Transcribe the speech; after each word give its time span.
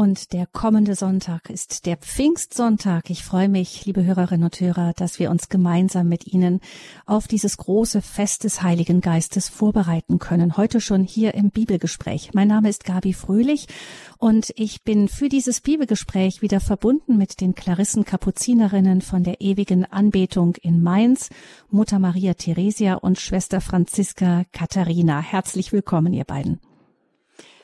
Und 0.00 0.32
der 0.32 0.46
kommende 0.46 0.94
Sonntag 0.94 1.50
ist 1.50 1.84
der 1.84 1.98
Pfingstsonntag. 1.98 3.10
Ich 3.10 3.22
freue 3.22 3.50
mich, 3.50 3.84
liebe 3.84 4.02
Hörerinnen 4.02 4.44
und 4.44 4.58
Hörer, 4.58 4.94
dass 4.96 5.18
wir 5.18 5.30
uns 5.30 5.50
gemeinsam 5.50 6.08
mit 6.08 6.26
Ihnen 6.26 6.60
auf 7.04 7.28
dieses 7.28 7.58
große 7.58 8.00
Fest 8.00 8.44
des 8.44 8.62
Heiligen 8.62 9.02
Geistes 9.02 9.50
vorbereiten 9.50 10.18
können. 10.18 10.56
Heute 10.56 10.80
schon 10.80 11.04
hier 11.04 11.34
im 11.34 11.50
Bibelgespräch. 11.50 12.30
Mein 12.32 12.48
Name 12.48 12.70
ist 12.70 12.84
Gabi 12.84 13.12
Fröhlich 13.12 13.66
und 14.16 14.54
ich 14.56 14.84
bin 14.84 15.06
für 15.06 15.28
dieses 15.28 15.60
Bibelgespräch 15.60 16.40
wieder 16.40 16.60
verbunden 16.60 17.18
mit 17.18 17.42
den 17.42 17.54
Klarissen 17.54 18.06
Kapuzinerinnen 18.06 19.02
von 19.02 19.22
der 19.22 19.42
ewigen 19.42 19.84
Anbetung 19.84 20.54
in 20.62 20.82
Mainz, 20.82 21.28
Mutter 21.68 21.98
Maria 21.98 22.32
Theresia 22.32 22.94
und 22.94 23.20
Schwester 23.20 23.60
Franziska 23.60 24.44
Katharina. 24.52 25.20
Herzlich 25.20 25.74
willkommen, 25.74 26.14
ihr 26.14 26.24
beiden. 26.24 26.58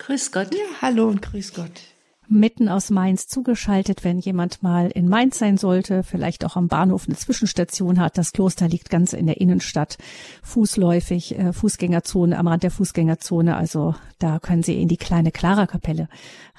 Grüß 0.00 0.32
Gott. 0.32 0.55
Ja, 0.55 0.82
hallo 0.82 1.09
und 1.09 1.23
grüß 1.23 1.55
Gott 1.55 1.95
mitten 2.29 2.68
aus 2.68 2.90
Mainz 2.90 3.29
zugeschaltet, 3.29 4.05
wenn 4.05 4.19
jemand 4.19 4.62
mal 4.62 4.91
in 4.91 5.09
Mainz 5.09 5.38
sein 5.38 5.56
sollte, 5.56 6.02
vielleicht 6.02 6.45
auch 6.45 6.56
am 6.56 6.68
Bahnhof 6.68 7.06
eine 7.06 7.16
Zwischenstation 7.16 8.01
hat. 8.01 8.18
Das 8.18 8.32
Kloster 8.32 8.68
liegt 8.68 8.91
ganz 8.91 9.12
in 9.12 9.27
der 9.27 9.41
Innenstadt, 9.41 9.98
fußläufig, 10.42 11.38
äh, 11.38 11.52
Fußgängerzone, 11.52 12.38
am 12.38 12.48
Rand 12.48 12.62
der 12.62 12.70
Fußgängerzone. 12.70 13.56
Also 13.56 13.95
da 14.18 14.38
können 14.38 14.62
Sie 14.62 14.80
in 14.80 14.88
die 14.88 14.96
kleine 14.96 15.30
Klara-Kapelle 15.30 16.09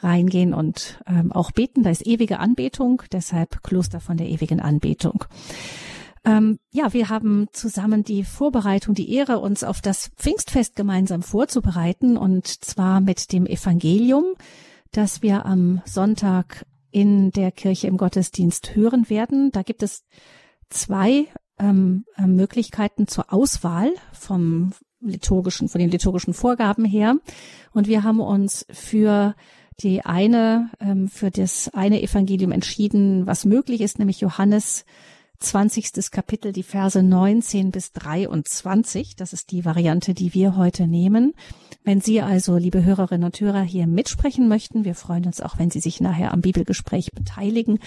reingehen 0.02 0.54
und 0.54 1.00
ähm, 1.08 1.32
auch 1.32 1.52
beten. 1.52 1.84
Da 1.84 1.90
ist 1.90 2.06
ewige 2.06 2.40
Anbetung, 2.40 3.04
deshalb 3.12 3.64
Kloster 3.64 4.00
von 4.00 4.18
der 4.18 4.30
ewigen 4.30 4.59
Anbetung. 4.59 5.26
Ähm, 6.28 6.59
ja, 6.72 6.94
wir 6.94 7.09
haben 7.09 7.48
zusammen 7.54 8.04
die 8.04 8.26
Vorbereitung, 8.26 8.94
die 8.94 9.14
Ehre, 9.14 9.40
uns 9.40 9.64
auf 9.64 9.81
das 9.81 10.09
Pfingstfest 10.18 10.76
gemeinsam 10.76 11.22
vorzubereiten 11.22 12.18
und 12.18 12.48
zwar 12.48 13.00
mit 13.00 13.31
dem 13.31 13.45
Evangelium 13.45 14.26
das 14.91 15.22
wir 15.22 15.46
am 15.46 15.82
Sonntag 15.86 16.66
in 16.91 17.32
der 17.32 17.52
Kirche 17.52 17.88
im 17.88 17.98
Gottesdienst 17.98 18.76
hören 18.76 19.09
werden. 19.09 19.52
Da 19.52 19.62
gibt 19.62 19.84
es 19.84 20.03
zwei 20.70 21.28
ähm, 21.59 22.06
äh, 22.17 22.25
Möglichkeiten 22.25 23.08
zur 23.08 23.31
Auswahl 23.34 23.92
vom 24.14 24.73
liturgischen, 25.00 25.70
von 25.70 25.80
den 25.80 25.92
liturgischen 25.92 26.34
Vorgaben 26.34 26.86
her. 26.86 27.17
Und 27.72 27.88
wir 27.88 28.03
haben 28.03 28.20
uns 28.20 28.66
für 28.72 29.36
die 29.80 30.02
eine, 30.03 30.72
ähm, 30.80 31.08
für 31.08 31.30
das 31.30 31.69
eine 31.73 32.02
Evangelium 32.02 32.52
entschieden, 32.52 33.28
was 33.28 33.45
möglich 33.45 33.81
ist, 33.81 34.00
nämlich 34.00 34.22
Johannes 34.22 34.86
20. 35.40 36.12
Kapitel, 36.12 36.52
die 36.52 36.64
Verse 36.64 37.02
19 37.02 37.72
bis 37.72 37.92
23. 37.92 39.16
Das 39.16 39.34
ist 39.34 39.52
die 39.52 39.66
Variante, 39.66 40.14
die 40.14 40.34
wir 40.34 40.58
heute 40.58 40.88
nehmen. 40.88 41.34
Wenn 41.84 42.02
Sie 42.02 42.22
also, 42.22 42.58
liebe 42.58 42.84
Hörerinnen 42.84 43.26
und 43.26 43.40
Hörer, 43.40 43.62
hier 43.62 43.88
mitsprechen 43.88 44.48
möchten, 44.48 44.84
wir 44.84 44.96
freuen 44.96 45.26
uns 45.26 45.40
auch, 45.40 45.60
wenn 45.60 45.70
Sie 45.70 45.80
sich 45.80 46.02
nachher 46.02 46.34
am 46.34 46.42
Bibelgespräch 46.42 47.12
beteiligen, 47.12 47.80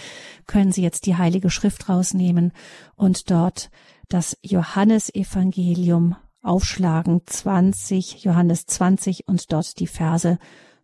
können 0.47 0.73
Sie 0.73 0.83
jetzt 0.83 1.07
die 1.07 1.17
Heilige 1.17 1.51
Schrift 1.51 1.89
rausnehmen 1.89 2.53
und 2.95 3.31
dort 3.31 3.71
das 4.09 4.37
Johannesevangelium 4.43 6.17
aufschlagen, 6.43 7.23
20, 7.27 8.25
Johannes 8.25 8.67
20 8.67 9.29
und 9.29 9.53
dort 9.53 9.79
die 9.79 9.87
Verse 9.87 10.39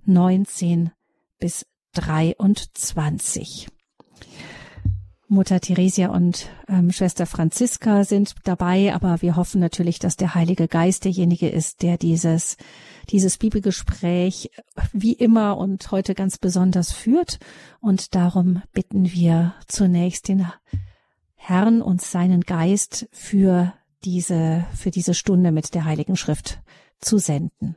19 0.05 0.91
bis 1.39 1.67
23. 1.95 3.69
Mutter 5.29 5.61
Theresia 5.61 6.09
und 6.09 6.49
ähm, 6.69 6.93
Schwester 6.93 7.27
Franziska 7.27 8.05
sind 8.05 8.35
dabei, 8.45 8.95
aber 8.95 9.23
wir 9.23 9.35
hoffen 9.35 9.61
natürlich, 9.61 9.99
dass 9.99 10.17
der 10.17 10.35
Heilige 10.35 10.69
Geist 10.69 11.05
derjenige 11.05 11.49
ist, 11.49 11.83
der 11.83 11.99
dieses, 11.99 12.57
dieses 13.11 13.37
Bibelgespräch 13.37 14.51
wie 14.93 15.15
immer 15.15 15.59
und 15.59 15.91
heute 15.91 16.15
ganz 16.15 16.39
besonders 16.39 16.93
führt. 16.93 17.41
Und 17.81 18.15
darum 18.15 18.63
bitten 18.73 19.11
wir 19.13 19.55
zunächst 19.67 20.29
den 20.29 20.47
Herrn 21.35 21.83
und 21.83 22.01
seinen 22.03 22.43
Geist 22.43 23.09
für 23.11 23.75
diese, 24.05 24.65
für 24.75 24.93
diese 24.93 25.15
Stunde 25.15 25.51
mit 25.51 25.75
der 25.75 25.85
Heiligen 25.85 26.17
Schrift 26.17 26.61
zu 27.01 27.19
senden. 27.19 27.75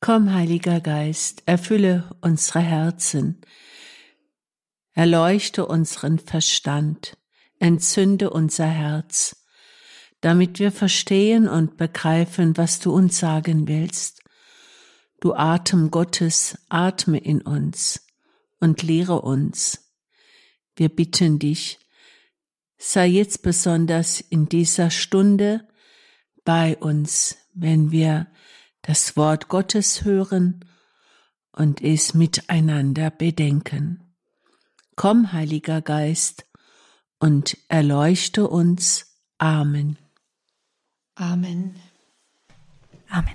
Komm, 0.00 0.34
Heiliger 0.34 0.80
Geist, 0.80 1.44
erfülle 1.46 2.10
unsere 2.20 2.58
Herzen 2.58 3.40
erleuchte 4.94 5.66
unseren 5.66 6.18
Verstand, 6.18 7.16
entzünde 7.58 8.30
unser 8.30 8.66
Herz, 8.66 9.44
damit 10.20 10.58
wir 10.58 10.70
verstehen 10.70 11.48
und 11.48 11.76
begreifen, 11.76 12.56
was 12.56 12.78
du 12.78 12.92
uns 12.92 13.18
sagen 13.18 13.68
willst. 13.68 14.22
Du 15.20 15.34
Atem 15.34 15.90
Gottes, 15.90 16.58
atme 16.68 17.18
in 17.18 17.42
uns 17.42 18.06
und 18.60 18.82
lehre 18.82 19.22
uns. 19.22 19.92
Wir 20.76 20.88
bitten 20.88 21.38
dich, 21.38 21.78
sei 22.78 23.06
jetzt 23.06 23.42
besonders 23.42 24.20
in 24.20 24.48
dieser 24.48 24.90
Stunde 24.90 25.68
bei 26.44 26.76
uns, 26.76 27.36
wenn 27.54 27.92
wir 27.92 28.26
das 28.82 29.16
Wort 29.16 29.48
Gottes 29.48 30.04
hören 30.04 30.64
und 31.52 31.82
es 31.82 32.14
miteinander 32.14 33.10
bedenken. 33.10 34.01
Komm, 35.02 35.32
Heiliger 35.32 35.82
Geist, 35.82 36.46
und 37.18 37.58
erleuchte 37.66 38.46
uns. 38.46 39.18
Amen. 39.36 39.98
Amen. 41.16 41.74
Amen. 43.08 43.34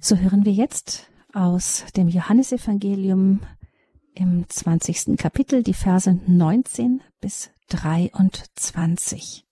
So 0.00 0.16
hören 0.16 0.46
wir 0.46 0.52
jetzt 0.54 1.10
aus 1.34 1.84
dem 1.94 2.08
Johannesevangelium 2.08 3.40
im 4.14 4.48
20. 4.48 5.18
Kapitel 5.18 5.62
die 5.62 5.74
Verse 5.74 6.18
19 6.26 7.02
bis 7.20 7.50
23. 7.68 9.44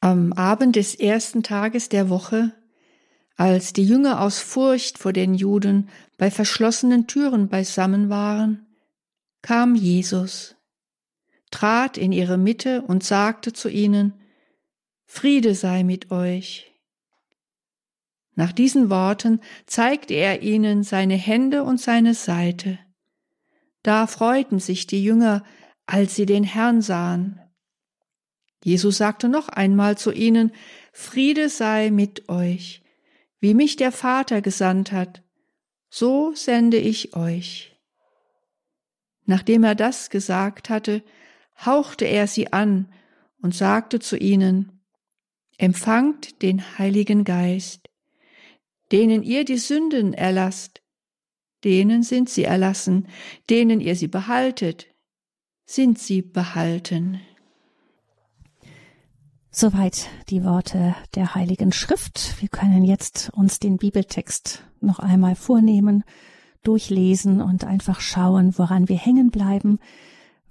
Am 0.00 0.32
Abend 0.32 0.74
des 0.74 0.94
ersten 0.94 1.42
Tages 1.42 1.90
der 1.90 2.08
Woche 2.08 2.57
als 3.38 3.72
die 3.72 3.84
Jünger 3.84 4.20
aus 4.20 4.40
Furcht 4.40 4.98
vor 4.98 5.12
den 5.12 5.32
Juden 5.32 5.88
bei 6.16 6.28
verschlossenen 6.28 7.06
Türen 7.06 7.48
beisammen 7.48 8.10
waren, 8.10 8.66
kam 9.42 9.76
Jesus, 9.76 10.56
trat 11.52 11.96
in 11.96 12.10
ihre 12.10 12.36
Mitte 12.36 12.82
und 12.82 13.04
sagte 13.04 13.52
zu 13.52 13.68
ihnen, 13.68 14.12
Friede 15.06 15.54
sei 15.54 15.84
mit 15.84 16.10
euch. 16.10 16.74
Nach 18.34 18.50
diesen 18.50 18.90
Worten 18.90 19.40
zeigte 19.66 20.14
er 20.14 20.42
ihnen 20.42 20.82
seine 20.82 21.14
Hände 21.14 21.62
und 21.62 21.80
seine 21.80 22.14
Seite. 22.14 22.80
Da 23.84 24.08
freuten 24.08 24.58
sich 24.58 24.88
die 24.88 25.02
Jünger, 25.02 25.44
als 25.86 26.16
sie 26.16 26.26
den 26.26 26.42
Herrn 26.42 26.82
sahen. 26.82 27.40
Jesus 28.64 28.96
sagte 28.96 29.28
noch 29.28 29.48
einmal 29.48 29.96
zu 29.96 30.10
ihnen, 30.10 30.50
Friede 30.92 31.48
sei 31.48 31.90
mit 31.92 32.28
euch. 32.28 32.82
Wie 33.40 33.54
mich 33.54 33.76
der 33.76 33.92
Vater 33.92 34.42
gesandt 34.42 34.92
hat, 34.92 35.22
so 35.90 36.34
sende 36.34 36.78
ich 36.78 37.14
euch. 37.14 37.76
Nachdem 39.26 39.64
er 39.64 39.74
das 39.74 40.10
gesagt 40.10 40.70
hatte, 40.70 41.02
hauchte 41.64 42.04
er 42.04 42.26
sie 42.26 42.52
an 42.52 42.92
und 43.40 43.54
sagte 43.54 44.00
zu 44.00 44.16
ihnen, 44.16 44.72
Empfangt 45.60 46.40
den 46.42 46.78
Heiligen 46.78 47.24
Geist, 47.24 47.88
denen 48.92 49.24
ihr 49.24 49.44
die 49.44 49.58
Sünden 49.58 50.14
erlasst, 50.14 50.82
denen 51.64 52.04
sind 52.04 52.28
sie 52.30 52.44
erlassen, 52.44 53.08
denen 53.50 53.80
ihr 53.80 53.96
sie 53.96 54.06
behaltet, 54.06 54.86
sind 55.64 55.98
sie 55.98 56.22
behalten. 56.22 57.20
Soweit 59.60 60.08
die 60.30 60.44
Worte 60.44 60.94
der 61.16 61.34
Heiligen 61.34 61.72
Schrift. 61.72 62.40
Wir 62.40 62.48
können 62.48 62.84
jetzt 62.84 63.30
uns 63.34 63.58
den 63.58 63.76
Bibeltext 63.76 64.62
noch 64.80 65.00
einmal 65.00 65.34
vornehmen, 65.34 66.04
durchlesen 66.62 67.40
und 67.40 67.64
einfach 67.64 68.00
schauen, 68.00 68.56
woran 68.56 68.88
wir 68.88 68.96
hängen 68.96 69.32
bleiben, 69.32 69.80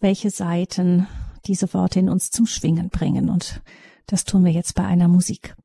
welche 0.01 0.29
Seiten 0.29 1.07
diese 1.45 1.73
Worte 1.73 2.01
in 2.01 2.09
uns 2.09 2.31
zum 2.31 2.47
Schwingen 2.47 2.89
bringen. 2.89 3.29
Und 3.29 3.61
das 4.07 4.25
tun 4.25 4.43
wir 4.43 4.51
jetzt 4.51 4.75
bei 4.75 4.83
einer 4.83 5.07
Musik. 5.07 5.55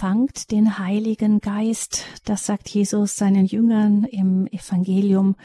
Empfangt 0.00 0.50
den 0.50 0.78
Heiligen 0.78 1.42
Geist, 1.42 2.06
das 2.24 2.46
sagt 2.46 2.70
Jesus 2.70 3.16
seinen 3.16 3.44
Jüngern 3.44 4.04
im 4.04 4.46
Evangelium, 4.46 5.36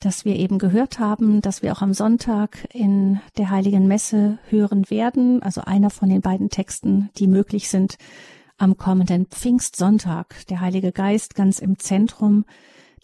das 0.00 0.24
wir 0.24 0.34
eben 0.36 0.58
gehört 0.58 0.98
haben, 0.98 1.42
dass 1.42 1.62
wir 1.62 1.72
auch 1.72 1.82
am 1.82 1.92
Sonntag 1.92 2.66
in 2.72 3.20
der 3.36 3.50
Heiligen 3.50 3.86
Messe 3.86 4.38
hören 4.48 4.88
werden, 4.88 5.42
also 5.42 5.60
einer 5.60 5.90
von 5.90 6.08
den 6.08 6.22
beiden 6.22 6.48
Texten, 6.48 7.10
die 7.18 7.26
möglich 7.26 7.68
sind 7.68 7.98
am 8.56 8.78
kommenden 8.78 9.26
Pfingstsonntag. 9.26 10.46
Der 10.46 10.62
Heilige 10.62 10.90
Geist 10.90 11.34
ganz 11.34 11.58
im 11.58 11.78
Zentrum 11.78 12.46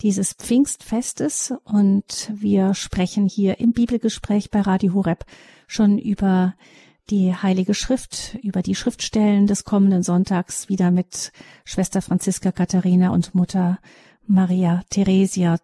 dieses 0.01 0.33
Pfingstfestes. 0.33 1.53
Und 1.65 2.33
wir 2.33 2.73
sprechen 2.73 3.27
hier 3.27 3.61
im 3.61 3.73
Bibelgespräch 3.73 4.51
bei 4.51 4.63
Radio 4.63 4.95
Horeb 4.95 5.27
schon 5.67 5.99
über 5.99 6.55
die 7.11 7.35
Heilige 7.35 7.75
Schrift, 7.75 8.39
über 8.43 8.63
die 8.63 8.75
Schriftstellen 8.75 9.47
des 9.47 9.65
kommenden 9.65 10.03
Sonntags 10.03 10.69
wieder 10.69 10.91
mit 10.91 11.33
Schwester 11.65 12.01
Franziska 12.01 12.53
Katharina 12.53 13.11
und 13.11 13.35
Mutter 13.35 13.79
Maria 14.27 14.83
Theresia 14.91 15.59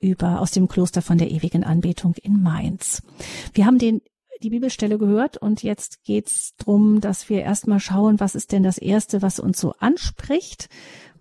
über 0.00 0.40
aus 0.40 0.52
dem 0.52 0.68
Kloster 0.68 1.02
von 1.02 1.18
der 1.18 1.30
ewigen 1.30 1.64
Anbetung 1.64 2.14
in 2.22 2.42
Mainz. 2.42 3.02
Wir 3.52 3.66
haben 3.66 3.78
den 3.78 4.00
die 4.42 4.50
Bibelstelle 4.50 4.98
gehört 4.98 5.36
und 5.36 5.62
jetzt 5.64 6.04
geht's 6.04 6.54
drum, 6.58 7.00
dass 7.00 7.28
wir 7.28 7.42
erstmal 7.42 7.80
schauen, 7.80 8.20
was 8.20 8.36
ist 8.36 8.52
denn 8.52 8.62
das 8.62 8.78
erste, 8.78 9.20
was 9.20 9.40
uns 9.40 9.58
so 9.58 9.72
anspricht? 9.80 10.68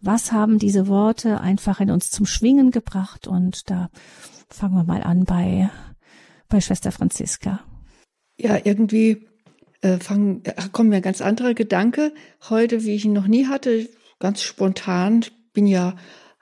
Was 0.01 0.31
haben 0.31 0.59
diese 0.59 0.87
Worte 0.87 1.41
einfach 1.41 1.79
in 1.79 1.89
uns 1.89 2.11
zum 2.11 2.27
Schwingen 2.27 2.69
gebracht? 2.69 3.27
Und 3.27 3.69
da 3.71 3.89
fangen 4.49 4.75
wir 4.75 4.83
mal 4.83 5.01
an 5.01 5.25
bei, 5.25 5.71
bei 6.47 6.61
Schwester 6.61 6.91
Franziska. 6.91 7.61
Ja, 8.37 8.59
irgendwie 8.63 9.27
äh, 9.81 9.97
fang, 9.97 10.41
äh, 10.43 10.53
kommt 10.71 10.89
mir 10.89 11.01
ganz 11.01 11.21
anderer 11.21 11.53
Gedanke 11.53 12.13
heute, 12.49 12.83
wie 12.83 12.95
ich 12.95 13.05
ihn 13.05 13.13
noch 13.13 13.27
nie 13.27 13.47
hatte, 13.47 13.89
ganz 14.19 14.41
spontan. 14.41 15.21
Ich 15.21 15.31
bin 15.53 15.67
ja 15.67 15.95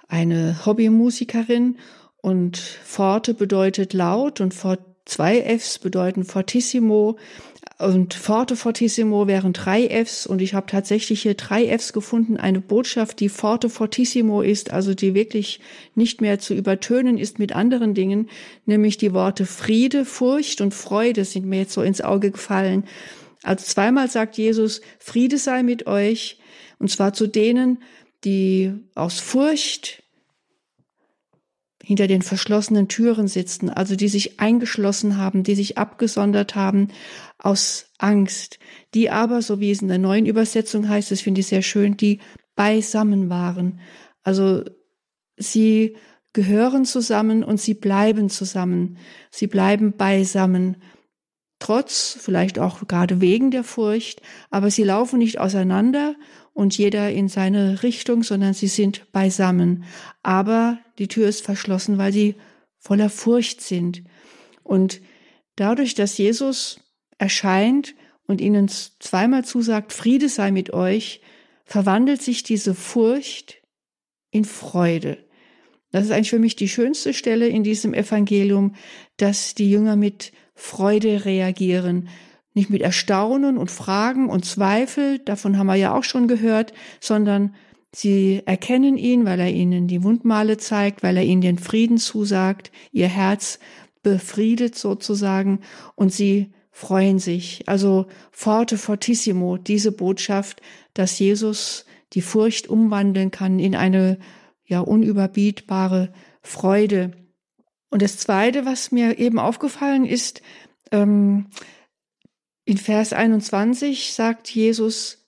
eine 0.07 0.65
Hobbymusikerin 0.65 1.77
und 2.21 2.57
Forte 2.57 3.33
bedeutet 3.33 3.93
laut 3.93 4.41
und 4.41 4.53
Fort 4.53 4.81
zwei 5.05 5.41
Fs 5.41 5.79
bedeuten 5.79 6.23
Fortissimo 6.23 7.17
und 7.77 8.13
Forte 8.13 8.55
Fortissimo 8.55 9.27
wären 9.27 9.51
drei 9.51 9.87
Fs 9.89 10.25
und 10.25 10.41
ich 10.41 10.53
habe 10.53 10.65
tatsächlich 10.67 11.23
hier 11.23 11.33
drei 11.33 11.67
Fs 11.77 11.91
gefunden, 11.91 12.37
eine 12.37 12.61
Botschaft, 12.61 13.19
die 13.19 13.27
Forte 13.27 13.69
Fortissimo 13.69 14.41
ist, 14.41 14.71
also 14.71 14.93
die 14.93 15.13
wirklich 15.13 15.59
nicht 15.93 16.21
mehr 16.21 16.39
zu 16.39 16.53
übertönen 16.53 17.17
ist 17.17 17.37
mit 17.37 17.53
anderen 17.53 17.93
Dingen, 17.93 18.29
nämlich 18.65 18.97
die 18.97 19.13
Worte 19.13 19.45
Friede, 19.45 20.05
Furcht 20.05 20.61
und 20.61 20.73
Freude 20.73 21.25
sind 21.25 21.45
mir 21.47 21.59
jetzt 21.59 21.73
so 21.73 21.81
ins 21.81 21.99
Auge 21.99 22.31
gefallen. 22.31 22.85
Also 23.45 23.65
zweimal 23.65 24.09
sagt 24.09 24.37
Jesus, 24.37 24.81
Friede 24.99 25.37
sei 25.37 25.63
mit 25.63 25.87
euch, 25.87 26.39
und 26.79 26.89
zwar 26.89 27.13
zu 27.13 27.27
denen, 27.27 27.83
die 28.23 28.73
aus 28.95 29.19
Furcht 29.19 30.03
hinter 31.83 32.07
den 32.07 32.23
verschlossenen 32.23 32.87
Türen 32.87 33.27
sitzen, 33.27 33.69
also 33.69 33.95
die 33.95 34.07
sich 34.07 34.39
eingeschlossen 34.39 35.17
haben, 35.17 35.43
die 35.43 35.53
sich 35.53 35.77
abgesondert 35.77 36.55
haben 36.55 36.87
aus 37.37 37.91
Angst, 37.99 38.57
die 38.95 39.11
aber, 39.11 39.43
so 39.43 39.59
wie 39.59 39.69
es 39.69 39.83
in 39.83 39.89
der 39.89 39.99
neuen 39.99 40.25
Übersetzung 40.25 40.89
heißt, 40.89 41.11
das 41.11 41.21
finde 41.21 41.41
ich 41.41 41.47
sehr 41.47 41.61
schön, 41.61 41.95
die 41.95 42.19
beisammen 42.55 43.29
waren. 43.29 43.79
Also 44.23 44.63
sie 45.37 45.95
gehören 46.33 46.85
zusammen 46.85 47.43
und 47.43 47.61
sie 47.61 47.75
bleiben 47.75 48.29
zusammen. 48.29 48.97
Sie 49.29 49.47
bleiben 49.47 49.95
beisammen. 49.95 50.77
Trotz, 51.65 52.15
vielleicht 52.21 52.59
auch 52.59 52.87
gerade 52.87 53.21
wegen 53.21 53.49
der 53.49 53.63
Furcht, 53.63 54.21
aber 54.51 54.69
sie 54.69 54.83
laufen 54.83 55.17
nicht 55.17 55.39
auseinander 55.39 56.15
und 56.53 56.77
jeder 56.77 57.09
in 57.09 57.27
seine 57.27 57.81
Richtung, 57.81 58.21
sondern 58.21 58.53
sie 58.53 58.67
sind 58.67 59.11
beisammen. 59.11 59.83
Aber 60.21 60.77
die 60.99 61.07
Tür 61.07 61.27
ist 61.27 61.43
verschlossen, 61.43 61.97
weil 61.97 62.13
sie 62.13 62.35
voller 62.77 63.09
Furcht 63.09 63.61
sind. 63.61 64.03
Und 64.61 65.01
dadurch, 65.55 65.95
dass 65.95 66.19
Jesus 66.19 66.81
erscheint 67.17 67.95
und 68.27 68.41
ihnen 68.41 68.67
zweimal 68.67 69.43
zusagt, 69.43 69.91
Friede 69.91 70.29
sei 70.29 70.51
mit 70.51 70.71
euch, 70.71 71.19
verwandelt 71.63 72.21
sich 72.21 72.43
diese 72.43 72.75
Furcht 72.75 73.63
in 74.29 74.45
Freude. 74.45 75.17
Das 75.91 76.05
ist 76.05 76.11
eigentlich 76.11 76.29
für 76.29 76.37
mich 76.37 76.55
die 76.55 76.69
schönste 76.69 77.11
Stelle 77.11 77.47
in 77.47 77.63
diesem 77.63 77.95
Evangelium, 77.95 78.75
dass 79.17 79.55
die 79.55 79.71
Jünger 79.71 79.95
mit 79.95 80.31
Freude 80.55 81.25
reagieren, 81.25 82.09
nicht 82.53 82.69
mit 82.69 82.81
Erstaunen 82.81 83.57
und 83.57 83.69
Fragen 83.69 84.29
und 84.29 84.45
Zweifel, 84.45 85.19
davon 85.19 85.57
haben 85.57 85.67
wir 85.67 85.75
ja 85.75 85.93
auch 85.93 86.05
schon 86.05 86.27
gehört, 86.27 86.73
sondern 87.01 87.53
sie 87.93 88.41
erkennen 88.45 88.97
ihn, 88.97 89.25
weil 89.25 89.39
er 89.39 89.51
ihnen 89.51 89.87
die 89.87 90.03
Wundmale 90.03 90.57
zeigt, 90.57 91.03
weil 91.03 91.17
er 91.17 91.23
ihnen 91.23 91.41
den 91.41 91.59
Frieden 91.59 91.97
zusagt, 91.97 92.71
ihr 92.91 93.07
Herz 93.07 93.59
befriedet 94.03 94.75
sozusagen 94.75 95.59
und 95.95 96.13
sie 96.13 96.53
freuen 96.71 97.19
sich. 97.19 97.63
Also 97.67 98.07
forte 98.31 98.77
fortissimo, 98.77 99.57
diese 99.57 99.91
Botschaft, 99.91 100.61
dass 100.93 101.19
Jesus 101.19 101.85
die 102.13 102.21
Furcht 102.21 102.67
umwandeln 102.67 103.31
kann 103.31 103.59
in 103.59 103.75
eine 103.75 104.17
ja 104.65 104.79
unüberbietbare 104.79 106.13
Freude. 106.41 107.11
Und 107.89 108.01
das 108.01 108.17
Zweite, 108.17 108.65
was 108.65 108.91
mir 108.91 109.19
eben 109.19 109.39
aufgefallen 109.39 110.05
ist, 110.05 110.41
ähm, 110.91 111.47
in 112.65 112.77
Vers 112.77 113.13
21 113.13 114.13
sagt 114.13 114.49
Jesus, 114.49 115.25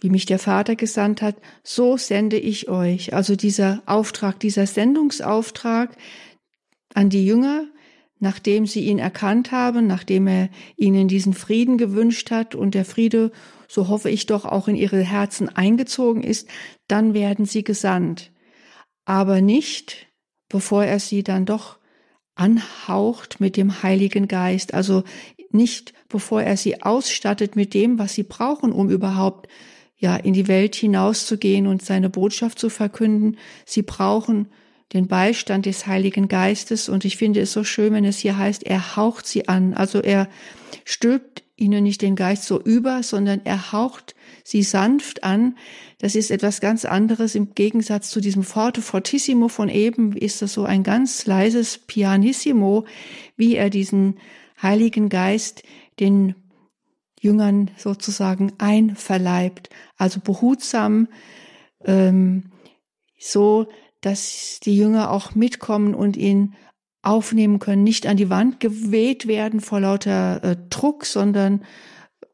wie 0.00 0.08
mich 0.08 0.24
der 0.24 0.38
Vater 0.38 0.76
gesandt 0.76 1.20
hat, 1.20 1.36
so 1.62 1.96
sende 1.96 2.38
ich 2.38 2.68
euch. 2.68 3.12
Also 3.12 3.36
dieser 3.36 3.82
Auftrag, 3.86 4.40
dieser 4.40 4.66
Sendungsauftrag 4.66 5.96
an 6.94 7.10
die 7.10 7.26
Jünger, 7.26 7.66
nachdem 8.20 8.66
sie 8.66 8.84
ihn 8.84 8.98
erkannt 8.98 9.50
haben, 9.50 9.86
nachdem 9.86 10.26
er 10.26 10.48
ihnen 10.76 11.08
diesen 11.08 11.34
Frieden 11.34 11.76
gewünscht 11.76 12.30
hat 12.30 12.54
und 12.54 12.74
der 12.74 12.84
Friede, 12.84 13.32
so 13.66 13.88
hoffe 13.88 14.10
ich 14.10 14.26
doch, 14.26 14.44
auch 14.44 14.68
in 14.68 14.76
ihre 14.76 15.02
Herzen 15.02 15.48
eingezogen 15.48 16.22
ist, 16.22 16.48
dann 16.86 17.14
werden 17.14 17.46
sie 17.46 17.64
gesandt. 17.64 18.30
Aber 19.04 19.40
nicht, 19.40 20.06
bevor 20.48 20.84
er 20.84 21.00
sie 21.00 21.22
dann 21.22 21.46
doch 21.46 21.79
anhaucht 22.40 23.38
mit 23.38 23.58
dem 23.58 23.82
Heiligen 23.82 24.26
Geist, 24.26 24.72
also 24.72 25.04
nicht 25.50 25.92
bevor 26.08 26.42
er 26.42 26.56
sie 26.56 26.82
ausstattet 26.82 27.54
mit 27.54 27.74
dem, 27.74 27.98
was 27.98 28.14
sie 28.14 28.22
brauchen, 28.22 28.72
um 28.72 28.88
überhaupt 28.88 29.48
ja 29.98 30.16
in 30.16 30.32
die 30.32 30.48
Welt 30.48 30.74
hinauszugehen 30.74 31.66
und 31.66 31.82
seine 31.82 32.08
Botschaft 32.08 32.58
zu 32.58 32.70
verkünden. 32.70 33.36
Sie 33.66 33.82
brauchen 33.82 34.48
den 34.94 35.06
Beistand 35.06 35.66
des 35.66 35.86
Heiligen 35.86 36.28
Geistes 36.28 36.88
und 36.88 37.04
ich 37.04 37.18
finde 37.18 37.40
es 37.40 37.52
so 37.52 37.62
schön, 37.62 37.92
wenn 37.92 38.06
es 38.06 38.18
hier 38.18 38.38
heißt, 38.38 38.62
er 38.64 38.96
haucht 38.96 39.26
sie 39.26 39.46
an. 39.46 39.74
Also 39.74 40.00
er 40.00 40.26
stülpt 40.84 41.42
ihnen 41.60 41.84
nicht 41.84 42.02
den 42.02 42.16
Geist 42.16 42.44
so 42.44 42.60
über, 42.60 43.02
sondern 43.02 43.40
er 43.44 43.72
haucht 43.72 44.14
sie 44.44 44.62
sanft 44.62 45.22
an. 45.22 45.56
Das 45.98 46.14
ist 46.14 46.30
etwas 46.30 46.60
ganz 46.60 46.84
anderes 46.84 47.34
im 47.34 47.54
Gegensatz 47.54 48.10
zu 48.10 48.20
diesem 48.20 48.42
Forte 48.42 48.82
Fortissimo 48.82 49.48
von 49.48 49.68
eben 49.68 50.16
ist 50.16 50.42
das 50.42 50.54
so 50.54 50.64
ein 50.64 50.82
ganz 50.82 51.26
leises 51.26 51.78
Pianissimo, 51.78 52.86
wie 53.36 53.56
er 53.56 53.70
diesen 53.70 54.18
Heiligen 54.60 55.08
Geist 55.08 55.62
den 56.00 56.34
Jüngern 57.20 57.70
sozusagen 57.76 58.52
einverleibt, 58.58 59.68
also 59.96 60.20
behutsam, 60.20 61.08
ähm, 61.84 62.50
so 63.18 63.68
dass 64.00 64.60
die 64.62 64.76
Jünger 64.76 65.10
auch 65.10 65.34
mitkommen 65.34 65.94
und 65.94 66.16
ihn 66.16 66.54
aufnehmen 67.02 67.58
können, 67.58 67.82
nicht 67.82 68.06
an 68.06 68.16
die 68.16 68.30
Wand 68.30 68.60
geweht 68.60 69.26
werden 69.26 69.60
vor 69.60 69.80
lauter 69.80 70.44
äh, 70.44 70.56
Druck, 70.68 71.06
sondern 71.06 71.64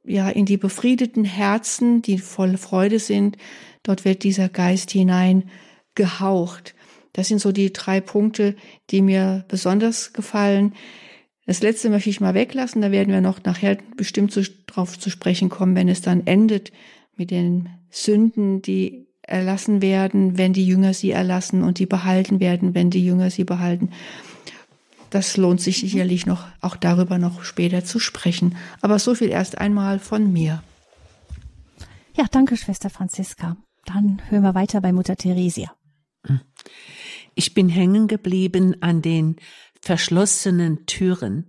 ja 0.05 0.29
in 0.29 0.47
die 0.47 0.57
befriedeten 0.57 1.25
Herzen, 1.25 2.03
die 2.03 2.19
voll 2.19 2.57
Freude 2.57 2.99
sind. 2.99 3.37
Dort 3.83 4.05
wird 4.05 4.23
dieser 4.23 4.49
Geist 4.49 4.91
hinein 4.91 5.51
gehaucht. 5.95 6.75
Das 7.13 7.29
sind 7.29 7.41
so 7.41 7.53
die 7.53 7.73
drei 7.73 8.01
Punkte, 8.01 8.57
die 8.91 9.03
mir 9.03 9.45
besonders 9.49 10.13
gefallen. 10.13 10.75
Das 11.47 11.63
letzte 11.63 11.89
möchte 11.89 12.11
ich 12.11 12.21
mal 12.21 12.35
weglassen, 12.35 12.83
da 12.83 12.91
werden 12.91 13.13
wir 13.13 13.21
noch 13.21 13.43
nachher 13.45 13.79
bestimmt 13.97 14.33
zu, 14.33 14.43
drauf 14.67 14.99
zu 14.99 15.11
sprechen 15.11 15.49
kommen, 15.49 15.77
wenn 15.77 15.89
es 15.89 16.03
dann 16.03 16.27
endet 16.27 16.73
mit 17.17 17.31
den 17.31 17.69
Sünden, 17.89 18.63
die 18.63 19.07
erlassen 19.23 19.81
werden, 19.81 20.39
wenn 20.39 20.53
die 20.53 20.67
Jünger 20.67 20.93
sie 20.93 21.11
erlassen 21.11 21.63
und 21.63 21.79
die 21.79 21.87
behalten 21.87 22.41
werden, 22.41 22.75
wenn 22.75 22.91
die 22.91 23.05
Jünger 23.05 23.31
sie 23.31 23.45
behalten. 23.45 23.91
Das 25.11 25.37
lohnt 25.37 25.61
sich 25.61 25.79
sicherlich 25.79 26.27
noch, 26.27 26.47
auch 26.61 26.77
darüber 26.77 27.19
noch 27.19 27.45
später 27.45 27.85
zu 27.85 27.99
sprechen. 27.99 28.57
Aber 28.81 28.99
so 28.99 29.15
viel 29.15 29.29
erst 29.29 29.59
einmal 29.59 29.99
von 29.99 30.33
mir. 30.33 30.63
Ja, 32.17 32.25
danke, 32.31 32.57
Schwester 32.57 32.91
Franziska. 32.91 33.57
Dann 33.85 34.21
hören 34.29 34.43
wir 34.43 34.55
weiter 34.55 34.81
bei 34.81 34.93
Mutter 34.93 35.17
Theresia. 35.17 35.75
Ich 37.35 37.55
bin 37.55 37.69
hängen 37.69 38.09
geblieben 38.09 38.83
an 38.83 39.01
den 39.03 39.37
verschlossenen 39.81 40.87
Türen. 40.87 41.47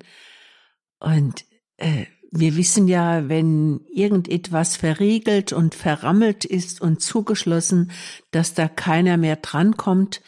Und 0.99 1.45
äh, 1.77 2.05
Wir 2.31 2.57
wissen 2.57 2.87
ja, 2.87 3.29
wenn 3.29 3.79
irgendetwas 3.93 4.75
verriegelt 4.75 5.53
und 5.53 5.75
verrammelt 5.75 6.43
ist 6.43 6.81
und 6.81 7.01
zugeschlossen, 7.01 7.91
dass 8.31 8.53
da 8.53 8.67
keiner 8.67 9.15
mehr 9.15 9.37
drankommt, 9.37 10.21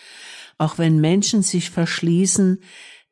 auch 0.58 0.78
wenn 0.78 1.02
Menschen 1.02 1.44
sich 1.44 1.70
verschließen, 1.70 2.60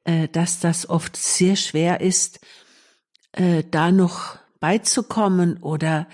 äh, 0.07 0.29
dass 0.29 0.59
das 0.59 0.89
oft 0.89 1.17
sehr 1.17 1.57
schwer 1.57 1.99
ist, 1.99 2.39
äh, 3.33 3.63
da 3.69 3.91
noch 3.91 4.39
beizukommen 4.59 5.57
oder 5.57 6.07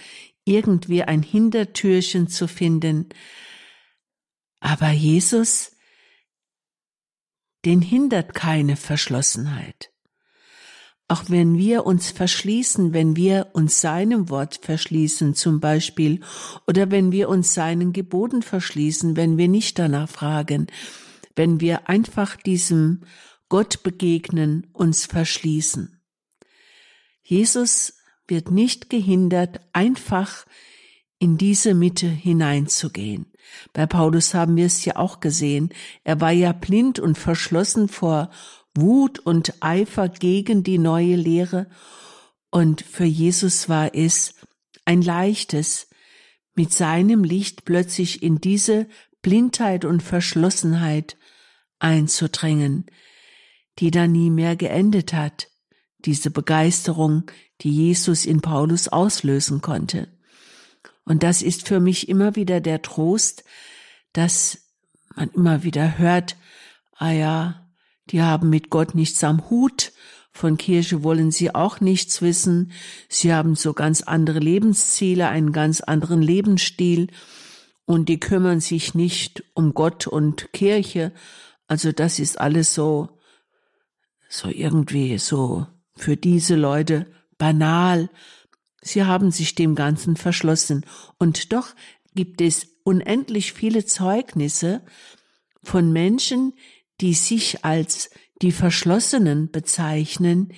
irgendwie 0.45 1.03
ein 1.03 1.21
Hintertürchen 1.21 2.27
zu 2.27 2.47
finden. 2.47 3.09
Aber 4.59 4.89
Jesus, 4.89 5.77
den 7.65 7.81
hindert 7.81 8.33
keine 8.33 8.75
Verschlossenheit. 8.75 9.91
Auch 11.07 11.25
wenn 11.27 11.57
wir 11.57 11.85
uns 11.85 12.09
verschließen, 12.09 12.93
wenn 12.93 13.15
wir 13.15 13.49
uns 13.53 13.79
seinem 13.79 14.29
Wort 14.29 14.59
verschließen 14.63 15.35
zum 15.35 15.59
Beispiel, 15.59 16.21
oder 16.65 16.89
wenn 16.89 17.11
wir 17.11 17.29
uns 17.29 17.53
seinen 17.53 17.93
Geboten 17.93 18.41
verschließen, 18.41 19.15
wenn 19.15 19.37
wir 19.37 19.47
nicht 19.47 19.77
danach 19.77 20.09
fragen, 20.09 20.67
wenn 21.35 21.59
wir 21.59 21.89
einfach 21.89 22.35
diesem 22.37 23.01
Gott 23.53 23.83
begegnen, 23.83 24.65
uns 24.73 25.05
verschließen. 25.05 26.01
Jesus 27.21 27.99
wird 28.25 28.49
nicht 28.49 28.89
gehindert, 28.89 29.59
einfach 29.73 30.47
in 31.19 31.37
diese 31.37 31.75
Mitte 31.75 32.07
hineinzugehen. 32.07 33.31
Bei 33.71 33.85
Paulus 33.85 34.33
haben 34.33 34.55
wir 34.55 34.65
es 34.65 34.83
ja 34.85 34.95
auch 34.95 35.19
gesehen. 35.19 35.69
Er 36.03 36.19
war 36.19 36.31
ja 36.31 36.51
blind 36.51 36.97
und 36.97 37.15
verschlossen 37.15 37.89
vor 37.89 38.31
Wut 38.73 39.19
und 39.19 39.53
Eifer 39.61 40.09
gegen 40.09 40.63
die 40.63 40.79
neue 40.79 41.15
Lehre. 41.15 41.69
Und 42.49 42.81
für 42.81 43.05
Jesus 43.05 43.69
war 43.69 43.93
es 43.93 44.33
ein 44.83 45.03
leichtes, 45.03 45.89
mit 46.55 46.73
seinem 46.73 47.23
Licht 47.23 47.65
plötzlich 47.65 48.23
in 48.23 48.41
diese 48.41 48.87
Blindheit 49.21 49.85
und 49.85 50.01
Verschlossenheit 50.01 51.17
einzudringen, 51.77 52.87
die 53.79 53.91
da 53.91 54.07
nie 54.07 54.29
mehr 54.29 54.55
geendet 54.55 55.13
hat, 55.13 55.47
diese 55.99 56.31
Begeisterung, 56.31 57.23
die 57.61 57.71
Jesus 57.71 58.25
in 58.25 58.41
Paulus 58.41 58.87
auslösen 58.87 59.61
konnte. 59.61 60.07
Und 61.05 61.23
das 61.23 61.41
ist 61.41 61.67
für 61.67 61.79
mich 61.79 62.09
immer 62.09 62.35
wieder 62.35 62.61
der 62.61 62.81
Trost, 62.81 63.43
dass 64.13 64.69
man 65.15 65.29
immer 65.29 65.63
wieder 65.63 65.97
hört, 65.97 66.37
ah 66.95 67.11
ja, 67.11 67.69
die 68.09 68.21
haben 68.21 68.49
mit 68.49 68.69
Gott 68.69 68.95
nichts 68.95 69.23
am 69.23 69.49
Hut, 69.49 69.93
von 70.31 70.57
Kirche 70.57 71.03
wollen 71.03 71.31
sie 71.31 71.53
auch 71.53 71.79
nichts 71.79 72.21
wissen, 72.21 72.71
sie 73.07 73.33
haben 73.33 73.55
so 73.55 73.73
ganz 73.73 74.01
andere 74.01 74.39
Lebensziele, 74.39 75.27
einen 75.27 75.51
ganz 75.51 75.81
anderen 75.81 76.21
Lebensstil 76.21 77.07
und 77.85 78.09
die 78.09 78.19
kümmern 78.19 78.59
sich 78.59 78.95
nicht 78.95 79.43
um 79.53 79.73
Gott 79.73 80.07
und 80.07 80.51
Kirche. 80.51 81.13
Also 81.67 81.91
das 81.91 82.17
ist 82.17 82.39
alles 82.39 82.73
so, 82.73 83.12
so 84.33 84.49
irgendwie 84.49 85.19
so 85.19 85.67
für 85.95 86.17
diese 86.17 86.55
Leute 86.55 87.05
banal. 87.37 88.09
Sie 88.81 89.03
haben 89.03 89.29
sich 89.29 89.53
dem 89.53 89.75
Ganzen 89.75 90.15
verschlossen. 90.15 90.87
Und 91.19 91.53
doch 91.53 91.75
gibt 92.15 92.41
es 92.41 92.67
unendlich 92.83 93.53
viele 93.53 93.85
Zeugnisse 93.85 94.81
von 95.61 95.93
Menschen, 95.93 96.53
die 96.99 97.13
sich 97.13 97.63
als 97.63 98.09
die 98.41 98.51
Verschlossenen 98.51 99.51
bezeichnen, 99.51 100.51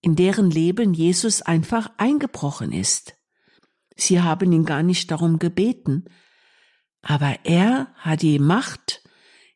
in 0.00 0.16
deren 0.16 0.50
Leben 0.50 0.94
Jesus 0.94 1.42
einfach 1.42 1.90
eingebrochen 1.98 2.72
ist. 2.72 3.14
Sie 3.96 4.22
haben 4.22 4.50
ihn 4.50 4.64
gar 4.64 4.82
nicht 4.82 5.10
darum 5.10 5.38
gebeten, 5.38 6.06
aber 7.02 7.36
er 7.44 7.94
hat 7.96 8.22
die 8.22 8.38
Macht, 8.38 9.02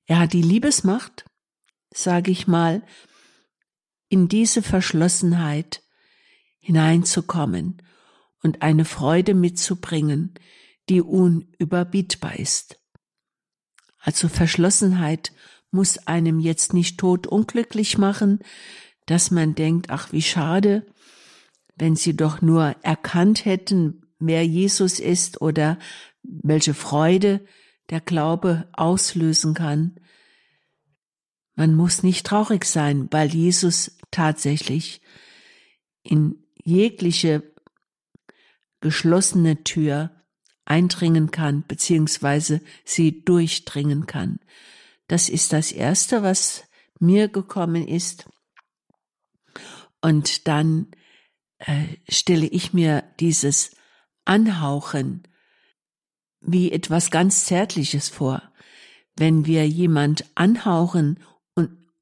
er 0.04 0.18
hat 0.20 0.34
die 0.34 0.42
Liebesmacht, 0.42 1.24
sage 1.92 2.30
ich 2.30 2.46
mal, 2.46 2.82
in 4.08 4.28
diese 4.28 4.62
Verschlossenheit 4.62 5.82
hineinzukommen 6.58 7.82
und 8.42 8.62
eine 8.62 8.84
Freude 8.84 9.34
mitzubringen, 9.34 10.34
die 10.88 11.02
unüberbietbar 11.02 12.38
ist. 12.38 12.80
Also 13.98 14.28
Verschlossenheit 14.28 15.32
muss 15.70 15.98
einem 16.06 16.40
jetzt 16.40 16.72
nicht 16.72 16.98
tot 16.98 17.26
unglücklich 17.26 17.98
machen, 17.98 18.40
dass 19.06 19.30
man 19.30 19.54
denkt, 19.54 19.90
ach 19.90 20.12
wie 20.12 20.22
schade, 20.22 20.86
wenn 21.76 21.96
sie 21.96 22.16
doch 22.16 22.42
nur 22.42 22.74
erkannt 22.82 23.44
hätten, 23.44 24.02
wer 24.18 24.44
Jesus 24.46 24.98
ist 24.98 25.40
oder 25.40 25.78
welche 26.22 26.74
Freude 26.74 27.44
der 27.90 28.00
Glaube 28.00 28.68
auslösen 28.72 29.54
kann. 29.54 30.00
Man 31.54 31.74
muss 31.74 32.02
nicht 32.02 32.26
traurig 32.26 32.64
sein, 32.64 33.08
weil 33.10 33.28
Jesus 33.28 33.97
tatsächlich 34.10 35.00
in 36.02 36.44
jegliche 36.62 37.54
geschlossene 38.80 39.64
Tür 39.64 40.10
eindringen 40.64 41.30
kann, 41.30 41.64
beziehungsweise 41.66 42.60
sie 42.84 43.24
durchdringen 43.24 44.06
kann. 44.06 44.38
Das 45.06 45.28
ist 45.28 45.52
das 45.52 45.72
Erste, 45.72 46.22
was 46.22 46.64
mir 47.00 47.28
gekommen 47.28 47.86
ist. 47.88 48.28
Und 50.00 50.46
dann 50.46 50.88
äh, 51.58 51.96
stelle 52.08 52.46
ich 52.46 52.72
mir 52.72 53.02
dieses 53.18 53.74
Anhauchen 54.24 55.22
wie 56.40 56.70
etwas 56.70 57.10
ganz 57.10 57.46
Zärtliches 57.46 58.08
vor. 58.08 58.42
Wenn 59.16 59.46
wir 59.46 59.66
jemand 59.66 60.24
anhauchen 60.36 61.18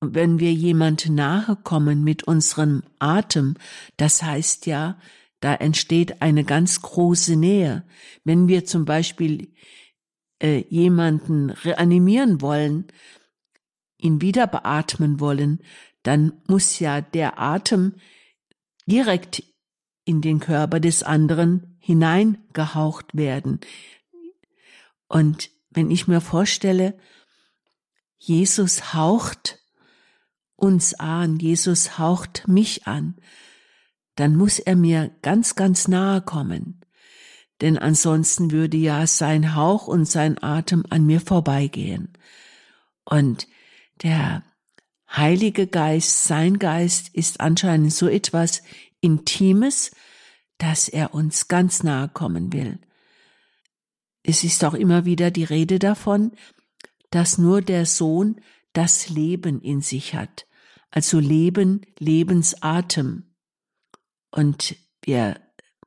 wenn 0.00 0.38
wir 0.38 0.52
jemand 0.52 1.08
nahe 1.08 1.56
kommen 1.56 2.04
mit 2.04 2.24
unserem 2.24 2.82
Atem, 2.98 3.54
das 3.96 4.22
heißt 4.22 4.66
ja, 4.66 4.98
da 5.40 5.54
entsteht 5.54 6.22
eine 6.22 6.44
ganz 6.44 6.82
große 6.82 7.36
Nähe. 7.36 7.84
Wenn 8.24 8.48
wir 8.48 8.64
zum 8.64 8.84
Beispiel 8.84 9.52
äh, 10.42 10.64
jemanden 10.68 11.50
reanimieren 11.50 12.40
wollen, 12.40 12.86
ihn 13.98 14.20
wieder 14.20 14.46
beatmen 14.46 15.20
wollen, 15.20 15.60
dann 16.02 16.32
muss 16.46 16.78
ja 16.78 17.00
der 17.00 17.38
Atem 17.40 17.94
direkt 18.86 19.42
in 20.04 20.20
den 20.20 20.40
Körper 20.40 20.78
des 20.80 21.02
anderen 21.02 21.76
hineingehaucht 21.80 23.16
werden. 23.16 23.60
Und 25.08 25.50
wenn 25.70 25.90
ich 25.90 26.06
mir 26.08 26.20
vorstelle, 26.20 26.98
Jesus 28.18 28.94
haucht 28.94 29.58
uns 30.56 30.94
an, 30.94 31.38
Jesus 31.38 31.98
haucht 31.98 32.48
mich 32.48 32.86
an, 32.86 33.16
dann 34.16 34.34
muss 34.34 34.58
er 34.58 34.76
mir 34.76 35.10
ganz, 35.22 35.54
ganz 35.54 35.88
nahe 35.88 36.22
kommen. 36.22 36.80
Denn 37.60 37.78
ansonsten 37.78 38.50
würde 38.50 38.76
ja 38.76 39.06
sein 39.06 39.54
Hauch 39.54 39.86
und 39.86 40.06
sein 40.06 40.42
Atem 40.42 40.84
an 40.90 41.06
mir 41.06 41.20
vorbeigehen. 41.20 42.12
Und 43.04 43.46
der 44.02 44.42
Heilige 45.08 45.66
Geist, 45.66 46.24
sein 46.24 46.58
Geist 46.58 47.10
ist 47.14 47.40
anscheinend 47.40 47.92
so 47.92 48.08
etwas 48.08 48.62
Intimes, 49.00 49.92
dass 50.58 50.88
er 50.88 51.14
uns 51.14 51.48
ganz 51.48 51.82
nahe 51.82 52.08
kommen 52.08 52.52
will. 52.52 52.78
Es 54.22 54.42
ist 54.42 54.64
auch 54.64 54.74
immer 54.74 55.04
wieder 55.04 55.30
die 55.30 55.44
Rede 55.44 55.78
davon, 55.78 56.32
dass 57.10 57.38
nur 57.38 57.62
der 57.62 57.86
Sohn 57.86 58.40
das 58.76 59.08
Leben 59.08 59.60
in 59.62 59.80
sich 59.80 60.14
hat, 60.14 60.46
also 60.90 61.18
Leben, 61.18 61.80
Lebensatem. 61.98 63.34
Und 64.30 64.76
wir 65.02 65.40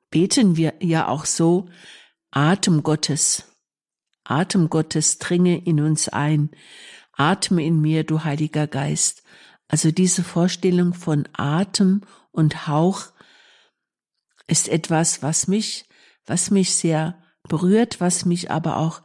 beten 0.10 0.56
wir 0.56 0.74
ja 0.80 1.08
auch 1.08 1.26
so, 1.26 1.70
Atem 2.32 2.82
Gottes, 2.82 3.44
Atem 4.24 4.70
Gottes 4.70 5.20
dringe 5.20 5.64
in 5.64 5.82
uns 5.82 6.10
ein, 6.10 6.50
atme 7.14 7.64
in 7.64 7.80
mir, 7.80 8.04
du 8.04 8.24
Heiliger 8.24 8.66
Geist. 8.66 9.24
Also 9.68 9.92
diese 9.92 10.24
Vorstellung 10.24 10.96
von 10.96 11.28
Atem 11.34 12.02
und 12.32 12.68
Hauch 12.68 13.08
ist 14.48 14.68
etwas, 14.68 15.22
was 15.22 15.48
mich, 15.48 15.88
was 16.26 16.50
mich 16.50 16.76
sehr 16.76 17.22
berührt, 17.48 18.02
was 18.02 18.26
mich 18.26 18.50
aber 18.50 18.78
auch 18.78 19.02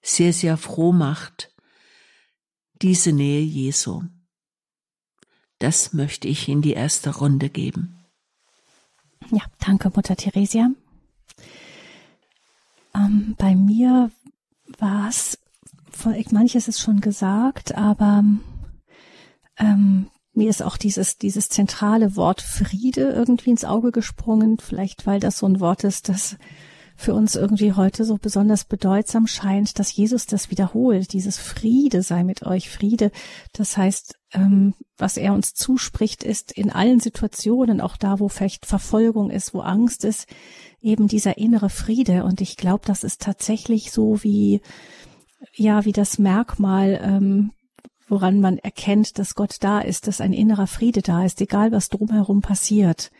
sehr, 0.00 0.32
sehr 0.32 0.56
froh 0.56 0.92
macht 0.92 1.55
diese 2.82 3.12
Nähe 3.12 3.42
Jesu. 3.42 4.02
Das 5.58 5.92
möchte 5.92 6.28
ich 6.28 6.48
in 6.48 6.62
die 6.62 6.74
erste 6.74 7.16
Runde 7.16 7.48
geben. 7.48 7.98
Ja, 9.30 9.42
danke, 9.58 9.90
Mutter 9.94 10.16
Theresia. 10.16 10.70
Ähm, 12.94 13.34
bei 13.38 13.54
mir 13.54 14.10
war 14.78 15.08
es, 15.08 15.38
manches 16.30 16.68
ist 16.68 16.80
schon 16.80 17.00
gesagt, 17.00 17.74
aber 17.74 18.24
ähm, 19.58 20.10
mir 20.32 20.50
ist 20.50 20.62
auch 20.62 20.76
dieses, 20.76 21.16
dieses 21.16 21.48
zentrale 21.48 22.14
Wort 22.14 22.42
Friede 22.42 23.08
irgendwie 23.08 23.50
ins 23.50 23.64
Auge 23.64 23.90
gesprungen, 23.90 24.58
vielleicht 24.58 25.06
weil 25.06 25.18
das 25.18 25.38
so 25.38 25.46
ein 25.46 25.60
Wort 25.60 25.84
ist, 25.84 26.08
das 26.08 26.36
für 26.96 27.14
uns 27.14 27.36
irgendwie 27.36 27.74
heute 27.74 28.04
so 28.04 28.16
besonders 28.16 28.64
bedeutsam 28.64 29.26
scheint, 29.26 29.78
dass 29.78 29.94
Jesus 29.94 30.26
das 30.26 30.50
wiederholt, 30.50 31.12
dieses 31.12 31.38
Friede 31.38 32.02
sei 32.02 32.24
mit 32.24 32.44
euch, 32.44 32.70
Friede. 32.70 33.10
Das 33.52 33.76
heißt, 33.76 34.14
ähm, 34.32 34.74
was 34.96 35.16
er 35.16 35.34
uns 35.34 35.54
zuspricht, 35.54 36.22
ist 36.22 36.52
in 36.52 36.70
allen 36.70 37.00
Situationen, 37.00 37.80
auch 37.80 37.96
da, 37.96 38.18
wo 38.18 38.28
vielleicht 38.28 38.66
Verfolgung 38.66 39.30
ist, 39.30 39.52
wo 39.52 39.60
Angst 39.60 40.04
ist, 40.04 40.26
eben 40.80 41.06
dieser 41.06 41.36
innere 41.36 41.68
Friede. 41.68 42.24
Und 42.24 42.40
ich 42.40 42.56
glaube, 42.56 42.82
das 42.86 43.04
ist 43.04 43.20
tatsächlich 43.20 43.92
so 43.92 44.22
wie, 44.22 44.62
ja, 45.54 45.84
wie 45.84 45.92
das 45.92 46.18
Merkmal, 46.18 47.00
ähm, 47.02 47.52
woran 48.08 48.40
man 48.40 48.58
erkennt, 48.58 49.18
dass 49.18 49.34
Gott 49.34 49.56
da 49.60 49.80
ist, 49.80 50.06
dass 50.06 50.20
ein 50.20 50.32
innerer 50.32 50.66
Friede 50.66 51.02
da 51.02 51.24
ist, 51.24 51.40
egal 51.40 51.72
was 51.72 51.88
drumherum 51.88 52.40
passiert. 52.40 53.10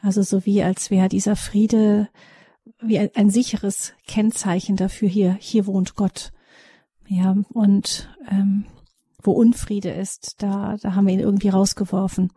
Also 0.00 0.22
so 0.22 0.46
wie 0.46 0.62
als 0.62 0.90
wäre 0.90 1.08
dieser 1.08 1.36
Friede 1.36 2.08
wie 2.80 2.98
ein, 2.98 3.10
ein, 3.14 3.30
sicheres 3.30 3.92
Kennzeichen 4.06 4.76
dafür 4.76 5.08
hier, 5.08 5.36
hier 5.40 5.66
wohnt 5.66 5.94
Gott. 5.94 6.32
Ja, 7.06 7.36
und 7.52 8.08
ähm, 8.30 8.64
wo 9.22 9.32
Unfriede 9.32 9.90
ist, 9.90 10.42
da, 10.42 10.76
da 10.80 10.94
haben 10.94 11.06
wir 11.06 11.14
ihn 11.14 11.20
irgendwie 11.20 11.48
rausgeworfen. 11.48 12.30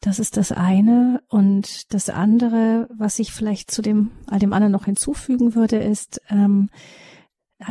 Das 0.00 0.18
ist 0.18 0.36
das 0.36 0.52
eine. 0.52 1.22
Und 1.28 1.92
das 1.94 2.08
andere, 2.08 2.88
was 2.96 3.18
ich 3.18 3.32
vielleicht 3.32 3.70
zu 3.70 3.82
dem, 3.82 4.10
all 4.26 4.38
dem 4.38 4.52
anderen 4.52 4.72
noch 4.72 4.86
hinzufügen 4.86 5.54
würde, 5.54 5.76
ist, 5.76 6.20
ähm, 6.28 6.70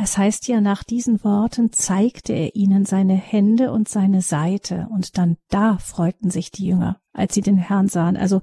es 0.02 0.16
heißt 0.16 0.48
ja, 0.48 0.60
nach 0.60 0.84
diesen 0.84 1.22
Worten 1.22 1.72
zeigte 1.72 2.32
er 2.32 2.54
ihnen 2.54 2.86
seine 2.86 3.14
Hände 3.14 3.72
und 3.72 3.88
seine 3.88 4.22
Seite. 4.22 4.88
Und 4.90 5.18
dann 5.18 5.36
da 5.50 5.76
freuten 5.78 6.30
sich 6.30 6.50
die 6.50 6.66
Jünger, 6.66 7.00
als 7.12 7.34
sie 7.34 7.42
den 7.42 7.58
Herrn 7.58 7.88
sahen. 7.88 8.16
Also 8.16 8.40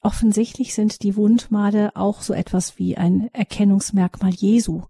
offensichtlich 0.00 0.74
sind 0.74 1.02
die 1.02 1.16
Wundmale 1.16 1.94
auch 1.94 2.22
so 2.22 2.32
etwas 2.32 2.78
wie 2.78 2.96
ein 2.96 3.28
Erkennungsmerkmal 3.32 4.30
Jesu. 4.30 4.82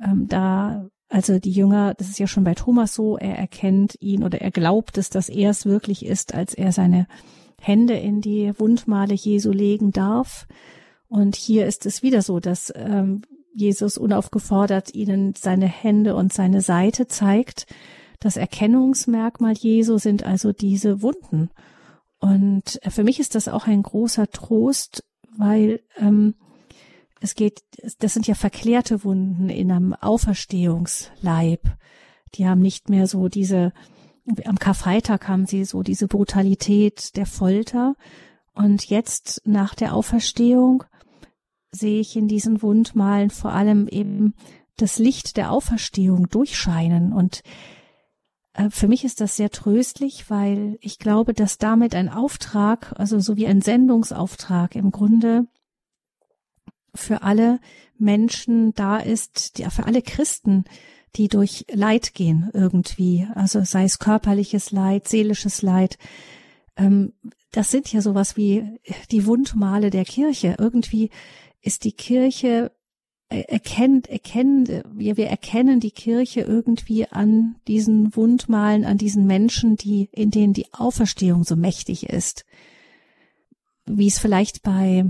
Ähm, 0.00 0.28
da 0.28 0.88
also 1.08 1.38
die 1.38 1.52
Jünger, 1.52 1.94
das 1.94 2.08
ist 2.08 2.18
ja 2.18 2.26
schon 2.26 2.44
bei 2.44 2.54
Thomas 2.54 2.94
so, 2.94 3.16
er 3.16 3.38
erkennt 3.38 3.96
ihn 4.00 4.24
oder 4.24 4.40
er 4.40 4.50
glaubt 4.50 4.98
es, 4.98 5.08
dass 5.08 5.28
er 5.28 5.50
es 5.50 5.64
wirklich 5.64 6.04
ist, 6.04 6.34
als 6.34 6.52
er 6.52 6.72
seine 6.72 7.06
Hände 7.60 7.94
in 7.94 8.20
die 8.20 8.52
Wundmale 8.58 9.14
Jesu 9.14 9.52
legen 9.52 9.92
darf. 9.92 10.46
Und 11.08 11.36
hier 11.36 11.66
ist 11.66 11.86
es 11.86 12.02
wieder 12.02 12.22
so, 12.22 12.40
dass 12.40 12.72
ähm, 12.74 13.22
Jesus 13.54 13.96
unaufgefordert 13.96 14.94
ihnen 14.94 15.34
seine 15.36 15.66
Hände 15.66 16.16
und 16.16 16.32
seine 16.32 16.60
Seite 16.60 17.06
zeigt. 17.06 17.66
Das 18.18 18.36
Erkennungsmerkmal 18.36 19.54
Jesu 19.54 19.98
sind 19.98 20.24
also 20.24 20.52
diese 20.52 21.02
Wunden. 21.02 21.50
Und 22.18 22.80
für 22.88 23.04
mich 23.04 23.20
ist 23.20 23.34
das 23.34 23.48
auch 23.48 23.66
ein 23.66 23.82
großer 23.82 24.28
Trost, 24.28 25.04
weil 25.36 25.80
ähm, 25.98 26.34
es 27.20 27.34
geht, 27.34 27.62
das 27.98 28.14
sind 28.14 28.26
ja 28.26 28.34
verklärte 28.34 29.04
Wunden 29.04 29.48
in 29.48 29.70
einem 29.70 29.94
Auferstehungsleib. 29.94 31.76
Die 32.34 32.46
haben 32.46 32.60
nicht 32.60 32.88
mehr 32.88 33.06
so 33.06 33.28
diese, 33.28 33.72
am 34.44 34.58
Karfreitag 34.58 35.28
haben 35.28 35.46
sie 35.46 35.64
so 35.64 35.82
diese 35.82 36.08
Brutalität 36.08 37.16
der 37.16 37.26
Folter. 37.26 37.96
Und 38.54 38.88
jetzt 38.88 39.42
nach 39.44 39.74
der 39.74 39.94
Auferstehung 39.94 40.84
sehe 41.70 42.00
ich 42.00 42.16
in 42.16 42.28
diesen 42.28 42.62
Wundmalen 42.62 43.30
vor 43.30 43.52
allem 43.52 43.88
eben 43.88 44.34
das 44.76 44.98
Licht 44.98 45.36
der 45.36 45.52
Auferstehung 45.52 46.28
durchscheinen. 46.28 47.12
Und 47.12 47.42
äh, 47.44 47.75
für 48.70 48.88
mich 48.88 49.04
ist 49.04 49.20
das 49.20 49.36
sehr 49.36 49.50
tröstlich, 49.50 50.30
weil 50.30 50.78
ich 50.80 50.98
glaube, 50.98 51.34
dass 51.34 51.58
damit 51.58 51.94
ein 51.94 52.08
Auftrag, 52.08 52.94
also 52.98 53.18
so 53.18 53.36
wie 53.36 53.46
ein 53.46 53.60
Sendungsauftrag 53.60 54.74
im 54.76 54.90
Grunde 54.90 55.46
für 56.94 57.22
alle 57.22 57.60
Menschen 57.98 58.72
da 58.74 58.98
ist, 58.98 59.58
ja, 59.58 59.70
für 59.70 59.84
alle 59.84 60.02
Christen, 60.02 60.64
die 61.16 61.28
durch 61.28 61.66
Leid 61.70 62.14
gehen 62.14 62.50
irgendwie, 62.52 63.26
also 63.34 63.62
sei 63.64 63.84
es 63.84 63.98
körperliches 63.98 64.70
Leid, 64.70 65.08
seelisches 65.08 65.62
Leid. 65.62 65.98
Ähm, 66.76 67.12
das 67.52 67.70
sind 67.70 67.92
ja 67.92 68.02
sowas 68.02 68.36
wie 68.36 68.78
die 69.10 69.26
Wundmale 69.26 69.90
der 69.90 70.04
Kirche. 70.04 70.56
Irgendwie 70.58 71.10
ist 71.62 71.84
die 71.84 71.92
Kirche 71.92 72.72
erkennt, 73.28 74.08
erkennen, 74.08 74.82
wir, 74.92 75.16
wir 75.16 75.26
erkennen 75.26 75.80
die 75.80 75.90
Kirche 75.90 76.42
irgendwie 76.42 77.06
an 77.06 77.56
diesen 77.66 78.14
Wundmalen, 78.14 78.84
an 78.84 78.98
diesen 78.98 79.26
Menschen, 79.26 79.76
die, 79.76 80.08
in 80.12 80.30
denen 80.30 80.52
die 80.52 80.72
Auferstehung 80.72 81.44
so 81.44 81.56
mächtig 81.56 82.08
ist. 82.08 82.44
Wie 83.84 84.06
es 84.06 84.18
vielleicht 84.18 84.62
bei 84.62 85.06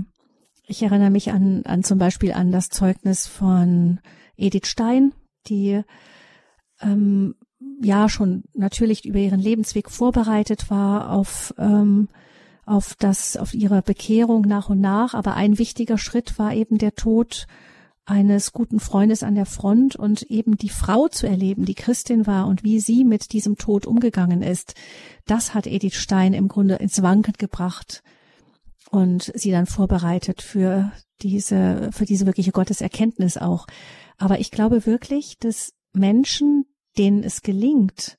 ich 0.67 0.83
erinnere 0.83 1.09
mich 1.09 1.31
an, 1.31 1.63
an 1.65 1.83
zum 1.83 1.97
Beispiel 1.97 2.33
an 2.33 2.51
das 2.51 2.69
Zeugnis 2.69 3.25
von 3.25 3.99
Edith 4.35 4.67
Stein, 4.67 5.13
die 5.47 5.81
ähm, 6.81 7.35
ja 7.81 8.09
schon 8.09 8.43
natürlich 8.53 9.05
über 9.05 9.19
ihren 9.19 9.39
Lebensweg 9.39 9.89
vorbereitet 9.89 10.69
war 10.69 11.11
auf 11.11 11.53
ähm, 11.57 12.09
auf 12.65 12.95
das 12.99 13.37
auf 13.37 13.53
ihre 13.53 13.81
Bekehrung 13.81 14.41
nach 14.41 14.69
und 14.69 14.81
nach, 14.81 15.13
aber 15.13 15.35
ein 15.35 15.57
wichtiger 15.57 15.97
Schritt 15.97 16.37
war 16.37 16.53
eben 16.53 16.77
der 16.77 16.95
Tod 16.95 17.47
eines 18.07 18.53
guten 18.53 18.79
Freundes 18.79 19.21
an 19.21 19.35
der 19.35 19.45
Front 19.45 19.97
und 19.97 20.23
eben 20.23 20.57
die 20.57 20.69
Frau 20.69 21.09
zu 21.09 21.27
erleben, 21.27 21.65
die 21.65 21.75
Christin 21.75 22.25
war 22.25 22.47
und 22.47 22.63
wie 22.63 22.79
sie 22.79 23.03
mit 23.03 23.33
diesem 23.33 23.57
Tod 23.57 23.85
umgegangen 23.85 24.41
ist. 24.41 24.75
Das 25.25 25.53
hat 25.53 25.67
Edith 25.67 25.95
Stein 25.95 26.33
im 26.33 26.47
Grunde 26.47 26.75
ins 26.75 27.01
Wanken 27.01 27.33
gebracht 27.37 28.03
und 28.89 29.31
sie 29.35 29.51
dann 29.51 29.65
vorbereitet 29.65 30.41
für 30.41 30.91
diese, 31.21 31.89
für 31.91 32.05
diese 32.05 32.25
wirkliche 32.25 32.53
Gotteserkenntnis 32.53 33.37
auch. 33.37 33.67
Aber 34.17 34.39
ich 34.39 34.51
glaube 34.51 34.85
wirklich, 34.85 35.37
dass 35.37 35.73
Menschen, 35.91 36.65
denen 36.97 37.23
es 37.23 37.41
gelingt, 37.41 38.17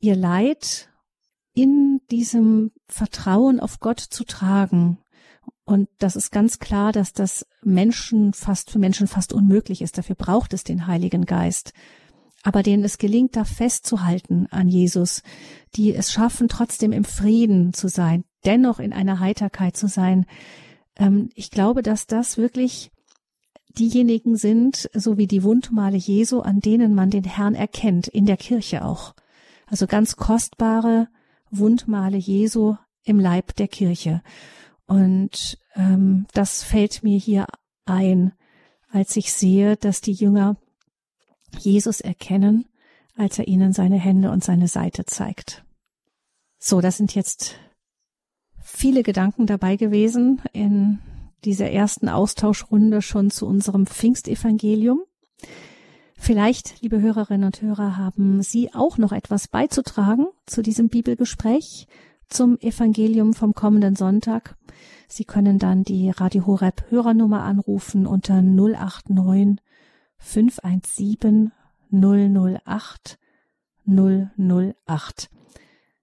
ihr 0.00 0.14
Leid 0.14 0.88
in 1.52 2.00
diesem 2.12 2.70
Vertrauen 2.86 3.58
auf 3.58 3.80
Gott 3.80 3.98
zu 3.98 4.22
tragen, 4.22 4.98
und 5.70 5.88
das 5.98 6.16
ist 6.16 6.32
ganz 6.32 6.58
klar, 6.58 6.90
dass 6.90 7.12
das 7.12 7.46
Menschen 7.62 8.32
fast 8.32 8.72
für 8.72 8.80
Menschen 8.80 9.06
fast 9.06 9.32
unmöglich 9.32 9.82
ist. 9.82 9.96
Dafür 9.98 10.16
braucht 10.16 10.52
es 10.52 10.64
den 10.64 10.88
Heiligen 10.88 11.26
Geist. 11.26 11.74
Aber 12.42 12.64
denen 12.64 12.82
es 12.82 12.98
gelingt, 12.98 13.36
da 13.36 13.44
festzuhalten 13.44 14.48
an 14.50 14.68
Jesus, 14.68 15.22
die 15.76 15.94
es 15.94 16.10
schaffen, 16.10 16.48
trotzdem 16.48 16.90
im 16.90 17.04
Frieden 17.04 17.72
zu 17.72 17.86
sein, 17.86 18.24
dennoch 18.44 18.80
in 18.80 18.92
einer 18.92 19.20
Heiterkeit 19.20 19.76
zu 19.76 19.86
sein. 19.86 20.26
Ähm, 20.96 21.28
ich 21.36 21.52
glaube, 21.52 21.82
dass 21.82 22.08
das 22.08 22.36
wirklich 22.36 22.90
diejenigen 23.78 24.36
sind, 24.36 24.90
so 24.92 25.18
wie 25.18 25.28
die 25.28 25.44
Wundmale 25.44 25.98
Jesu, 25.98 26.40
an 26.40 26.58
denen 26.58 26.96
man 26.96 27.10
den 27.10 27.22
Herrn 27.22 27.54
erkennt, 27.54 28.08
in 28.08 28.26
der 28.26 28.36
Kirche 28.36 28.84
auch. 28.84 29.14
Also 29.66 29.86
ganz 29.86 30.16
kostbare 30.16 31.06
Wundmale 31.52 32.16
Jesu 32.16 32.74
im 33.04 33.20
Leib 33.20 33.54
der 33.54 33.68
Kirche. 33.68 34.20
Und 34.90 35.56
ähm, 35.76 36.26
das 36.34 36.64
fällt 36.64 37.04
mir 37.04 37.16
hier 37.16 37.46
ein, 37.84 38.32
als 38.90 39.14
ich 39.14 39.32
sehe, 39.32 39.76
dass 39.76 40.00
die 40.00 40.10
Jünger 40.10 40.56
Jesus 41.60 42.00
erkennen, 42.00 42.64
als 43.14 43.38
er 43.38 43.46
ihnen 43.46 43.72
seine 43.72 44.00
Hände 44.00 44.32
und 44.32 44.42
seine 44.42 44.66
Seite 44.66 45.04
zeigt. 45.04 45.64
So, 46.58 46.80
das 46.80 46.96
sind 46.96 47.14
jetzt 47.14 47.54
viele 48.60 49.04
Gedanken 49.04 49.46
dabei 49.46 49.76
gewesen 49.76 50.42
in 50.52 50.98
dieser 51.44 51.70
ersten 51.70 52.08
Austauschrunde 52.08 53.00
schon 53.00 53.30
zu 53.30 53.46
unserem 53.46 53.86
Pfingstevangelium. 53.86 55.04
Vielleicht, 56.16 56.82
liebe 56.82 57.00
Hörerinnen 57.00 57.44
und 57.44 57.62
Hörer, 57.62 57.96
haben 57.96 58.42
Sie 58.42 58.74
auch 58.74 58.98
noch 58.98 59.12
etwas 59.12 59.46
beizutragen 59.46 60.26
zu 60.46 60.62
diesem 60.62 60.88
Bibelgespräch, 60.88 61.86
zum 62.30 62.58
Evangelium 62.58 63.34
vom 63.34 63.54
kommenden 63.54 63.96
Sonntag. 63.96 64.56
Sie 65.08 65.24
können 65.24 65.58
dann 65.58 65.82
die 65.82 66.10
Radio 66.10 66.46
Horeb 66.46 66.84
Hörernummer 66.88 67.42
anrufen 67.42 68.06
unter 68.06 68.40
089 68.40 69.58
517 70.18 71.52
008 71.90 73.18
008. 73.86 75.30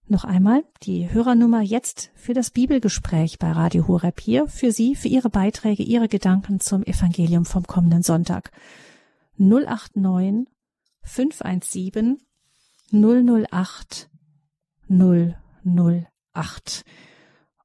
Noch 0.09 0.23
einmal 0.23 0.63
die 0.83 1.09
Hörernummer 1.11 1.61
jetzt 1.61 2.11
für 2.15 2.33
das 2.33 2.51
Bibelgespräch 2.51 3.39
bei 3.39 3.51
Radio 3.51 3.87
Horeb 3.87 4.21
hier 4.21 4.47
für 4.47 4.71
Sie, 4.71 4.95
für 4.95 5.09
Ihre 5.09 5.29
Beiträge, 5.29 5.83
Ihre 5.83 6.07
Gedanken 6.07 6.59
zum 6.59 6.83
Evangelium 6.83 7.45
vom 7.45 7.63
kommenden 7.63 8.03
Sonntag. 8.03 8.51
089 9.37 10.47
517 11.03 12.19
008 12.91 14.09
008. 14.89 16.16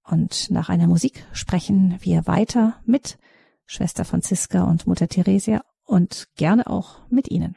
Und 0.03 0.51
nach 0.51 0.69
einer 0.69 0.87
Musik 0.87 1.25
sprechen 1.33 1.99
wir 2.01 2.27
weiter 2.27 2.81
mit 2.85 3.19
Schwester 3.67 4.05
Franziska 4.05 4.65
und 4.65 4.87
Mutter 4.87 5.09
Theresia 5.09 5.63
und 5.85 6.29
gerne 6.37 6.67
auch 6.67 7.01
mit 7.09 7.31
Ihnen. 7.31 7.57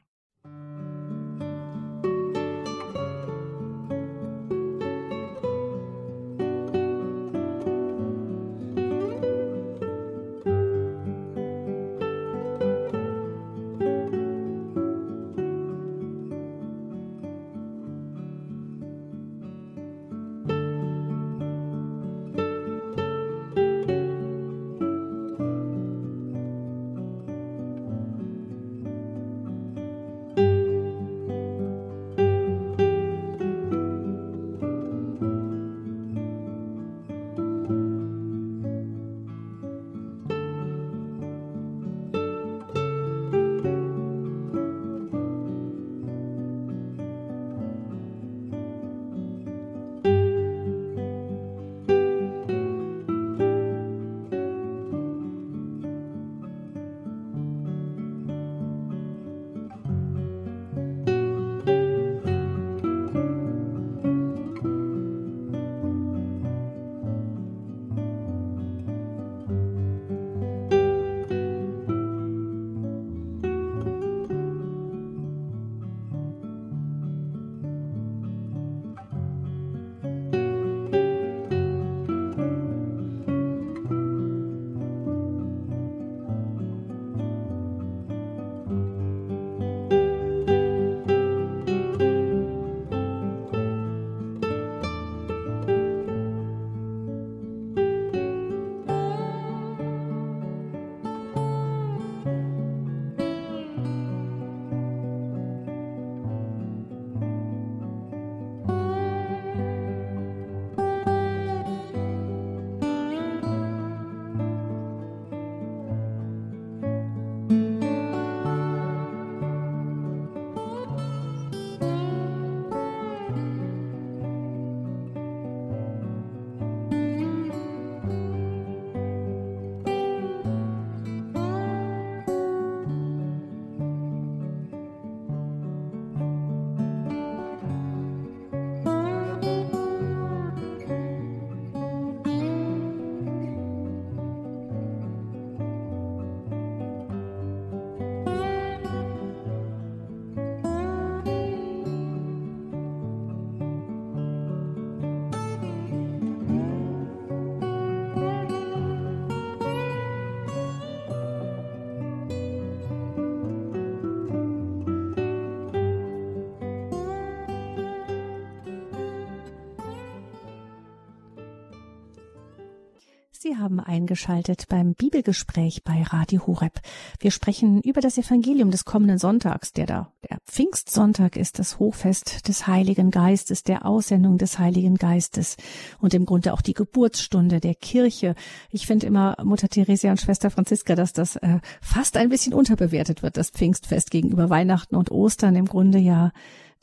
Sie 173.56 173.62
haben 173.62 173.80
eingeschaltet 173.80 174.66
beim 174.70 174.96
Bibelgespräch 174.96 175.84
bei 175.84 176.04
Radio 176.04 176.46
Horeb. 176.46 176.82
Wir 177.20 177.32
sprechen 177.32 177.80
über 177.82 178.02
das 178.02 178.18
Evangelium 178.18 178.70
des 178.70 178.86
kommenden 178.86 179.18
Sonntags, 179.18 179.72
der 179.72 179.86
da 179.86 180.12
der 180.30 180.40
Pfingstsonntag 180.46 181.38
ist, 181.38 181.60
das 181.60 181.80
Hochfest 181.80 182.48
des 182.48 182.68
Heiligen 182.68 183.12
Geistes, 183.12 183.64
der 183.64 183.86
Aussendung 183.86 184.38
des 184.38 184.60
Heiligen 184.60 184.96
Geistes 184.96 185.56
und 186.00 186.14
im 186.14 186.26
Grunde 186.26 186.54
auch 186.54 186.62
die 186.62 186.74
Geburtsstunde 186.74 187.60
der 187.60 187.76
Kirche. 187.76 188.36
Ich 188.72 188.88
finde 188.88 189.08
immer 189.08 189.38
Mutter 189.44 189.70
Theresia 189.70 190.12
und 190.12 190.20
Schwester 190.20 190.50
Franziska, 190.50 190.96
dass 190.96 191.14
das 191.14 191.38
äh, 191.38 191.60
fast 191.82 192.18
ein 192.18 192.30
bisschen 192.30 192.54
unterbewertet 192.54 193.24
wird, 193.24 193.38
das 193.38 193.52
Pfingstfest 193.52 194.12
gegenüber 194.12 194.50
Weihnachten 194.50 194.96
und 194.96 195.12
Ostern 195.12 195.56
im 195.56 195.66
Grunde 195.66 196.00
ja 196.00 196.32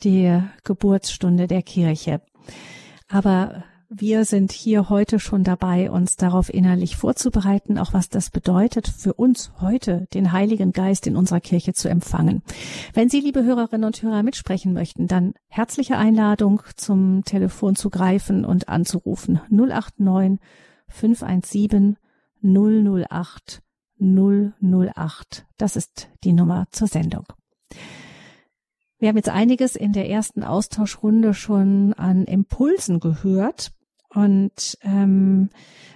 die 0.03 0.41
Geburtsstunde 0.63 1.47
der 1.47 1.61
Kirche. 1.61 2.21
Aber 3.09 3.63
wir 3.89 4.25
sind 4.25 4.51
hier 4.51 4.89
heute 4.89 5.19
schon 5.19 5.43
dabei, 5.43 5.91
uns 5.91 6.15
darauf 6.15 6.53
innerlich 6.53 6.95
vorzubereiten, 6.95 7.77
auch 7.77 7.93
was 7.93 8.09
das 8.09 8.29
bedeutet 8.29 8.87
für 8.87 9.13
uns 9.13 9.51
heute, 9.61 10.07
den 10.13 10.31
Heiligen 10.31 10.71
Geist 10.71 11.07
in 11.07 11.15
unserer 11.15 11.39
Kirche 11.39 11.73
zu 11.73 11.89
empfangen. 11.89 12.41
Wenn 12.93 13.09
Sie, 13.09 13.19
liebe 13.19 13.43
Hörerinnen 13.43 13.85
und 13.85 14.01
Hörer, 14.01 14.23
mitsprechen 14.23 14.73
möchten, 14.73 15.07
dann 15.07 15.33
herzliche 15.47 15.97
Einladung 15.97 16.61
zum 16.75 17.23
Telefon 17.23 17.75
zu 17.75 17.89
greifen 17.89 18.45
und 18.45 18.69
anzurufen 18.69 19.41
089 19.49 20.39
517 20.87 21.97
008 22.41 23.61
008. 23.99 25.45
Das 25.57 25.75
ist 25.75 26.09
die 26.23 26.33
Nummer 26.33 26.65
zur 26.71 26.87
Sendung. 26.87 27.25
Wir 29.03 29.09
haben 29.09 29.17
jetzt 29.17 29.27
einiges 29.27 29.75
in 29.75 29.91
der 29.91 30.09
ersten 30.09 30.45
Austauschrunde 30.45 31.33
schon 31.33 31.91
an 31.91 32.23
Impulsen 32.23 33.01
gehört. 33.01 33.73
Und 34.07 34.77
ähm, 34.81 35.49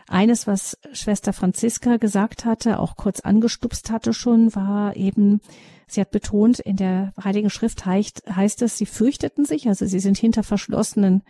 eines, 0.10 0.46
was 0.46 0.78
Schwester 0.92 1.32
Franziska 1.32 1.96
gesagt 1.96 2.44
hatte, 2.44 2.80
auch 2.80 2.98
kurz 2.98 3.22
angestupst 3.22 3.92
hatte 3.92 4.12
schon, 4.12 4.54
war 4.56 4.98
eben, 4.98 5.40
sie 5.88 6.02
hat 6.02 6.12
betont, 6.12 6.60
in 6.60 6.76
der 6.76 7.14
Heiligen 7.24 7.50
Schrift 7.50 7.86
heißt, 7.86 8.24
heißt 8.30 8.62
es, 8.64 8.78
sie 8.78 8.86
fürchteten 8.86 9.46
sich, 9.46 9.70
also 9.70 9.86
sie 9.86 10.00
sind 10.00 10.18
hinter 10.18 10.44
verschlossenen 10.44 11.24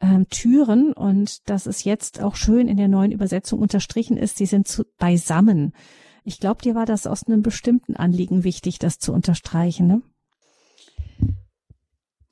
ähm, 0.00 0.26
Türen 0.30 0.92
und 0.92 1.48
dass 1.48 1.66
es 1.66 1.84
jetzt 1.84 2.20
auch 2.20 2.34
schön 2.34 2.66
in 2.66 2.76
der 2.76 2.88
neuen 2.88 3.12
Übersetzung 3.12 3.60
unterstrichen 3.60 4.16
ist, 4.16 4.36
sie 4.36 4.46
sind 4.46 4.66
zu, 4.66 4.82
beisammen. 4.98 5.74
Ich 6.24 6.40
glaube, 6.40 6.62
dir 6.62 6.74
war 6.74 6.86
das 6.86 7.06
aus 7.06 7.24
einem 7.28 7.42
bestimmten 7.42 7.94
Anliegen 7.94 8.42
wichtig, 8.42 8.80
das 8.80 8.98
zu 8.98 9.12
unterstreichen. 9.12 9.86
Ne? 9.86 10.02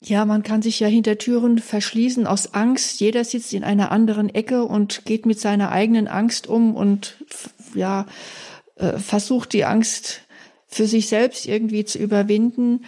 Ja, 0.05 0.25
man 0.25 0.43
kann 0.43 0.61
sich 0.61 0.81
ja 0.81 0.87
hinter 0.87 1.17
Türen 1.17 1.59
verschließen 1.59 2.27
aus 2.27 2.53
Angst. 2.53 2.99
Jeder 2.99 3.23
sitzt 3.23 3.53
in 3.53 3.63
einer 3.63 3.91
anderen 3.91 4.33
Ecke 4.33 4.65
und 4.65 5.05
geht 5.05 5.25
mit 5.25 5.39
seiner 5.39 5.71
eigenen 5.71 6.09
Angst 6.09 6.47
um 6.47 6.75
und 6.75 7.23
ja, 7.73 8.05
äh, 8.75 8.97
versucht 8.97 9.53
die 9.53 9.63
Angst 9.63 10.21
für 10.67 10.87
sich 10.87 11.07
selbst 11.07 11.47
irgendwie 11.47 11.85
zu 11.85 11.99
überwinden 11.99 12.83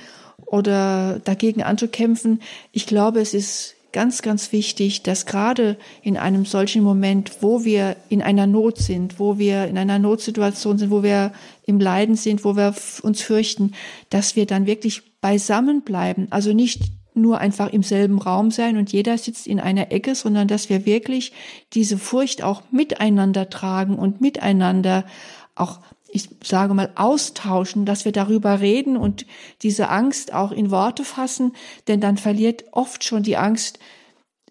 oder 0.45 1.21
dagegen 1.23 1.63
anzukämpfen. 1.63 2.41
Ich 2.73 2.85
glaube, 2.85 3.21
es 3.21 3.33
ist 3.33 3.75
ganz, 3.93 4.21
ganz 4.21 4.51
wichtig, 4.51 5.03
dass 5.03 5.25
gerade 5.25 5.77
in 6.01 6.17
einem 6.17 6.43
solchen 6.43 6.83
Moment, 6.83 7.37
wo 7.39 7.63
wir 7.63 7.95
in 8.09 8.21
einer 8.21 8.45
Not 8.45 8.77
sind, 8.77 9.21
wo 9.21 9.37
wir 9.37 9.67
in 9.67 9.77
einer 9.77 9.99
Notsituation 9.99 10.77
sind, 10.77 10.91
wo 10.91 11.01
wir 11.01 11.31
im 11.65 11.79
Leiden 11.79 12.17
sind, 12.17 12.43
wo 12.43 12.57
wir 12.57 12.75
uns 13.03 13.21
fürchten, 13.21 13.71
dass 14.09 14.35
wir 14.35 14.45
dann 14.45 14.65
wirklich 14.65 15.01
beisammen 15.21 15.81
bleiben. 15.81 16.27
Also 16.29 16.51
nicht 16.51 16.81
nur 17.15 17.39
einfach 17.39 17.71
im 17.71 17.83
selben 17.83 18.19
Raum 18.19 18.51
sein 18.51 18.77
und 18.77 18.91
jeder 18.91 19.17
sitzt 19.17 19.47
in 19.47 19.59
einer 19.59 19.91
Ecke, 19.91 20.15
sondern 20.15 20.47
dass 20.47 20.69
wir 20.69 20.85
wirklich 20.85 21.33
diese 21.73 21.97
Furcht 21.97 22.43
auch 22.43 22.63
miteinander 22.71 23.49
tragen 23.49 23.95
und 23.95 24.21
miteinander 24.21 25.05
auch 25.55 25.79
ich 26.15 26.29
sage 26.41 26.73
mal, 26.73 26.91
austauschen, 26.95 27.85
dass 27.85 28.05
wir 28.05 28.13
darüber 28.13 28.61
reden 28.61 28.95
und 28.95 29.25
diese 29.63 29.89
Angst 29.89 30.33
auch 30.33 30.53
in 30.53 30.71
Worte 30.71 31.03
fassen, 31.03 31.51
denn 31.89 31.99
dann 31.99 32.15
verliert 32.15 32.63
oft 32.71 33.03
schon 33.03 33.21
die 33.21 33.35
Angst 33.35 33.79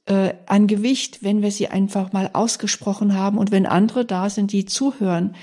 äh, 0.07 0.35
an 0.44 0.66
Gewicht, 0.66 1.22
wenn 1.22 1.40
wir 1.40 1.50
sie 1.50 1.68
einfach 1.68 2.12
mal 2.12 2.29
ausgesprochen 2.35 3.14
haben 3.14 3.38
und 3.38 3.50
wenn 3.50 3.64
andere 3.64 4.05
da 4.05 4.29
sind, 4.29 4.53
die 4.53 4.66
zuhören, 4.66 5.35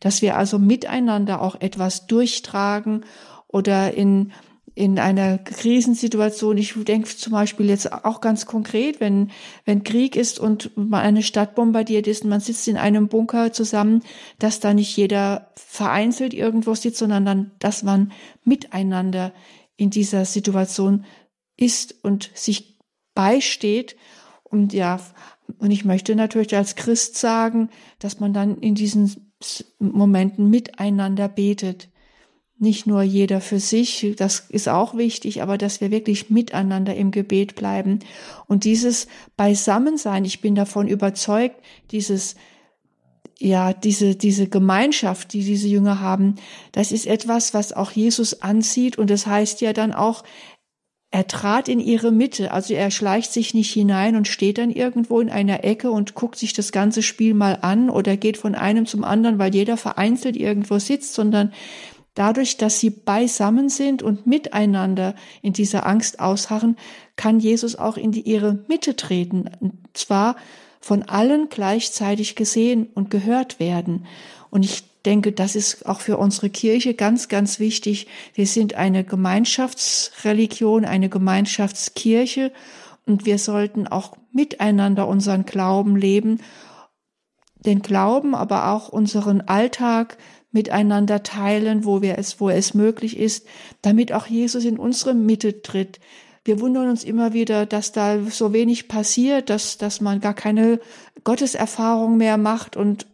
dass 0.00 0.20
wir 0.20 0.36
also 0.36 0.58
miteinander 0.58 1.40
auch 1.40 1.58
etwas 1.58 2.06
durchtragen 2.06 3.06
oder 3.48 3.94
in 3.94 4.32
in 4.80 4.98
einer 4.98 5.36
Krisensituation. 5.36 6.56
Ich 6.56 6.72
denke 6.84 7.06
zum 7.14 7.34
Beispiel 7.34 7.68
jetzt 7.68 7.92
auch 7.92 8.22
ganz 8.22 8.46
konkret, 8.46 8.98
wenn, 8.98 9.30
wenn 9.66 9.84
Krieg 9.84 10.16
ist 10.16 10.40
und 10.40 10.74
mal 10.74 11.02
eine 11.02 11.22
Stadt 11.22 11.54
bombardiert 11.54 12.06
ist 12.06 12.24
und 12.24 12.30
man 12.30 12.40
sitzt 12.40 12.66
in 12.66 12.78
einem 12.78 13.08
Bunker 13.08 13.52
zusammen, 13.52 14.02
dass 14.38 14.58
da 14.58 14.72
nicht 14.72 14.96
jeder 14.96 15.50
vereinzelt 15.54 16.32
irgendwo 16.32 16.74
sitzt, 16.74 16.96
sondern 16.96 17.50
dass 17.58 17.82
man 17.82 18.12
miteinander 18.42 19.34
in 19.76 19.90
dieser 19.90 20.24
Situation 20.24 21.04
ist 21.58 22.02
und 22.02 22.30
sich 22.32 22.78
beisteht. 23.14 23.96
Und 24.44 24.72
ja, 24.72 24.98
und 25.58 25.72
ich 25.72 25.84
möchte 25.84 26.16
natürlich 26.16 26.56
als 26.56 26.74
Christ 26.74 27.18
sagen, 27.18 27.68
dass 27.98 28.18
man 28.18 28.32
dann 28.32 28.56
in 28.56 28.74
diesen 28.74 29.34
Momenten 29.78 30.48
miteinander 30.48 31.28
betet 31.28 31.90
nicht 32.60 32.86
nur 32.86 33.02
jeder 33.02 33.40
für 33.40 33.58
sich, 33.58 34.14
das 34.16 34.44
ist 34.50 34.68
auch 34.68 34.96
wichtig, 34.96 35.42
aber 35.42 35.56
dass 35.56 35.80
wir 35.80 35.90
wirklich 35.90 36.28
miteinander 36.28 36.94
im 36.94 37.10
Gebet 37.10 37.54
bleiben. 37.54 38.00
Und 38.46 38.64
dieses 38.64 39.08
Beisammensein, 39.36 40.24
ich 40.26 40.40
bin 40.40 40.54
davon 40.54 40.86
überzeugt, 40.86 41.56
dieses 41.90 42.36
ja, 43.42 43.72
diese, 43.72 44.16
diese 44.16 44.48
Gemeinschaft, 44.48 45.32
die 45.32 45.42
diese 45.42 45.66
Jünger 45.66 46.00
haben, 46.00 46.34
das 46.72 46.92
ist 46.92 47.06
etwas, 47.06 47.54
was 47.54 47.72
auch 47.72 47.90
Jesus 47.90 48.42
anzieht. 48.42 48.98
Und 48.98 49.08
das 49.08 49.26
heißt 49.26 49.62
ja 49.62 49.72
dann 49.72 49.94
auch, 49.94 50.24
er 51.12 51.26
trat 51.26 51.68
in 51.68 51.80
ihre 51.80 52.12
Mitte. 52.12 52.52
Also 52.52 52.74
er 52.74 52.90
schleicht 52.90 53.32
sich 53.32 53.52
nicht 53.52 53.72
hinein 53.72 54.14
und 54.14 54.28
steht 54.28 54.58
dann 54.58 54.70
irgendwo 54.70 55.20
in 55.20 55.28
einer 55.28 55.64
Ecke 55.64 55.90
und 55.90 56.14
guckt 56.14 56.36
sich 56.36 56.52
das 56.52 56.70
ganze 56.70 57.02
Spiel 57.02 57.34
mal 57.34 57.58
an 57.62 57.90
oder 57.90 58.16
geht 58.16 58.36
von 58.36 58.54
einem 58.54 58.86
zum 58.86 59.02
anderen, 59.02 59.38
weil 59.38 59.52
jeder 59.52 59.76
vereinzelt 59.76 60.36
irgendwo 60.36 60.78
sitzt, 60.78 61.14
sondern 61.14 61.52
Dadurch, 62.14 62.56
dass 62.56 62.80
sie 62.80 62.90
beisammen 62.90 63.68
sind 63.68 64.02
und 64.02 64.26
miteinander 64.26 65.14
in 65.42 65.52
dieser 65.52 65.86
Angst 65.86 66.20
ausharren, 66.20 66.76
kann 67.16 67.38
Jesus 67.38 67.76
auch 67.76 67.96
in 67.96 68.12
die, 68.12 68.22
ihre 68.22 68.64
Mitte 68.68 68.96
treten, 68.96 69.48
und 69.60 69.74
zwar 69.94 70.36
von 70.80 71.02
allen 71.02 71.48
gleichzeitig 71.50 72.34
gesehen 72.34 72.88
und 72.94 73.10
gehört 73.10 73.60
werden. 73.60 74.06
Und 74.50 74.64
ich 74.64 74.82
denke, 75.04 75.32
das 75.32 75.54
ist 75.54 75.86
auch 75.86 76.00
für 76.00 76.16
unsere 76.16 76.50
Kirche 76.50 76.94
ganz, 76.94 77.28
ganz 77.28 77.60
wichtig. 77.60 78.06
Wir 78.34 78.46
sind 78.46 78.74
eine 78.74 79.04
Gemeinschaftsreligion, 79.04 80.84
eine 80.84 81.08
Gemeinschaftskirche 81.08 82.52
und 83.06 83.24
wir 83.24 83.38
sollten 83.38 83.86
auch 83.86 84.16
miteinander 84.32 85.06
unseren 85.08 85.44
Glauben 85.44 85.96
leben, 85.96 86.40
den 87.56 87.82
Glauben, 87.82 88.34
aber 88.34 88.72
auch 88.72 88.88
unseren 88.88 89.42
Alltag 89.42 90.16
miteinander 90.52 91.22
teilen, 91.22 91.84
wo 91.84 92.02
wir 92.02 92.18
es, 92.18 92.40
wo 92.40 92.50
es 92.50 92.74
möglich 92.74 93.16
ist, 93.18 93.46
damit 93.82 94.12
auch 94.12 94.26
Jesus 94.26 94.64
in 94.64 94.78
unsere 94.78 95.14
Mitte 95.14 95.62
tritt. 95.62 96.00
Wir 96.44 96.60
wundern 96.60 96.88
uns 96.88 97.04
immer 97.04 97.32
wieder, 97.32 97.66
dass 97.66 97.92
da 97.92 98.18
so 98.22 98.52
wenig 98.52 98.88
passiert, 98.88 99.50
dass, 99.50 99.78
dass 99.78 100.00
man 100.00 100.20
gar 100.20 100.34
keine 100.34 100.80
Gotteserfahrung 101.22 102.16
mehr 102.16 102.36
macht 102.36 102.76
und 102.76 103.06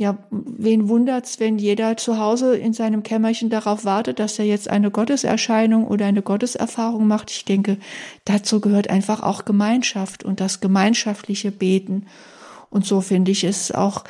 ja, 0.00 0.16
wen 0.30 0.88
wundert's, 0.88 1.40
wenn 1.40 1.58
jeder 1.58 1.98
zu 1.98 2.18
Hause 2.18 2.56
in 2.56 2.72
seinem 2.72 3.02
Kämmerchen 3.02 3.50
darauf 3.50 3.84
wartet, 3.84 4.18
dass 4.18 4.38
er 4.38 4.46
jetzt 4.46 4.70
eine 4.70 4.90
Gotteserscheinung 4.90 5.86
oder 5.86 6.06
eine 6.06 6.22
Gotteserfahrung 6.22 7.06
macht? 7.06 7.30
Ich 7.30 7.44
denke, 7.44 7.76
dazu 8.24 8.62
gehört 8.62 8.88
einfach 8.88 9.22
auch 9.22 9.44
Gemeinschaft 9.44 10.24
und 10.24 10.40
das 10.40 10.60
gemeinschaftliche 10.60 11.52
Beten. 11.52 12.06
Und 12.70 12.86
so 12.86 13.02
finde 13.02 13.30
ich 13.30 13.44
es 13.44 13.72
auch 13.72 14.04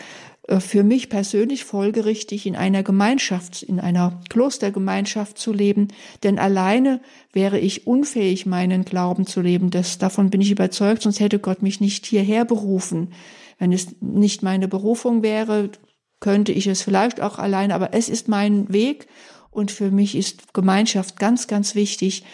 für 0.59 0.83
mich 0.83 1.09
persönlich 1.09 1.65
folgerichtig, 1.65 2.45
in 2.45 2.57
einer 2.57 2.83
Gemeinschaft, 2.83 3.63
in 3.63 3.79
einer 3.79 4.21
Klostergemeinschaft 4.29 5.39
zu 5.39 5.53
leben, 5.53 5.89
denn 6.25 6.41
alleine 6.41 7.01
wäre 7.33 7.61
ich 7.61 7.87
unfähig, 7.87 8.47
meinen 8.47 8.85
Glauben 8.85 9.27
zu 9.27 9.41
leben. 9.41 9.71
Das, 9.71 9.99
davon 9.99 10.31
bin 10.31 10.41
ich 10.41 10.51
überzeugt, 10.51 11.03
sonst 11.03 11.21
hätte 11.21 11.39
Gott 11.39 11.63
mich 11.63 11.81
nicht 11.81 12.05
hierher 12.05 12.45
berufen. 12.45 13.13
Wenn 13.59 13.73
es 13.73 13.95
nicht 14.01 14.43
meine 14.43 14.67
Berufung 14.67 15.23
wäre, 15.23 15.71
könnte 16.19 16.51
ich 16.51 16.67
es 16.67 16.83
vielleicht 16.83 17.21
auch 17.21 17.39
alleine, 17.39 17.75
aber 17.75 17.95
es 17.95 18.09
ist 18.09 18.27
mein 18.27 18.73
Weg 18.73 19.07
und 19.53 19.71
für 19.71 19.93
mich 19.93 20.17
ist 20.17 20.53
Gemeinschaft 20.53 21.17
ganz, 21.19 21.47
ganz 21.47 21.77
wichtig, 21.77 22.25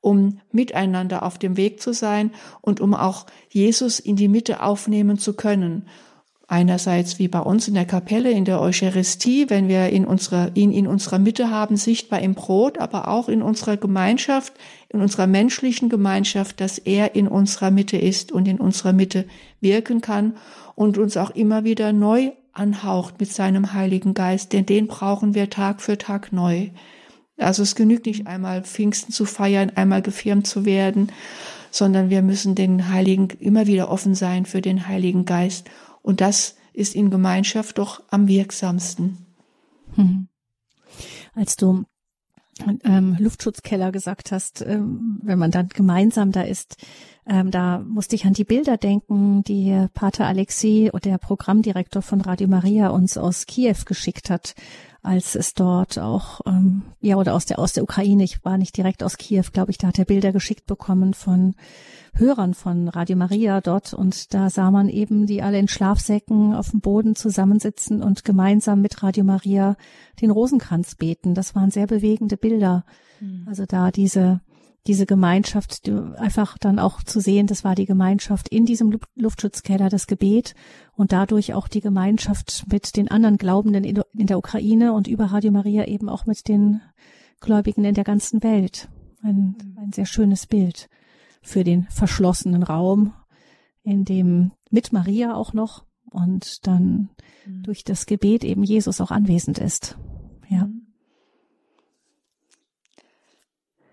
um 0.00 0.40
miteinander 0.50 1.22
auf 1.22 1.38
dem 1.38 1.56
Weg 1.56 1.80
zu 1.80 1.92
sein 1.92 2.32
und 2.62 2.80
um 2.80 2.94
auch 2.94 3.26
Jesus 3.48 4.00
in 4.00 4.16
die 4.16 4.28
Mitte 4.28 4.62
aufnehmen 4.62 5.18
zu 5.18 5.34
können. 5.34 5.86
Einerseits 6.52 7.20
wie 7.20 7.28
bei 7.28 7.38
uns 7.38 7.68
in 7.68 7.74
der 7.74 7.84
Kapelle, 7.84 8.32
in 8.32 8.44
der 8.44 8.60
Eucharistie, 8.60 9.48
wenn 9.50 9.68
wir 9.68 9.90
in 9.90 10.04
unserer, 10.04 10.50
ihn 10.56 10.72
in 10.72 10.88
unserer 10.88 11.20
Mitte 11.20 11.48
haben, 11.48 11.76
sichtbar 11.76 12.18
im 12.22 12.34
Brot, 12.34 12.78
aber 12.78 13.06
auch 13.06 13.28
in 13.28 13.40
unserer 13.40 13.76
Gemeinschaft, 13.76 14.54
in 14.88 15.00
unserer 15.00 15.28
menschlichen 15.28 15.88
Gemeinschaft, 15.88 16.60
dass 16.60 16.78
er 16.78 17.14
in 17.14 17.28
unserer 17.28 17.70
Mitte 17.70 17.98
ist 17.98 18.32
und 18.32 18.48
in 18.48 18.58
unserer 18.58 18.92
Mitte 18.92 19.26
wirken 19.60 20.00
kann 20.00 20.34
und 20.74 20.98
uns 20.98 21.16
auch 21.16 21.30
immer 21.30 21.62
wieder 21.62 21.92
neu 21.92 22.32
anhaucht 22.52 23.20
mit 23.20 23.32
seinem 23.32 23.72
Heiligen 23.72 24.12
Geist, 24.12 24.52
denn 24.52 24.66
den 24.66 24.88
brauchen 24.88 25.36
wir 25.36 25.50
Tag 25.50 25.80
für 25.80 25.98
Tag 25.98 26.32
neu. 26.32 26.70
Also 27.36 27.62
es 27.62 27.76
genügt 27.76 28.06
nicht 28.06 28.26
einmal 28.26 28.64
Pfingsten 28.64 29.12
zu 29.12 29.24
feiern, 29.24 29.70
einmal 29.76 30.02
gefirmt 30.02 30.48
zu 30.48 30.64
werden, 30.64 31.12
sondern 31.70 32.10
wir 32.10 32.22
müssen 32.22 32.56
den 32.56 32.88
Heiligen 32.88 33.28
immer 33.38 33.68
wieder 33.68 33.88
offen 33.88 34.16
sein 34.16 34.46
für 34.46 34.60
den 34.60 34.88
Heiligen 34.88 35.26
Geist. 35.26 35.70
Und 36.02 36.20
das 36.20 36.56
ist 36.72 36.94
in 36.94 37.10
Gemeinschaft 37.10 37.78
doch 37.78 38.02
am 38.10 38.28
wirksamsten. 38.28 39.26
Hm. 39.94 40.28
Als 41.34 41.56
du 41.56 41.84
ähm, 42.84 43.16
Luftschutzkeller 43.18 43.92
gesagt 43.92 44.32
hast, 44.32 44.62
ähm, 44.62 45.20
wenn 45.22 45.38
man 45.38 45.50
dann 45.50 45.68
gemeinsam 45.68 46.32
da 46.32 46.42
ist, 46.42 46.76
ähm, 47.26 47.50
da 47.50 47.78
musste 47.78 48.16
ich 48.16 48.24
an 48.24 48.32
die 48.32 48.44
Bilder 48.44 48.76
denken, 48.76 49.42
die 49.44 49.86
Pater 49.94 50.26
Alexei, 50.26 50.90
der 51.04 51.18
Programmdirektor 51.18 52.02
von 52.02 52.20
Radio 52.20 52.48
Maria, 52.48 52.88
uns 52.88 53.16
aus 53.16 53.46
Kiew 53.46 53.76
geschickt 53.86 54.30
hat, 54.30 54.54
als 55.02 55.34
es 55.34 55.54
dort 55.54 55.98
auch, 55.98 56.40
ähm, 56.46 56.82
ja, 57.00 57.16
oder 57.16 57.34
aus 57.34 57.46
der, 57.46 57.58
aus 57.58 57.72
der 57.72 57.82
Ukraine, 57.82 58.22
ich 58.22 58.44
war 58.44 58.58
nicht 58.58 58.76
direkt 58.76 59.02
aus 59.02 59.16
Kiew, 59.16 59.44
glaube 59.52 59.70
ich, 59.70 59.78
da 59.78 59.88
hat 59.88 59.98
er 59.98 60.04
Bilder 60.04 60.32
geschickt 60.32 60.66
bekommen 60.66 61.14
von 61.14 61.54
Hörern 62.14 62.54
von 62.54 62.88
Radio 62.88 63.16
Maria 63.16 63.60
dort 63.60 63.94
und 63.94 64.34
da 64.34 64.50
sah 64.50 64.70
man 64.70 64.88
eben 64.88 65.26
die 65.26 65.42
alle 65.42 65.58
in 65.58 65.68
Schlafsäcken 65.68 66.54
auf 66.54 66.70
dem 66.70 66.80
Boden 66.80 67.14
zusammensitzen 67.14 68.02
und 68.02 68.24
gemeinsam 68.24 68.82
mit 68.82 69.02
Radio 69.02 69.24
Maria 69.24 69.76
den 70.20 70.30
Rosenkranz 70.30 70.96
beten. 70.96 71.34
Das 71.34 71.54
waren 71.54 71.70
sehr 71.70 71.86
bewegende 71.86 72.36
Bilder. 72.36 72.84
Mhm. 73.20 73.46
Also 73.48 73.64
da 73.64 73.90
diese 73.90 74.40
diese 74.86 75.06
Gemeinschaft, 75.06 75.90
einfach 76.16 76.56
dann 76.58 76.78
auch 76.78 77.02
zu 77.02 77.20
sehen, 77.20 77.46
das 77.46 77.64
war 77.64 77.74
die 77.74 77.84
Gemeinschaft 77.84 78.48
in 78.48 78.64
diesem 78.64 78.98
Luftschutzkeller, 79.14 79.88
das 79.88 80.06
Gebet 80.06 80.54
und 80.94 81.12
dadurch 81.12 81.54
auch 81.54 81.68
die 81.68 81.80
Gemeinschaft 81.80 82.64
mit 82.70 82.96
den 82.96 83.10
anderen 83.10 83.36
Glaubenden 83.36 83.84
in 83.84 84.26
der 84.26 84.38
Ukraine 84.38 84.92
und 84.92 85.06
über 85.06 85.26
Radio 85.26 85.52
Maria 85.52 85.86
eben 85.86 86.08
auch 86.08 86.26
mit 86.26 86.48
den 86.48 86.80
Gläubigen 87.40 87.84
in 87.84 87.94
der 87.94 88.04
ganzen 88.04 88.42
Welt. 88.42 88.88
Ein, 89.22 89.76
ein 89.76 89.92
sehr 89.92 90.06
schönes 90.06 90.46
Bild 90.46 90.88
für 91.42 91.62
den 91.62 91.86
verschlossenen 91.90 92.62
Raum, 92.62 93.12
in 93.82 94.04
dem 94.04 94.52
mit 94.70 94.92
Maria 94.92 95.34
auch 95.34 95.52
noch 95.52 95.84
und 96.10 96.66
dann 96.66 97.10
mhm. 97.46 97.62
durch 97.62 97.84
das 97.84 98.06
Gebet 98.06 98.44
eben 98.44 98.62
Jesus 98.62 99.00
auch 99.00 99.10
anwesend 99.10 99.58
ist. 99.58 99.98
Ja. 100.48 100.66
Mhm. 100.66 100.86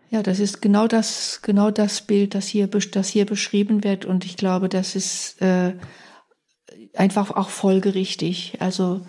Ja, 0.10 0.24
das 0.24 0.40
ist 0.40 0.62
genau 0.62 0.88
das, 0.88 1.42
genau 1.42 1.70
das 1.70 2.02
Bild, 2.02 2.34
das 2.34 2.48
hier, 2.48 2.68
das 2.68 3.08
hier 3.10 3.26
beschrieben 3.26 3.84
wird. 3.84 4.06
Und 4.06 4.24
ich 4.24 4.38
glaube, 4.38 4.70
das 4.70 4.96
ist 4.96 5.42
äh, 5.42 5.74
einfach 6.94 7.32
auch 7.32 7.50
folgerichtig. 7.50 8.54
Also 8.60 9.02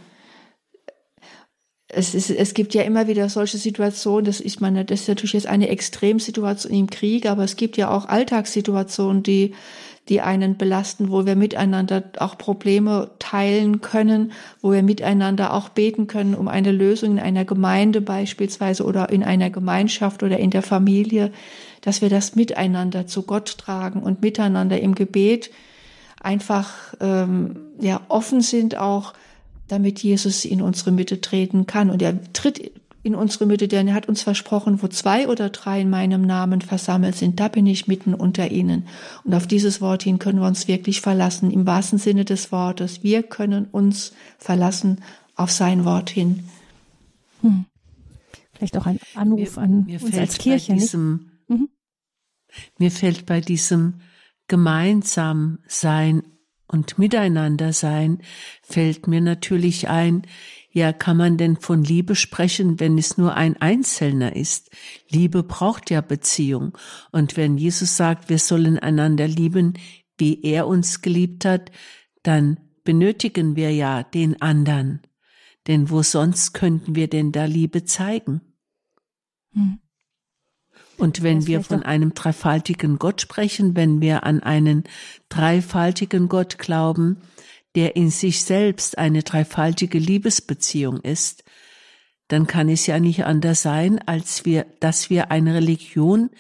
es, 1.89 2.15
ist, 2.15 2.31
es 2.31 2.53
gibt 2.53 2.75
ja 2.75 2.83
immer 2.83 3.07
wieder 3.07 3.29
solche 3.29 3.59
Situationen, 3.59 4.25
das 4.25 4.41
ist 4.41 4.61
meine, 4.61 4.85
das 4.85 5.03
ist 5.03 5.09
natürlich 5.09 5.33
jetzt 5.33 5.47
eine 5.47 5.69
Extremsituation 5.69 6.73
im 6.73 6.91
Krieg, 6.91 7.27
aber 7.27 7.45
es 7.45 7.57
gibt 7.57 7.77
ja 7.77 7.91
auch 7.91 8.07
Alltagssituationen, 8.07 9.23
die 9.23 9.55
die 10.09 10.21
einen 10.21 10.57
belasten, 10.57 11.11
wo 11.11 11.27
wir 11.27 11.37
miteinander 11.37 12.03
auch 12.19 12.39
Probleme 12.39 13.11
teilen 13.19 13.81
können, 13.81 14.33
wo 14.63 14.73
wir 14.73 14.83
miteinander 14.83 15.53
auch 15.53 15.69
beten 15.69 16.07
können 16.07 16.35
um 16.35 16.49
eine 16.49 16.73
Lösung 16.73 17.13
in 17.13 17.19
einer 17.19 17.45
Gemeinde 17.45 18.01
beispielsweise 18.01 18.85
oder 18.85 19.11
in 19.11 19.23
einer 19.23 19.51
Gemeinschaft 19.51 20.23
oder 20.23 20.39
in 20.39 20.51
der 20.51 20.63
Familie, 20.63 21.33
dass 21.83 22.01
wir 22.01 22.09
das 22.09 22.37
miteinander 22.37 23.07
zu 23.07 23.23
Gott 23.23 23.59
tragen 23.59 24.03
und 24.03 24.23
miteinander 24.23 24.81
im 24.81 24.95
Gebet 24.95 25.51
einfach 26.21 26.95
ähm, 27.01 27.57
ja 27.81 28.01
offen 28.09 28.41
sind 28.41 28.77
auch, 28.77 29.15
damit 29.69 30.03
Jesus 30.03 30.45
in 30.45 30.63
unsere 30.63 30.91
Mitte 30.91 31.21
treten 31.21 31.67
kann. 31.67 31.91
Und 31.91 32.03
er 32.03 32.33
tritt 32.33 32.73
in 33.03 33.15
unsere 33.15 33.47
Mitte, 33.47 33.69
denn 33.69 33.89
er 33.89 33.95
hat 33.95 34.09
uns 34.09 34.23
versprochen, 34.23 34.83
wo 34.83 34.89
zwei 34.89 35.29
oder 35.29 35.51
drei 35.51 35.81
in 35.81 35.91
meinem 35.91 36.23
Namen 36.23 36.61
versammelt 36.61 37.17
sind, 37.17 37.39
da 37.39 37.49
bin 37.49 37.67
ich 37.67 37.87
mitten 37.87 38.13
unter 38.15 38.51
ihnen. 38.51 38.87
Und 39.25 39.35
auf 39.35 39.47
dieses 39.47 39.81
Wort 39.81 40.03
hin 40.03 40.19
können 40.19 40.41
wir 40.41 40.47
uns 40.47 40.69
wirklich 40.69 41.01
verlassen, 41.01 41.51
im 41.51 41.67
wahrsten 41.67 41.99
Sinne 41.99 42.25
des 42.25 42.51
Wortes. 42.51 43.03
Wir 43.03 43.23
können 43.23 43.67
uns 43.67 44.13
verlassen 44.39 45.01
auf 45.37 45.51
sein 45.51 45.85
Wort 45.85 46.11
hin. 46.11 46.45
Hm. 47.43 47.67
Vielleicht 48.53 48.77
auch 48.77 48.87
ein 48.87 48.99
Anruf 49.15 49.57
mir, 49.57 49.63
an 49.63 49.85
mir 49.85 50.03
uns 50.03 50.19
als 50.19 50.39
Kirche. 50.39 50.75
Diesem, 50.75 51.31
mhm. 51.47 51.69
Mir 52.79 52.91
fällt 52.91 53.27
bei 53.27 53.41
diesem 53.41 54.01
gemeinsam 54.49 55.59
sein 55.69 56.23
und 56.67 56.99
miteinander 56.99 57.73
sein, 57.73 58.21
fällt 58.63 59.07
mir 59.07 59.21
natürlich 59.21 59.89
ein, 59.89 60.23
ja, 60.79 60.93
kann 60.93 61.17
man 61.17 61.37
denn 61.37 61.57
von 61.57 61.85
Liebe 61.85 62.15
sprechen, 62.15 62.81
wenn 62.81 62.97
es 62.97 63.19
nur 63.19 63.35
ein 63.35 63.57
Einzelner 63.61 64.35
ist? 64.35 64.71
Liebe 65.11 65.43
braucht 65.43 65.91
ja 65.91 66.01
Beziehung. 66.01 66.77
Und 67.13 67.37
wenn 67.37 67.59
Jesus 67.59 67.97
sagt, 67.97 68.29
wir 68.31 68.39
sollen 68.39 68.79
einander 68.79 69.29
lieben, 69.29 69.75
wie 70.17 70.43
er 70.43 70.67
uns 70.67 71.03
geliebt 71.03 71.45
hat, 71.45 71.71
dann 72.23 72.59
benötigen 72.85 73.57
wir 73.57 73.73
ja 73.73 74.03
den 74.03 74.41
anderen. 74.41 75.03
Denn 75.67 75.91
wo 75.91 76.03
sonst 76.03 76.55
könnten 76.55 76.95
wir 76.95 77.09
denn 77.09 77.33
da 77.33 77.45
Liebe 77.45 77.85
zeigen? 77.85 78.41
Hm. 79.53 79.79
Und 80.97 81.23
wenn 81.23 81.47
wir 81.47 81.63
von 81.63 81.85
einem 81.85 82.13
dreifaltigen 82.13 82.99
Gott 82.99 83.21
sprechen, 83.21 83.77
wenn 83.77 84.01
wir 84.01 84.25
an 84.25 84.41
einen 84.41 84.85
dreifaltigen 85.29 86.29
Gott 86.29 86.59
glauben, 86.59 87.19
der 87.79 87.95
in 87.95 88.11
sich 88.11 88.43
selbst 88.43 88.99
eine 88.99 89.23
dreifaltige 89.23 90.01
Liebesbeziehung 90.01 91.01
ist, 91.01 91.45
dann 92.27 92.49
kann 92.49 92.69
es 92.69 92.89
ja 92.89 92.99
nicht 92.99 93.25
anders 93.25 93.63
sein, 93.63 94.01
als 94.01 94.45
wir, 94.45 94.67
dass 94.81 95.11
wir 95.11 95.31
eine 95.31 95.55
Religion 95.55 96.31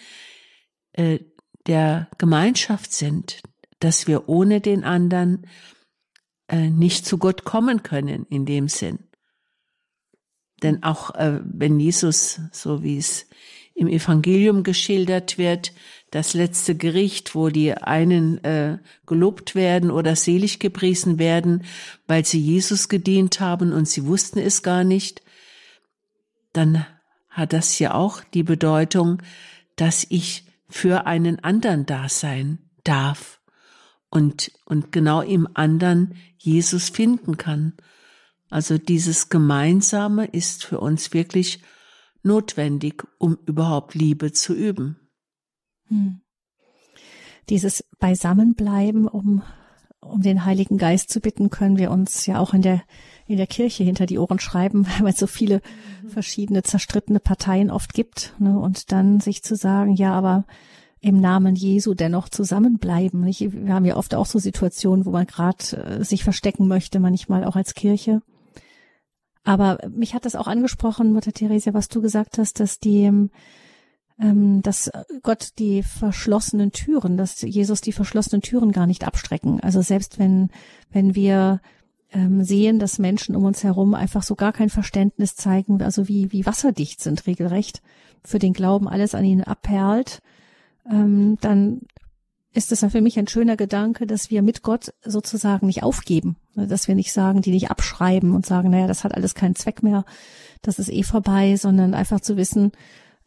äh, 0.94 1.20
der 1.68 2.08
Gemeinschaft 2.18 2.92
sind, 2.92 3.40
dass 3.78 4.08
wir 4.08 4.28
ohne 4.28 4.60
den 4.60 4.82
anderen 4.82 5.46
äh, 6.48 6.70
nicht 6.70 7.06
zu 7.06 7.18
Gott 7.18 7.44
kommen 7.44 7.84
können 7.84 8.26
in 8.28 8.44
dem 8.44 8.66
Sinn. 8.66 8.98
Denn 10.64 10.82
auch 10.82 11.14
äh, 11.14 11.38
wenn 11.44 11.78
Jesus, 11.78 12.40
so 12.50 12.82
wie 12.82 12.98
es 12.98 13.28
im 13.76 13.86
Evangelium 13.86 14.64
geschildert 14.64 15.38
wird, 15.38 15.72
das 16.10 16.34
letzte 16.34 16.74
Gericht, 16.74 17.34
wo 17.34 17.48
die 17.48 17.74
einen 17.74 18.42
äh, 18.44 18.78
gelobt 19.06 19.54
werden 19.54 19.90
oder 19.90 20.16
selig 20.16 20.58
gepriesen 20.58 21.18
werden, 21.18 21.64
weil 22.06 22.24
sie 22.24 22.40
Jesus 22.40 22.88
gedient 22.88 23.40
haben 23.40 23.72
und 23.72 23.88
sie 23.88 24.06
wussten 24.06 24.38
es 24.38 24.62
gar 24.62 24.84
nicht, 24.84 25.22
dann 26.52 26.86
hat 27.28 27.52
das 27.52 27.78
ja 27.78 27.94
auch 27.94 28.22
die 28.22 28.42
Bedeutung, 28.42 29.22
dass 29.76 30.06
ich 30.08 30.44
für 30.68 31.06
einen 31.06 31.42
anderen 31.44 31.86
da 31.86 32.08
sein 32.08 32.58
darf 32.84 33.40
und, 34.10 34.50
und 34.64 34.92
genau 34.92 35.20
im 35.20 35.48
anderen 35.54 36.14
Jesus 36.38 36.88
finden 36.88 37.36
kann. 37.36 37.74
Also 38.50 38.78
dieses 38.78 39.28
Gemeinsame 39.28 40.26
ist 40.26 40.64
für 40.64 40.80
uns 40.80 41.12
wirklich 41.12 41.62
notwendig, 42.22 43.04
um 43.18 43.38
überhaupt 43.46 43.94
Liebe 43.94 44.32
zu 44.32 44.54
üben. 44.54 45.07
Hm. 45.88 46.20
Dieses 47.48 47.84
Beisammenbleiben, 47.98 49.08
um, 49.08 49.42
um 50.00 50.20
den 50.20 50.44
Heiligen 50.44 50.78
Geist 50.78 51.10
zu 51.10 51.20
bitten, 51.20 51.50
können 51.50 51.78
wir 51.78 51.90
uns 51.90 52.26
ja 52.26 52.38
auch 52.38 52.52
in 52.52 52.62
der, 52.62 52.82
in 53.26 53.38
der 53.38 53.46
Kirche 53.46 53.84
hinter 53.84 54.06
die 54.06 54.18
Ohren 54.18 54.38
schreiben, 54.38 54.86
weil 55.00 55.12
es 55.12 55.18
so 55.18 55.26
viele 55.26 55.62
mhm. 56.02 56.10
verschiedene 56.10 56.62
zerstrittene 56.62 57.20
Parteien 57.20 57.70
oft 57.70 57.94
gibt. 57.94 58.34
Ne? 58.38 58.58
Und 58.58 58.92
dann 58.92 59.20
sich 59.20 59.42
zu 59.42 59.56
sagen, 59.56 59.94
ja, 59.94 60.12
aber 60.12 60.44
im 61.00 61.20
Namen 61.20 61.54
Jesu 61.54 61.94
dennoch 61.94 62.28
zusammenbleiben. 62.28 63.20
Nicht? 63.20 63.52
Wir 63.52 63.72
haben 63.72 63.84
ja 63.84 63.96
oft 63.96 64.14
auch 64.14 64.26
so 64.26 64.38
Situationen, 64.38 65.06
wo 65.06 65.10
man 65.10 65.26
gerade 65.26 65.76
äh, 65.76 66.04
sich 66.04 66.24
verstecken 66.24 66.68
möchte, 66.68 67.00
manchmal 67.00 67.44
auch 67.44 67.56
als 67.56 67.74
Kirche. 67.74 68.20
Aber 69.44 69.78
mich 69.88 70.14
hat 70.14 70.24
das 70.24 70.34
auch 70.34 70.46
angesprochen, 70.46 71.12
Mutter 71.12 71.32
Theresia, 71.32 71.72
was 71.72 71.88
du 71.88 72.02
gesagt 72.02 72.38
hast, 72.38 72.60
dass 72.60 72.80
die 72.80 73.04
ähm, 73.04 73.30
dass 74.20 74.90
Gott 75.22 75.50
die 75.60 75.84
verschlossenen 75.84 76.72
Türen, 76.72 77.16
dass 77.16 77.40
Jesus 77.40 77.80
die 77.80 77.92
verschlossenen 77.92 78.42
Türen 78.42 78.72
gar 78.72 78.88
nicht 78.88 79.06
abstrecken. 79.06 79.60
Also 79.60 79.80
selbst 79.80 80.18
wenn, 80.18 80.50
wenn 80.90 81.14
wir 81.14 81.60
ähm, 82.10 82.42
sehen, 82.42 82.78
dass 82.78 82.98
Menschen 82.98 83.36
um 83.36 83.44
uns 83.44 83.62
herum 83.62 83.94
einfach 83.94 84.22
so 84.22 84.34
gar 84.34 84.52
kein 84.52 84.70
Verständnis 84.70 85.36
zeigen, 85.36 85.80
also 85.82 86.08
wie, 86.08 86.32
wie 86.32 86.46
wasserdicht 86.46 87.00
sind 87.00 87.26
regelrecht, 87.26 87.82
für 88.24 88.38
den 88.38 88.52
Glauben 88.52 88.88
alles 88.88 89.14
an 89.14 89.24
ihnen 89.24 89.44
abperlt, 89.44 90.20
ähm, 90.90 91.36
dann 91.40 91.82
ist 92.54 92.72
es 92.72 92.80
ja 92.80 92.88
für 92.88 93.02
mich 93.02 93.18
ein 93.18 93.28
schöner 93.28 93.56
Gedanke, 93.56 94.06
dass 94.06 94.30
wir 94.30 94.42
mit 94.42 94.62
Gott 94.62 94.92
sozusagen 95.04 95.66
nicht 95.66 95.82
aufgeben, 95.82 96.36
dass 96.56 96.88
wir 96.88 96.94
nicht 96.94 97.12
sagen, 97.12 97.42
die 97.42 97.50
nicht 97.50 97.70
abschreiben 97.70 98.34
und 98.34 98.46
sagen, 98.46 98.70
naja, 98.70 98.86
das 98.86 99.04
hat 99.04 99.14
alles 99.14 99.34
keinen 99.34 99.54
Zweck 99.54 99.82
mehr, 99.82 100.04
das 100.62 100.78
ist 100.78 100.90
eh 100.90 101.02
vorbei, 101.02 101.56
sondern 101.56 101.94
einfach 101.94 102.20
zu 102.20 102.36
wissen, 102.36 102.72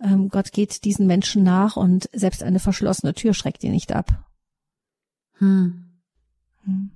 ähm, 0.03 0.29
Gott 0.29 0.51
geht 0.51 0.83
diesen 0.83 1.07
Menschen 1.07 1.43
nach 1.43 1.75
und 1.75 2.09
selbst 2.13 2.43
eine 2.43 2.59
verschlossene 2.59 3.13
Tür 3.13 3.33
schreckt 3.33 3.63
ihn 3.63 3.71
nicht 3.71 3.91
ab. 3.91 4.25
Hm. 5.37 5.85
hm. 6.63 6.91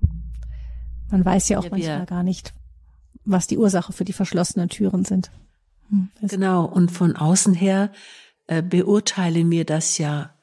Man 1.10 1.24
weiß 1.24 1.48
ja 1.48 1.58
auch 1.58 1.64
ja, 1.64 1.70
manchmal 1.70 2.06
gar 2.06 2.22
nicht, 2.24 2.52
was 3.24 3.46
die 3.46 3.58
Ursache 3.58 3.92
für 3.92 4.04
die 4.04 4.12
verschlossenen 4.12 4.68
Türen 4.68 5.04
sind. 5.04 5.30
Hm, 5.88 6.08
genau, 6.22 6.64
und 6.64 6.90
von 6.90 7.14
außen 7.14 7.54
her 7.54 7.92
äh, 8.48 8.62
beurteilen 8.62 9.50
wir 9.50 9.64
das 9.64 9.98
ja 9.98 10.34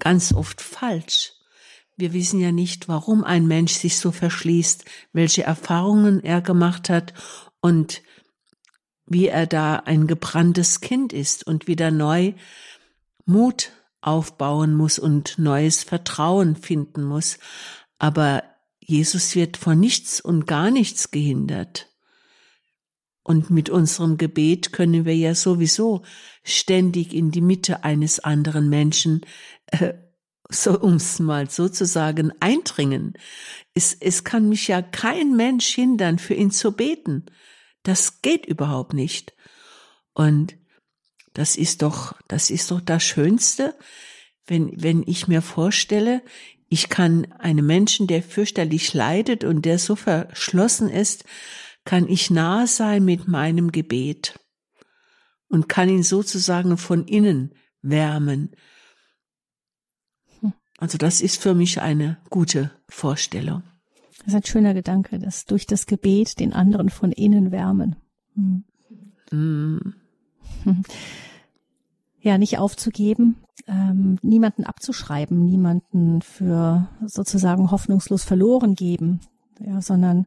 ganz 0.00 0.32
oft 0.32 0.60
falsch. 0.60 1.32
Wir 1.96 2.12
wissen 2.12 2.40
ja 2.40 2.50
nicht, 2.50 2.88
warum 2.88 3.22
ein 3.22 3.46
Mensch 3.46 3.74
sich 3.74 3.98
so 3.98 4.10
verschließt, 4.10 4.84
welche 5.12 5.44
Erfahrungen 5.44 6.24
er 6.24 6.40
gemacht 6.40 6.90
hat 6.90 7.14
und 7.60 8.02
wie 9.06 9.28
er 9.28 9.46
da 9.46 9.76
ein 9.76 10.06
gebranntes 10.06 10.80
Kind 10.80 11.12
ist 11.12 11.46
und 11.46 11.66
wieder 11.66 11.90
neu 11.90 12.32
Mut 13.26 13.72
aufbauen 14.00 14.74
muss 14.74 14.98
und 14.98 15.38
neues 15.38 15.82
Vertrauen 15.82 16.56
finden 16.56 17.04
muss. 17.04 17.38
Aber 17.98 18.42
Jesus 18.80 19.34
wird 19.34 19.56
von 19.56 19.80
nichts 19.80 20.20
und 20.20 20.46
gar 20.46 20.70
nichts 20.70 21.10
gehindert. 21.10 21.88
Und 23.22 23.48
mit 23.48 23.70
unserem 23.70 24.18
Gebet 24.18 24.72
können 24.72 25.06
wir 25.06 25.16
ja 25.16 25.34
sowieso 25.34 26.02
ständig 26.42 27.14
in 27.14 27.30
die 27.30 27.40
Mitte 27.40 27.82
eines 27.82 28.20
anderen 28.20 28.68
Menschen, 28.68 29.22
äh, 29.68 29.94
so 30.50 30.78
ums 30.78 31.20
mal 31.20 31.48
sozusagen 31.48 32.32
eindringen. 32.40 33.14
Es, 33.72 33.96
es 33.98 34.24
kann 34.24 34.50
mich 34.50 34.68
ja 34.68 34.82
kein 34.82 35.34
Mensch 35.36 35.68
hindern, 35.68 36.18
für 36.18 36.34
ihn 36.34 36.50
zu 36.50 36.72
beten. 36.72 37.24
Das 37.84 38.22
geht 38.22 38.46
überhaupt 38.46 38.92
nicht. 38.92 39.34
Und 40.12 40.56
das 41.34 41.56
ist 41.56 41.82
doch, 41.82 42.16
das 42.28 42.50
ist 42.50 42.70
doch 42.70 42.80
das 42.80 43.04
Schönste, 43.04 43.76
wenn, 44.46 44.82
wenn 44.82 45.02
ich 45.06 45.28
mir 45.28 45.42
vorstelle, 45.42 46.22
ich 46.68 46.88
kann 46.88 47.30
einem 47.32 47.66
Menschen, 47.66 48.06
der 48.06 48.22
fürchterlich 48.22 48.94
leidet 48.94 49.44
und 49.44 49.64
der 49.64 49.78
so 49.78 49.96
verschlossen 49.96 50.88
ist, 50.88 51.24
kann 51.84 52.08
ich 52.08 52.30
nahe 52.30 52.66
sein 52.66 53.04
mit 53.04 53.28
meinem 53.28 53.70
Gebet 53.70 54.40
und 55.48 55.68
kann 55.68 55.88
ihn 55.88 56.02
sozusagen 56.02 56.78
von 56.78 57.06
innen 57.06 57.54
wärmen. 57.82 58.56
Also 60.78 60.98
das 60.98 61.20
ist 61.20 61.40
für 61.40 61.54
mich 61.54 61.80
eine 61.80 62.18
gute 62.30 62.70
Vorstellung. 62.88 63.62
Das 64.24 64.28
ist 64.28 64.34
ein 64.34 64.44
schöner 64.44 64.74
Gedanke, 64.74 65.18
dass 65.18 65.44
durch 65.44 65.66
das 65.66 65.86
Gebet 65.86 66.40
den 66.40 66.52
anderen 66.52 66.88
von 66.88 67.12
innen 67.12 67.52
wärmen. 67.52 67.96
Hm. 68.34 68.64
Mm. 69.30 69.94
Ja, 72.20 72.38
nicht 72.38 72.56
aufzugeben, 72.56 73.36
ähm, 73.66 74.18
niemanden 74.22 74.64
abzuschreiben, 74.64 75.44
niemanden 75.44 76.22
für 76.22 76.88
sozusagen 77.04 77.70
hoffnungslos 77.70 78.24
verloren 78.24 78.74
geben, 78.74 79.20
ja, 79.60 79.82
sondern 79.82 80.24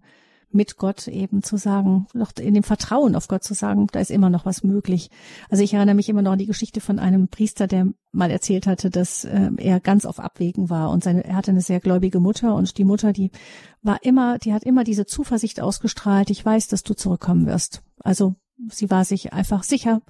mit 0.52 0.78
Gott 0.78 1.08
eben 1.08 1.44
zu 1.44 1.58
sagen, 1.58 2.08
noch 2.14 2.32
in 2.40 2.54
dem 2.54 2.64
Vertrauen 2.64 3.16
auf 3.16 3.28
Gott 3.28 3.44
zu 3.44 3.54
sagen, 3.54 3.88
da 3.92 4.00
ist 4.00 4.12
immer 4.12 4.30
noch 4.30 4.46
was 4.46 4.64
möglich. 4.64 5.10
Also 5.50 5.64
ich 5.64 5.74
erinnere 5.74 5.96
mich 5.96 6.10
immer 6.10 6.22
noch 6.22 6.32
an 6.32 6.40
die 6.40 6.46
Geschichte 6.46 6.82
von 6.82 7.00
einem 7.00 7.28
Priester, 7.28 7.68
der 7.68 7.88
mal 8.12 8.32
erzählt 8.32 8.66
hatte, 8.66 8.90
dass 8.90 9.26
äh, 9.26 9.52
er 9.58 9.80
ganz 9.80 10.06
auf 10.06 10.20
Abwägen 10.20 10.70
war 10.70 10.90
und 10.90 11.04
seine, 11.04 11.26
er 11.26 11.36
hatte 11.36 11.52
eine 11.52 11.62
sehr 11.62 11.80
gläubige 11.80 12.20
Mutter 12.20 12.56
und 12.56 12.78
die 12.78 12.86
Mutter, 12.86 13.14
die 13.14 13.32
war 13.82 14.04
immer, 14.04 14.40
die 14.40 14.54
hat 14.54 14.64
immer 14.64 14.84
diese 14.84 15.06
Zuversicht 15.06 15.62
ausgestrahlt, 15.62 16.30
ich 16.30 16.44
weiß, 16.44 16.68
dass 16.68 16.84
du 16.84 16.94
zurückkommen 16.94 17.46
wirst. 17.46 17.84
Also 18.00 18.36
sie 18.70 18.90
war 18.90 19.06
sich 19.06 19.34
einfach 19.34 19.64
sicher, 19.64 20.02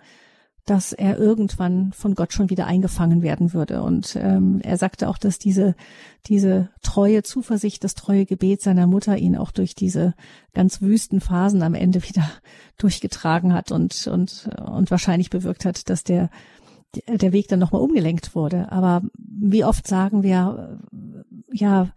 dass 0.67 0.91
er 0.91 1.17
irgendwann 1.17 1.93
von 1.93 2.13
Gott 2.13 2.33
schon 2.33 2.49
wieder 2.49 2.67
eingefangen 2.67 3.21
werden 3.21 3.53
würde. 3.53 3.81
Und 3.81 4.17
ähm, 4.17 4.59
er 4.61 4.77
sagte 4.77 5.07
auch, 5.07 5.17
dass 5.17 5.39
diese, 5.39 5.75
diese 6.27 6.69
treue 6.83 7.23
Zuversicht, 7.23 7.85
das 7.85 7.95
treue 7.95 8.25
Gebet 8.25 8.61
seiner 8.61 8.85
Mutter 8.85 9.17
ihn 9.17 9.37
auch 9.37 9.51
durch 9.51 9.75
diese 9.75 10.13
ganz 10.53 10.81
wüsten 10.81 11.21
Phasen 11.21 11.63
am 11.63 11.73
Ende 11.73 12.03
wieder 12.03 12.29
durchgetragen 12.77 13.53
hat 13.53 13.71
und, 13.71 14.07
und, 14.07 14.49
und 14.59 14.91
wahrscheinlich 14.91 15.29
bewirkt 15.29 15.63
hat, 15.63 15.89
dass 15.89 16.03
der, 16.03 16.29
der 17.07 17.31
Weg 17.31 17.47
dann 17.47 17.59
nochmal 17.59 17.81
umgelenkt 17.81 18.35
wurde. 18.35 18.69
Aber 18.69 19.03
wie 19.17 19.63
oft 19.63 19.87
sagen 19.87 20.21
wir, 20.21 20.81
ja, 21.49 21.93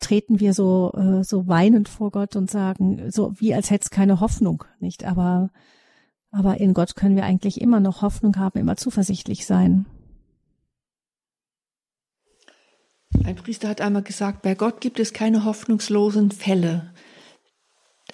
treten 0.00 0.40
wir 0.40 0.54
so, 0.54 0.90
äh, 0.96 1.22
so 1.22 1.48
weinend 1.48 1.90
vor 1.90 2.10
Gott 2.10 2.34
und 2.34 2.50
sagen, 2.50 3.10
so 3.10 3.34
wie 3.38 3.54
als 3.54 3.70
hätte 3.70 3.84
es 3.84 3.90
keine 3.90 4.20
Hoffnung, 4.20 4.64
nicht? 4.80 5.04
Aber 5.04 5.50
aber 6.36 6.60
in 6.60 6.74
Gott 6.74 6.96
können 6.96 7.16
wir 7.16 7.24
eigentlich 7.24 7.60
immer 7.60 7.80
noch 7.80 8.02
Hoffnung 8.02 8.36
haben, 8.36 8.58
immer 8.58 8.76
zuversichtlich 8.76 9.46
sein. 9.46 9.86
Ein 13.24 13.36
Priester 13.36 13.68
hat 13.68 13.80
einmal 13.80 14.02
gesagt, 14.02 14.42
bei 14.42 14.54
Gott 14.54 14.80
gibt 14.80 15.00
es 15.00 15.12
keine 15.12 15.44
hoffnungslosen 15.44 16.30
Fälle. 16.30 16.92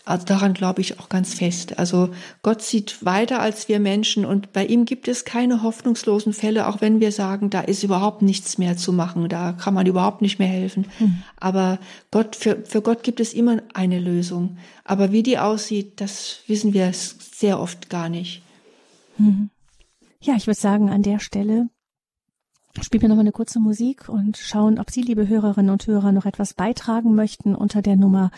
Also 0.05 0.27
daran 0.27 0.53
glaube 0.53 0.81
ich 0.81 0.99
auch 0.99 1.09
ganz 1.09 1.35
fest. 1.35 1.79
Also 1.79 2.11
Gott 2.43 2.61
sieht 2.61 3.05
weiter 3.05 3.41
als 3.41 3.69
wir 3.69 3.79
Menschen 3.79 4.25
und 4.25 4.53
bei 4.53 4.67
ihm 4.67 4.85
gibt 4.85 5.07
es 5.07 5.25
keine 5.25 5.63
hoffnungslosen 5.63 6.33
Fälle, 6.33 6.67
auch 6.67 6.81
wenn 6.81 6.99
wir 6.99 7.13
sagen, 7.13 7.51
da 7.51 7.61
ist 7.61 7.85
überhaupt 7.85 8.21
nichts 8.21 8.59
mehr 8.59 8.77
zu 8.77 8.93
machen, 8.93 9.29
da 9.29 9.53
kann 9.53 9.75
man 9.75 9.87
überhaupt 9.87 10.21
nicht 10.21 10.41
mehr 10.41 10.49
helfen. 10.49 10.87
Mhm. 10.99 11.23
Aber 11.39 11.79
Gott, 12.11 12.35
für, 12.35 12.65
für 12.65 12.83
Gott 12.83 13.05
gibt 13.05 13.21
es 13.21 13.33
immer 13.33 13.63
eine 13.75 14.01
Lösung. 14.01 14.57
Aber 14.83 15.13
wie 15.13 15.23
die 15.23 15.39
aussieht, 15.39 16.01
das 16.01 16.41
wissen 16.49 16.75
wir 16.75 16.91
sehr 16.93 17.61
oft 17.61 17.89
gar 17.89 18.09
nicht. 18.09 18.43
Mhm. 19.19 19.51
Ja, 20.21 20.35
ich 20.35 20.49
würde 20.49 20.59
sagen, 20.59 20.91
an 20.91 21.03
der 21.03 21.21
Stelle 21.21 21.69
spielen 22.81 23.03
wir 23.03 23.09
nochmal 23.09 23.25
eine 23.25 23.33
kurze 23.33 23.61
Musik 23.61 24.09
und 24.09 24.37
schauen, 24.37 24.81
ob 24.81 24.91
Sie, 24.91 25.03
liebe 25.03 25.29
Hörerinnen 25.29 25.71
und 25.71 25.87
Hörer, 25.87 26.11
noch 26.11 26.27
etwas 26.27 26.55
beitragen 26.55 27.15
möchten 27.15 27.55
unter 27.55 27.83
der 27.83 27.97
Nummer 27.97 28.31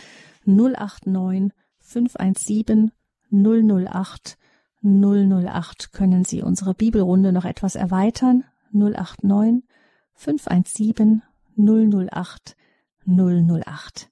089 0.45 1.51
517 1.79 2.91
008 3.31 4.37
008 4.81 5.91
können 5.91 6.23
Sie 6.23 6.43
unsere 6.43 6.73
Bibelrunde 6.73 7.31
noch 7.31 7.45
etwas 7.45 7.75
erweitern. 7.75 8.43
089 8.71 9.63
517 10.13 11.23
008 11.57 12.55
008. 13.05 14.09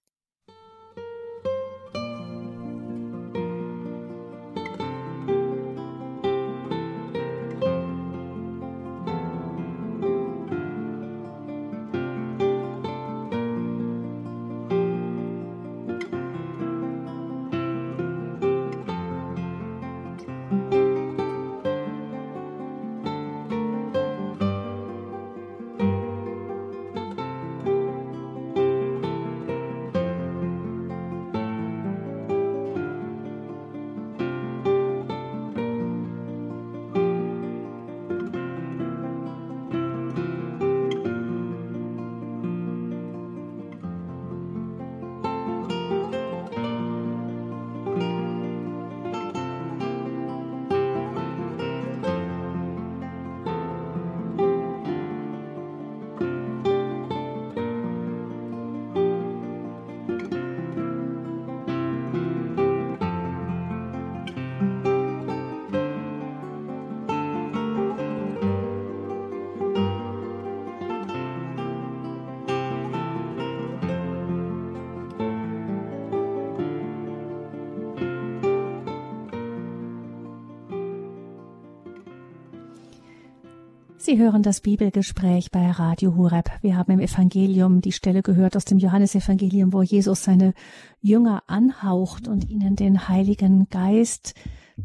Sie 84.05 84.17
hören 84.17 84.43
das 84.43 84.59
Bibelgespräch 84.59 85.49
bei 85.49 85.71
Radio 85.71 86.13
Hureb. 86.17 86.51
Wir 86.61 86.75
haben 86.75 86.91
im 86.91 86.99
Evangelium 86.99 87.79
die 87.79 87.93
Stelle 87.93 88.21
gehört 88.21 88.57
aus 88.57 88.65
dem 88.65 88.77
Johannesevangelium, 88.77 89.71
wo 89.71 89.81
Jesus 89.81 90.25
seine 90.25 90.53
Jünger 91.01 91.41
anhaucht 91.47 92.27
und 92.27 92.49
ihnen 92.49 92.75
den 92.75 93.07
Heiligen 93.07 93.69
Geist 93.69 94.33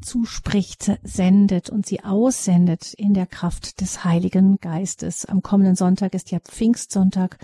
zuspricht, 0.00 1.00
sendet 1.02 1.68
und 1.68 1.84
sie 1.84 2.04
aussendet 2.04 2.94
in 2.94 3.12
der 3.12 3.26
Kraft 3.26 3.80
des 3.80 4.04
Heiligen 4.04 4.58
Geistes. 4.60 5.24
Am 5.24 5.42
kommenden 5.42 5.74
Sonntag 5.74 6.14
ist 6.14 6.30
ja 6.30 6.38
Pfingstsonntag 6.38 7.38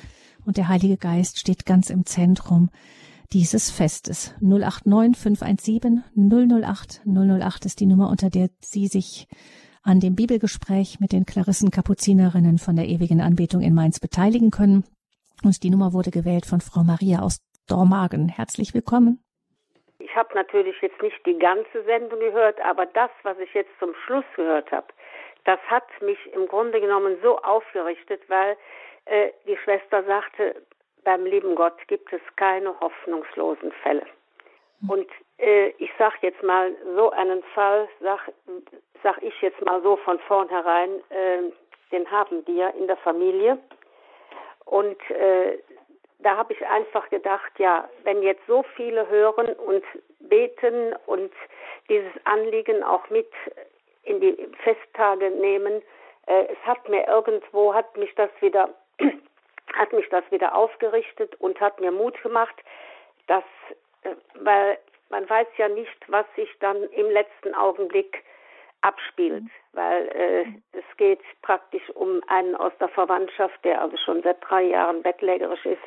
und 0.44 0.56
der 0.56 0.68
Heilige 0.68 0.96
Geist 0.96 1.40
steht 1.40 1.66
ganz 1.66 1.90
im 1.90 2.06
Zentrum 2.06 2.70
dieses 3.32 3.72
Festes. 3.72 4.32
089 4.38 5.20
517 5.20 6.04
008 6.14 7.00
008 7.04 7.66
ist 7.66 7.80
die 7.80 7.86
Nummer, 7.86 8.10
unter 8.10 8.30
der 8.30 8.50
Sie 8.60 8.86
sich 8.86 9.26
an 9.84 10.00
dem 10.00 10.16
Bibelgespräch 10.16 10.98
mit 10.98 11.12
den 11.12 11.26
Klarissen 11.26 11.70
Kapuzinerinnen 11.70 12.58
von 12.58 12.74
der 12.74 12.86
ewigen 12.86 13.20
Anbetung 13.20 13.60
in 13.60 13.74
Mainz 13.74 14.00
beteiligen 14.00 14.50
können. 14.50 14.84
Und 15.44 15.62
die 15.62 15.70
Nummer 15.70 15.92
wurde 15.92 16.10
gewählt 16.10 16.46
von 16.46 16.60
Frau 16.60 16.82
Maria 16.82 17.20
aus 17.20 17.40
Dormagen. 17.68 18.28
Herzlich 18.28 18.72
willkommen. 18.72 19.22
Ich 19.98 20.14
habe 20.16 20.34
natürlich 20.34 20.76
jetzt 20.80 21.00
nicht 21.02 21.20
die 21.26 21.38
ganze 21.38 21.84
Sendung 21.84 22.18
gehört, 22.18 22.58
aber 22.60 22.86
das, 22.86 23.10
was 23.22 23.38
ich 23.38 23.52
jetzt 23.52 23.70
zum 23.78 23.94
Schluss 24.06 24.24
gehört 24.36 24.70
habe, 24.72 24.88
das 25.44 25.60
hat 25.68 25.84
mich 26.00 26.18
im 26.32 26.48
Grunde 26.48 26.80
genommen 26.80 27.16
so 27.22 27.38
aufgerichtet, 27.42 28.22
weil 28.28 28.56
äh, 29.04 29.30
die 29.46 29.56
Schwester 29.58 30.02
sagte, 30.04 30.62
beim 31.04 31.26
lieben 31.26 31.54
Gott 31.54 31.76
gibt 31.88 32.10
es 32.12 32.22
keine 32.36 32.78
hoffnungslosen 32.80 33.72
Fälle. 33.82 34.06
Und 34.88 35.06
äh, 35.38 35.68
ich 35.78 35.90
sage 35.98 36.16
jetzt 36.22 36.42
mal, 36.42 36.74
so 36.96 37.10
einen 37.10 37.42
Fall, 37.54 37.88
sag, 38.00 38.32
sag 39.02 39.22
ich 39.22 39.40
jetzt 39.40 39.64
mal 39.64 39.82
so 39.82 39.96
von 39.96 40.18
vornherein, 40.20 41.00
äh, 41.10 41.50
den 41.92 42.10
haben 42.10 42.46
wir 42.46 42.74
in 42.74 42.86
der 42.86 42.96
Familie. 42.98 43.58
Und 44.64 44.98
äh, 45.10 45.58
da 46.20 46.36
habe 46.36 46.52
ich 46.52 46.66
einfach 46.66 47.08
gedacht, 47.10 47.52
ja, 47.58 47.88
wenn 48.02 48.22
jetzt 48.22 48.46
so 48.46 48.64
viele 48.76 49.08
hören 49.08 49.52
und 49.54 49.84
beten 50.20 50.94
und 51.06 51.32
dieses 51.88 52.12
Anliegen 52.24 52.82
auch 52.82 53.08
mit 53.10 53.30
in 54.04 54.20
die 54.20 54.48
Festtage 54.62 55.30
nehmen, 55.30 55.82
äh, 56.26 56.46
es 56.46 56.58
hat 56.66 56.88
mir 56.88 57.06
irgendwo, 57.06 57.74
hat 57.74 57.96
mich 57.96 58.14
das 58.14 58.30
wieder, 58.40 58.70
hat 59.74 59.92
mich 59.92 60.08
das 60.08 60.24
wieder 60.30 60.54
aufgerichtet 60.54 61.34
und 61.40 61.60
hat 61.60 61.80
mir 61.80 61.90
Mut 61.90 62.20
gemacht, 62.22 62.54
dass, 63.26 63.44
äh, 64.02 64.14
weil 64.34 64.78
man 65.14 65.30
weiß 65.30 65.46
ja 65.58 65.68
nicht, 65.68 65.96
was 66.08 66.26
sich 66.34 66.50
dann 66.58 66.82
im 66.90 67.08
letzten 67.08 67.54
Augenblick 67.54 68.24
abspielt, 68.80 69.44
weil 69.72 70.08
äh, 70.08 70.44
es 70.72 70.96
geht 70.96 71.20
praktisch 71.42 71.88
um 71.90 72.20
einen 72.26 72.56
aus 72.56 72.72
der 72.80 72.88
Verwandtschaft, 72.88 73.64
der 73.64 73.80
also 73.80 73.96
schon 73.96 74.24
seit 74.24 74.38
drei 74.40 74.62
Jahren 74.62 75.04
bettlägerisch 75.04 75.64
ist 75.66 75.82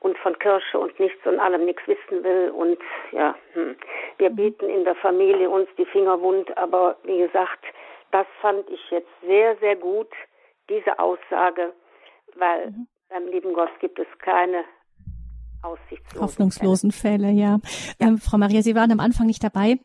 und 0.00 0.18
von 0.18 0.36
Kirche 0.40 0.80
und 0.80 0.98
nichts 0.98 1.24
und 1.26 1.38
allem 1.38 1.64
nichts 1.64 1.86
wissen 1.86 2.24
will. 2.24 2.50
Und 2.50 2.78
ja, 3.12 3.36
hm. 3.52 3.76
wir 4.18 4.30
mhm. 4.30 4.36
beten 4.36 4.68
in 4.68 4.84
der 4.84 4.96
Familie 4.96 5.48
uns 5.48 5.68
die 5.78 5.86
Finger 5.86 6.20
wund, 6.20 6.58
aber 6.58 6.96
wie 7.04 7.18
gesagt, 7.18 7.64
das 8.10 8.26
fand 8.40 8.68
ich 8.68 8.90
jetzt 8.90 9.20
sehr, 9.22 9.56
sehr 9.58 9.76
gut, 9.76 10.10
diese 10.68 10.98
Aussage, 10.98 11.72
weil 12.34 12.66
mhm. 12.66 12.88
beim 13.10 13.28
lieben 13.28 13.54
Gott 13.54 13.78
gibt 13.78 14.00
es 14.00 14.08
keine 14.18 14.64
aussichtslosen 15.66 16.20
hoffnungslosen 16.20 16.92
Fälle, 16.92 17.28
Fälle 17.28 17.38
ja. 17.38 17.60
ja. 18.00 18.08
Ähm, 18.08 18.18
Frau 18.18 18.38
Maria, 18.38 18.62
Sie 18.62 18.74
waren 18.74 18.92
am 18.92 19.00
Anfang 19.00 19.26
nicht 19.26 19.42
dabei. 19.42 19.78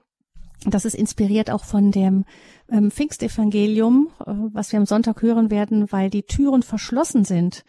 Das 0.66 0.86
ist 0.86 0.94
inspiriert 0.94 1.50
auch 1.50 1.64
von 1.64 1.92
dem 1.92 2.26
ähm, 2.72 2.92
Pfingstevangelium, 2.92 4.10
äh, 4.20 4.26
was 4.54 4.72
wir 4.72 4.80
am 4.80 4.86
Sonntag 4.86 5.22
hören 5.22 5.50
werden, 5.50 5.92
weil 5.92 6.10
die 6.10 6.24
Türen 6.24 6.62
verschlossen 6.62 7.26
sind 7.26 7.64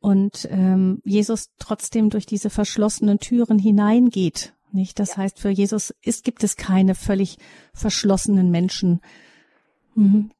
und 0.00 0.48
ähm, 0.50 1.00
Jesus 1.04 1.54
trotzdem 1.58 2.10
durch 2.10 2.26
diese 2.26 2.50
verschlossenen 2.50 3.20
Türen 3.20 3.58
hineingeht. 3.58 4.52
Nicht? 4.72 4.98
Das 4.98 5.10
ja. 5.10 5.18
heißt, 5.18 5.38
für 5.38 5.50
Jesus 5.50 5.94
ist, 6.02 6.24
gibt 6.24 6.42
es 6.42 6.56
keine 6.56 6.96
völlig 6.96 7.38
verschlossenen 7.72 8.50
Menschen. 8.50 9.00
Mhm. 9.94 10.32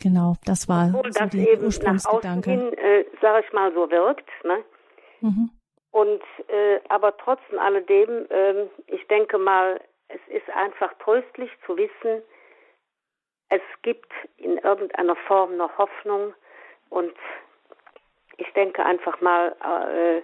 Genau, 0.00 0.34
das 0.44 0.68
war 0.68 0.88
Obwohl 0.88 1.12
so 1.12 1.20
das 1.20 1.34
eben 1.34 1.64
Ursprungsgedanke. 1.64 2.50
Nach 2.50 2.56
außen 2.56 2.70
hin, 2.70 2.78
äh, 2.78 3.04
sag 3.22 3.44
ich 3.44 3.52
mal, 3.52 3.72
so 3.72 3.88
wirkt. 3.88 4.28
Ne? 4.44 4.58
Mhm. 5.20 5.50
Und 5.92 6.22
äh, 6.48 6.80
aber 6.88 7.16
trotz 7.16 7.40
alledem, 7.58 8.26
äh, 8.30 8.66
ich 8.86 9.06
denke 9.08 9.38
mal, 9.38 9.80
es 10.08 10.20
ist 10.28 10.48
einfach 10.50 10.92
tröstlich 10.98 11.50
zu 11.64 11.76
wissen, 11.76 12.22
es 13.48 13.62
gibt 13.82 14.12
in 14.36 14.58
irgendeiner 14.58 15.16
Form 15.16 15.56
noch 15.56 15.78
Hoffnung 15.78 16.34
und 16.90 17.14
ich 18.38 18.52
denke 18.52 18.84
einfach 18.84 19.20
mal, 19.20 19.56
äh, 19.62 20.22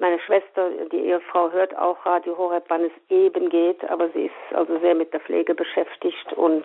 meine 0.00 0.18
Schwester, 0.20 0.70
die 0.90 1.06
Ehefrau, 1.06 1.50
hört 1.50 1.76
auch 1.76 2.04
Radio 2.06 2.36
Horeb, 2.38 2.64
wann 2.68 2.84
es 2.84 2.92
eben 3.10 3.50
geht, 3.50 3.84
aber 3.84 4.08
sie 4.10 4.26
ist 4.26 4.56
also 4.56 4.78
sehr 4.78 4.94
mit 4.94 5.12
der 5.12 5.20
Pflege 5.20 5.54
beschäftigt 5.54 6.32
und 6.32 6.64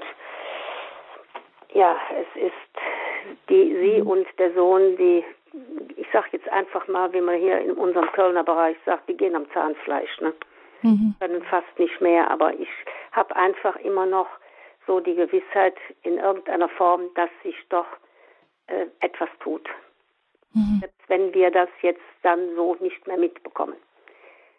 ja, 1.74 1.98
es 2.12 2.42
ist 2.42 3.50
die, 3.50 3.76
sie 3.76 4.02
mhm. 4.02 4.08
und 4.08 4.28
der 4.40 4.54
Sohn, 4.54 4.96
die, 4.98 5.26
ich 5.96 6.08
sag 6.14 6.32
jetzt 6.34 6.48
einfach 6.50 6.88
mal, 6.88 7.12
wie 7.14 7.22
man 7.22 7.36
hier 7.36 7.60
in 7.60 7.72
unserem 7.72 8.12
Kölner 8.12 8.44
Bereich 8.44 8.78
sagt, 8.86 9.10
die 9.10 9.18
gehen 9.18 9.36
am 9.36 9.50
Zahnfleisch, 9.52 10.22
ne? 10.22 10.34
Mhm. 10.84 11.16
Können 11.20 11.44
fast 11.44 11.80
nicht 11.80 12.00
mehr, 12.02 12.30
aber 12.30 12.54
ich 12.54 12.70
habe 13.12 13.36
einfach 13.36 13.76
immer 13.78 14.06
noch 14.06 14.28
so 14.86 15.00
die 15.00 15.16
Gewissheit 15.16 15.76
in 16.04 16.18
irgendeiner 16.18 16.70
Form, 16.70 17.02
dass 17.16 17.30
sich 17.44 17.56
doch 17.70 17.88
äh, 18.68 18.86
etwas 19.00 19.30
tut. 19.40 19.68
Mhm. 20.54 20.84
Wenn 21.08 21.34
wir 21.34 21.52
das 21.52 21.70
jetzt 21.82 22.02
dann 22.22 22.56
so 22.56 22.76
nicht 22.80 23.06
mehr 23.08 23.18
mitbekommen. 23.18 23.76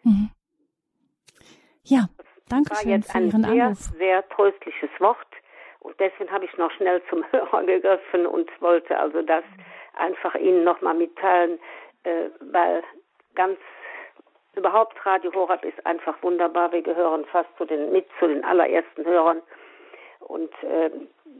Mhm. 0.03 0.29
Ja, 1.83 2.09
danke 2.49 2.69
das 2.69 2.81
schön 2.81 2.89
war 2.89 2.97
jetzt 2.97 3.11
für 3.11 3.17
ein 3.17 3.27
Ihren 3.27 3.43
sehr, 3.43 3.63
Anruf. 3.63 3.77
sehr 3.97 4.29
tröstliches 4.29 4.89
Wort. 4.99 5.27
Und 5.79 5.99
deswegen 5.99 6.31
habe 6.31 6.45
ich 6.45 6.57
noch 6.57 6.71
schnell 6.71 7.01
zum 7.09 7.23
Hörer 7.31 7.63
gegriffen 7.63 8.25
und 8.25 8.49
wollte 8.61 8.97
also 8.97 9.21
das 9.21 9.43
einfach 9.95 10.35
Ihnen 10.35 10.63
nochmal 10.63 10.93
mitteilen, 10.93 11.59
äh, 12.03 12.29
weil 12.39 12.83
ganz 13.35 13.57
überhaupt 14.55 15.05
Radio 15.05 15.33
Horab 15.33 15.63
ist 15.63 15.85
einfach 15.85 16.21
wunderbar. 16.21 16.71
Wir 16.71 16.81
gehören 16.81 17.25
fast 17.25 17.49
zu 17.57 17.65
den, 17.65 17.91
mit 17.91 18.07
zu 18.19 18.27
den 18.27 18.43
allerersten 18.43 19.05
Hörern. 19.05 19.41
Und 20.19 20.51
äh, 20.63 20.89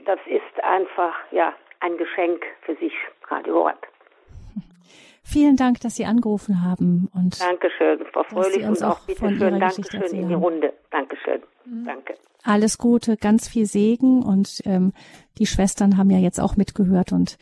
das 0.06 0.20
ist 0.26 0.64
einfach, 0.64 1.16
ja, 1.32 1.54
ein 1.82 1.98
Geschenk 1.98 2.46
für 2.62 2.76
sich, 2.76 2.94
Radio 3.28 3.56
Horab. 3.56 3.88
Vielen 5.32 5.58
Dank, 5.58 5.80
dass 5.82 5.96
Sie 5.96 6.06
angerufen 6.06 6.64
haben 6.64 7.08
und 7.14 7.40
Dankeschön, 7.40 8.00
Frau 8.12 8.24
Fröhlich 8.24 8.66
und 8.66 8.84
auch 8.84 9.02
bitte 9.02 9.30
schön 9.30 9.60
Dankeschön 9.60 10.02
in 10.02 10.28
die 10.28 10.34
Runde. 10.34 10.74
Dankeschön. 10.90 11.44
Mhm. 11.66 11.86
Danke. 11.86 12.16
Alles 12.44 12.80
Gute, 12.80 13.16
ganz 13.16 13.48
viel 13.48 13.68
Segen 13.68 14.24
und 14.24 14.62
ähm, 14.66 14.92
die 15.38 15.46
Schwestern 15.46 15.98
haben 15.98 16.10
ja 16.10 16.18
jetzt 16.18 16.40
auch 16.40 16.56
mitgehört 16.56 17.12
und 17.12 17.38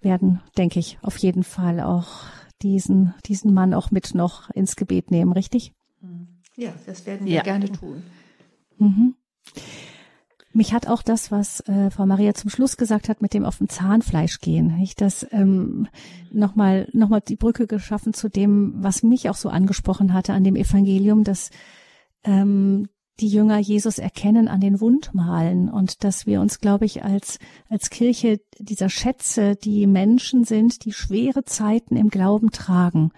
werden, 0.00 0.40
denke 0.56 0.78
ich, 0.78 0.98
auf 1.02 1.16
jeden 1.16 1.42
Fall 1.42 1.80
auch 1.80 2.26
diesen 2.62 3.12
diesen 3.26 3.52
Mann 3.52 3.74
auch 3.74 3.90
mit 3.90 4.14
noch 4.14 4.48
ins 4.50 4.76
Gebet 4.76 5.10
nehmen, 5.10 5.32
richtig? 5.32 5.72
Ja, 6.54 6.72
das 6.86 7.06
werden 7.06 7.26
wir 7.26 7.34
ja. 7.34 7.42
gerne 7.42 7.72
tun. 7.72 8.04
Mhm. 8.78 9.16
Mich 10.54 10.74
hat 10.74 10.86
auch 10.86 11.02
das, 11.02 11.30
was 11.30 11.60
äh, 11.60 11.90
Frau 11.90 12.04
Maria 12.04 12.34
zum 12.34 12.50
Schluss 12.50 12.76
gesagt 12.76 13.08
hat, 13.08 13.22
mit 13.22 13.32
dem 13.32 13.44
auf 13.44 13.58
dem 13.58 13.68
Zahnfleisch 13.68 14.40
gehen, 14.40 14.78
ich 14.82 14.94
das 14.94 15.26
ähm, 15.30 15.88
nochmal 16.30 16.88
noch 16.92 17.08
mal 17.08 17.20
die 17.20 17.36
Brücke 17.36 17.66
geschaffen 17.66 18.12
zu 18.12 18.28
dem, 18.28 18.74
was 18.76 19.02
mich 19.02 19.30
auch 19.30 19.36
so 19.36 19.48
angesprochen 19.48 20.12
hatte 20.12 20.34
an 20.34 20.44
dem 20.44 20.56
Evangelium, 20.56 21.24
dass 21.24 21.50
ähm, 22.24 22.88
die 23.20 23.28
Jünger 23.28 23.58
Jesus 23.58 23.98
erkennen 23.98 24.48
an 24.48 24.60
den 24.60 24.80
Wundmalen 24.80 25.68
und 25.68 26.04
dass 26.04 26.26
wir 26.26 26.40
uns, 26.40 26.60
glaube 26.60 26.84
ich, 26.84 27.04
als, 27.04 27.38
als 27.68 27.90
Kirche 27.90 28.40
dieser 28.58 28.88
Schätze, 28.88 29.56
die 29.56 29.86
Menschen 29.86 30.44
sind, 30.44 30.84
die 30.84 30.92
schwere 30.92 31.44
Zeiten 31.44 31.96
im 31.96 32.08
Glauben 32.08 32.50
tragen, 32.50 33.12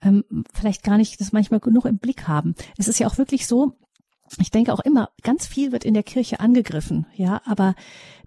ähm, 0.00 0.24
vielleicht 0.52 0.82
gar 0.82 0.96
nicht 0.96 1.20
das 1.20 1.32
manchmal 1.32 1.60
genug 1.60 1.84
im 1.84 1.98
Blick 1.98 2.28
haben. 2.28 2.54
Es 2.78 2.88
ist 2.88 2.98
ja 2.98 3.06
auch 3.06 3.18
wirklich 3.18 3.46
so, 3.46 3.72
ich 4.38 4.50
denke 4.50 4.72
auch 4.72 4.80
immer, 4.80 5.10
ganz 5.22 5.46
viel 5.46 5.72
wird 5.72 5.84
in 5.84 5.94
der 5.94 6.02
Kirche 6.02 6.40
angegriffen, 6.40 7.06
ja, 7.14 7.40
aber 7.44 7.74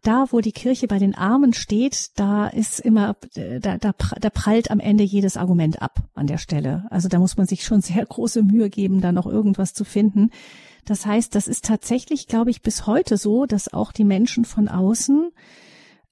da, 0.02 0.28
wo 0.32 0.40
die 0.40 0.52
Kirche 0.52 0.88
bei 0.88 0.98
den 0.98 1.16
Armen 1.16 1.54
steht, 1.54 2.12
da 2.16 2.48
ist 2.48 2.80
immer, 2.80 3.18
da, 3.34 3.78
da, 3.78 3.92
da 3.92 4.30
prallt 4.30 4.72
am 4.72 4.80
Ende 4.80 5.04
jedes 5.04 5.36
Argument 5.36 5.82
ab 5.82 6.04
an 6.14 6.28
der 6.28 6.38
Stelle. 6.38 6.86
Also 6.90 7.10
da 7.10 7.20
muss 7.20 7.36
man 7.36 7.48
sich 7.48 7.64
schon 7.64 7.82
sehr 7.82 8.06
große 8.06 8.44
Mühe 8.44 8.70
geben, 8.70 9.02
da 9.02 9.12
noch 9.12 9.26
irgendwas 9.26 9.74
zu 9.74 9.84
finden. 9.84 10.32
Das 10.86 11.06
heißt, 11.06 11.36
das 11.36 11.48
ist 11.48 11.66
tatsächlich, 11.66 12.28
glaube 12.28 12.50
ich, 12.50 12.62
bis 12.62 12.88
heute 12.88 13.18
so, 13.18 13.46
dass 13.46 13.74
auch 13.74 13.92
die 13.92 14.06
Menschen 14.06 14.46
von 14.46 14.70
außen, 14.70 15.32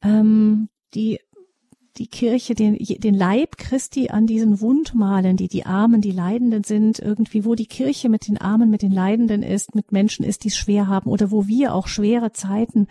ähm, 0.03 0.69
die 0.93 1.19
die 1.97 2.07
Kirche, 2.07 2.53
den, 2.53 2.75
den 2.75 3.13
Leib 3.13 3.57
Christi 3.57 4.09
an 4.09 4.27
diesen 4.27 4.61
Wundmalen, 4.61 5.37
die 5.37 5.47
die 5.47 5.65
Armen, 5.65 6.01
die 6.01 6.11
Leidenden 6.11 6.63
sind, 6.63 6.99
irgendwie, 6.99 7.45
wo 7.45 7.55
die 7.55 7.65
Kirche 7.65 8.09
mit 8.09 8.27
den 8.27 8.37
Armen, 8.37 8.69
mit 8.69 8.81
den 8.81 8.91
Leidenden 8.91 9.43
ist, 9.43 9.75
mit 9.75 9.91
Menschen 9.91 10.23
ist, 10.23 10.43
die 10.43 10.49
es 10.49 10.57
schwer 10.57 10.87
haben 10.87 11.09
oder 11.09 11.31
wo 11.31 11.47
wir 11.47 11.73
auch 11.73 11.87
schwere 11.87 12.31
Zeiten 12.31 12.87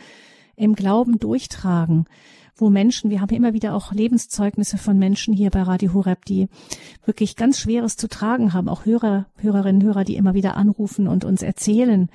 im 0.57 0.75
Glauben 0.75 1.19
durchtragen, 1.19 2.07
wo 2.57 2.71
Menschen, 2.71 3.11
wir 3.11 3.21
haben 3.21 3.35
immer 3.35 3.53
wieder 3.53 3.75
auch 3.75 3.93
Lebenszeugnisse 3.93 4.79
von 4.79 4.99
Menschen 4.99 5.35
hier 5.35 5.51
bei 5.51 5.63
Radio 5.63 5.93
Horeb, 5.93 6.25
die 6.25 6.49
wirklich 7.05 7.37
ganz 7.37 7.59
Schweres 7.59 7.97
zu 7.97 8.09
tragen 8.09 8.55
haben, 8.55 8.69
auch 8.69 8.87
Hörer, 8.87 9.27
Hörerinnen, 9.37 9.83
Hörer, 9.83 10.05
die 10.05 10.17
immer 10.17 10.35
wieder 10.35 10.57
anrufen 10.57 11.07
und 11.07 11.25
uns 11.25 11.43
erzählen, 11.43 12.09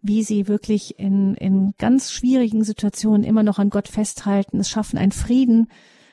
wie 0.00 0.22
sie 0.22 0.46
wirklich 0.46 0.98
in, 1.00 1.34
in 1.34 1.74
ganz 1.78 2.12
schwierigen 2.12 2.62
Situationen 2.62 3.24
immer 3.24 3.42
noch 3.42 3.58
an 3.58 3.70
Gott 3.70 3.88
festhalten, 3.88 4.60
es 4.60 4.68
schaffen, 4.68 4.98
einen 4.98 5.12
Frieden 5.12 5.68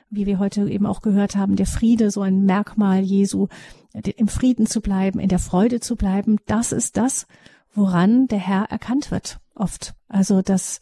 wie 0.10 0.26
wir 0.26 0.40
heute 0.40 0.70
eben 0.70 0.86
auch 0.86 1.02
gehört 1.02 1.36
haben, 1.36 1.56
der 1.56 1.66
Friede, 1.66 2.12
so 2.12 2.22
ein 2.22 2.46
Merkmal 2.46 3.02
Jesu, 3.02 3.48
im 3.94 4.28
Frieden 4.28 4.68
zu 4.68 4.82
bleiben, 4.82 5.20
in 5.20 5.30
der 5.30 5.40
Freude 5.40 5.80
zu 5.80 5.96
bleiben, 5.96 6.38
das 6.46 6.72
ist 6.72 6.98
das, 6.98 7.28
woran 7.74 8.28
der 8.28 8.40
Herr 8.40 8.66
erkannt 8.70 9.12
wird, 9.12 9.40
oft. 9.56 9.94
Also 10.08 10.42
das, 10.42 10.80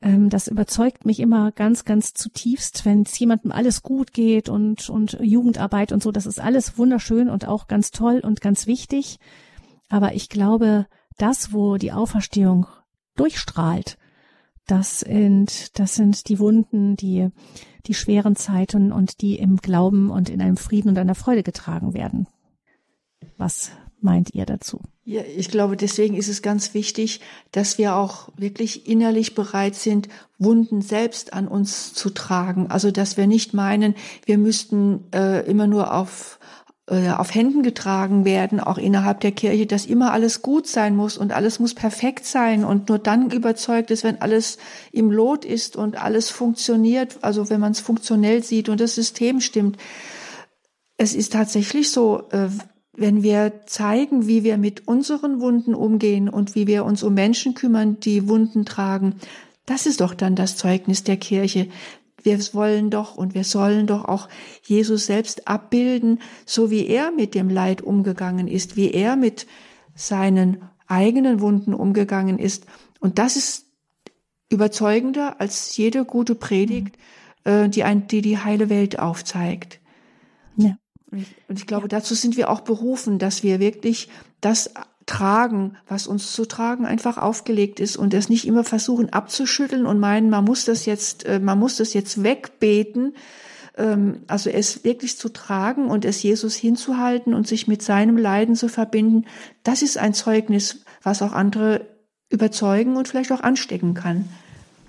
ähm, 0.00 0.28
das 0.30 0.48
überzeugt 0.48 1.04
mich 1.06 1.20
immer 1.20 1.52
ganz, 1.52 1.84
ganz 1.84 2.14
zutiefst, 2.14 2.84
wenn 2.84 3.02
es 3.02 3.18
jemandem 3.18 3.52
alles 3.52 3.82
gut 3.82 4.12
geht 4.12 4.48
und, 4.48 4.88
und 4.88 5.18
Jugendarbeit 5.20 5.92
und 5.92 6.02
so, 6.02 6.12
das 6.12 6.26
ist 6.26 6.40
alles 6.40 6.78
wunderschön 6.78 7.28
und 7.28 7.46
auch 7.46 7.66
ganz 7.66 7.90
toll 7.90 8.20
und 8.20 8.40
ganz 8.40 8.66
wichtig. 8.66 9.18
Aber 9.88 10.14
ich 10.14 10.28
glaube, 10.28 10.86
das, 11.16 11.52
wo 11.52 11.76
die 11.76 11.92
Auferstehung 11.92 12.66
durchstrahlt, 13.16 13.98
das 14.66 15.00
sind, 15.00 15.78
das 15.78 15.94
sind 15.94 16.28
die 16.28 16.38
Wunden, 16.38 16.94
die, 16.94 17.28
die 17.88 17.94
schweren 17.94 18.36
Zeiten 18.36 18.92
und 18.92 19.20
die 19.22 19.38
im 19.38 19.56
Glauben 19.56 20.10
und 20.10 20.28
in 20.28 20.40
einem 20.40 20.56
Frieden 20.56 20.90
und 20.90 20.98
einer 20.98 21.14
Freude 21.14 21.42
getragen 21.42 21.94
werden. 21.94 22.28
Was 23.36 23.70
meint 24.00 24.34
ihr 24.34 24.46
dazu? 24.46 24.80
Ja, 25.04 25.22
ich 25.22 25.50
glaube, 25.50 25.76
deswegen 25.76 26.14
ist 26.14 26.28
es 26.28 26.42
ganz 26.42 26.74
wichtig, 26.74 27.20
dass 27.50 27.78
wir 27.78 27.96
auch 27.96 28.28
wirklich 28.36 28.86
innerlich 28.86 29.34
bereit 29.34 29.74
sind, 29.74 30.08
Wunden 30.38 30.82
selbst 30.82 31.32
an 31.32 31.48
uns 31.48 31.94
zu 31.94 32.10
tragen. 32.10 32.68
Also, 32.68 32.90
dass 32.90 33.16
wir 33.16 33.26
nicht 33.26 33.54
meinen, 33.54 33.94
wir 34.26 34.38
müssten 34.38 35.04
äh, 35.12 35.44
immer 35.48 35.66
nur 35.66 35.94
auf 35.94 36.38
auf 36.90 37.34
Händen 37.34 37.62
getragen 37.62 38.24
werden, 38.24 38.60
auch 38.60 38.78
innerhalb 38.78 39.20
der 39.20 39.32
Kirche, 39.32 39.66
dass 39.66 39.84
immer 39.84 40.12
alles 40.12 40.40
gut 40.40 40.66
sein 40.66 40.96
muss 40.96 41.18
und 41.18 41.32
alles 41.32 41.60
muss 41.60 41.74
perfekt 41.74 42.24
sein 42.24 42.64
und 42.64 42.88
nur 42.88 42.98
dann 42.98 43.30
überzeugt 43.30 43.90
ist, 43.90 44.04
wenn 44.04 44.22
alles 44.22 44.56
im 44.90 45.10
Lot 45.10 45.44
ist 45.44 45.76
und 45.76 46.02
alles 46.02 46.30
funktioniert, 46.30 47.18
also 47.20 47.50
wenn 47.50 47.60
man 47.60 47.72
es 47.72 47.80
funktionell 47.80 48.42
sieht 48.42 48.70
und 48.70 48.80
das 48.80 48.94
System 48.94 49.40
stimmt. 49.40 49.76
Es 50.96 51.14
ist 51.14 51.34
tatsächlich 51.34 51.90
so, 51.90 52.22
äh, 52.30 52.48
wenn 52.96 53.22
wir 53.22 53.66
zeigen, 53.66 54.26
wie 54.26 54.42
wir 54.42 54.56
mit 54.56 54.88
unseren 54.88 55.40
Wunden 55.40 55.74
umgehen 55.74 56.28
und 56.28 56.54
wie 56.54 56.66
wir 56.66 56.84
uns 56.84 57.02
um 57.02 57.14
Menschen 57.14 57.54
kümmern, 57.54 58.00
die 58.00 58.28
Wunden 58.28 58.64
tragen, 58.64 59.16
das 59.66 59.84
ist 59.84 60.00
doch 60.00 60.14
dann 60.14 60.34
das 60.34 60.56
Zeugnis 60.56 61.04
der 61.04 61.18
Kirche. 61.18 61.68
Wir 62.22 62.38
wollen 62.52 62.90
doch 62.90 63.16
und 63.16 63.34
wir 63.34 63.44
sollen 63.44 63.86
doch 63.86 64.04
auch 64.04 64.28
Jesus 64.64 65.06
selbst 65.06 65.48
abbilden, 65.48 66.20
so 66.46 66.70
wie 66.70 66.86
er 66.86 67.10
mit 67.10 67.34
dem 67.34 67.48
Leid 67.48 67.82
umgegangen 67.82 68.48
ist, 68.48 68.76
wie 68.76 68.90
er 68.90 69.16
mit 69.16 69.46
seinen 69.94 70.62
eigenen 70.86 71.40
Wunden 71.40 71.74
umgegangen 71.74 72.38
ist. 72.38 72.66
Und 73.00 73.18
das 73.18 73.36
ist 73.36 73.66
überzeugender 74.50 75.40
als 75.40 75.76
jede 75.76 76.04
gute 76.04 76.34
Predigt, 76.34 76.96
mhm. 77.44 77.70
die, 77.70 77.84
ein, 77.84 78.06
die 78.08 78.22
die 78.22 78.38
heile 78.38 78.68
Welt 78.68 78.98
aufzeigt. 78.98 79.80
Ja. 80.56 80.76
Und 81.10 81.18
ich, 81.18 81.34
und 81.48 81.58
ich 81.58 81.66
glaube, 81.66 81.84
ja. 81.84 81.88
dazu 81.88 82.14
sind 82.14 82.36
wir 82.36 82.50
auch 82.50 82.60
berufen, 82.60 83.18
dass 83.18 83.42
wir 83.42 83.60
wirklich 83.60 84.08
das 84.40 84.70
tragen, 85.08 85.76
was 85.88 86.06
uns 86.06 86.32
zu 86.32 86.44
tragen 86.44 86.86
einfach 86.86 87.18
aufgelegt 87.18 87.80
ist 87.80 87.96
und 87.96 88.14
es 88.14 88.28
nicht 88.28 88.46
immer 88.46 88.62
versuchen 88.62 89.12
abzuschütteln 89.12 89.86
und 89.86 89.98
meinen, 89.98 90.30
man 90.30 90.44
muss 90.44 90.64
das 90.64 90.86
jetzt, 90.86 91.24
äh, 91.24 91.40
man 91.40 91.58
muss 91.58 91.76
das 91.76 91.94
jetzt 91.94 92.22
wegbeten. 92.22 93.14
Ähm, 93.76 94.20
also 94.28 94.50
es 94.50 94.84
wirklich 94.84 95.16
zu 95.16 95.30
tragen 95.30 95.88
und 95.88 96.04
es 96.04 96.22
Jesus 96.22 96.54
hinzuhalten 96.54 97.34
und 97.34 97.48
sich 97.48 97.66
mit 97.66 97.82
seinem 97.82 98.18
Leiden 98.18 98.54
zu 98.54 98.68
verbinden, 98.68 99.24
das 99.62 99.82
ist 99.82 99.98
ein 99.98 100.14
Zeugnis, 100.14 100.84
was 101.02 101.22
auch 101.22 101.32
andere 101.32 101.86
überzeugen 102.30 102.96
und 102.96 103.08
vielleicht 103.08 103.32
auch 103.32 103.40
anstecken 103.40 103.94
kann. 103.94 104.28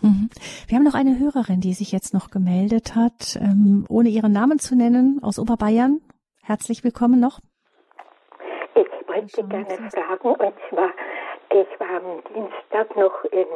Mhm. 0.02 0.30
Wir 0.68 0.78
haben 0.78 0.84
noch 0.84 0.96
eine 0.96 1.18
Hörerin, 1.18 1.62
die 1.62 1.74
sich 1.74 1.94
jetzt 1.94 2.14
noch 2.14 2.30
gemeldet 2.30 2.94
hat, 2.96 3.38
ähm, 3.42 3.86
ohne 3.88 4.10
ihren 4.10 4.34
Namen 4.34 4.60
zu 4.60 4.76
nennen, 4.76 5.20
aus 5.24 5.40
Oberbayern. 5.40 6.02
Herzlich 6.42 6.84
willkommen 6.84 7.22
noch. 7.22 7.40
Ich 8.80 9.08
wollte 9.10 9.44
gerne 9.44 9.90
fragen, 9.92 10.36
und 10.36 10.54
zwar, 10.70 10.92
ich 11.52 11.80
war 11.82 11.98
am 11.98 12.24
Dienstag 12.34 12.96
noch 12.96 13.26
im 13.26 13.48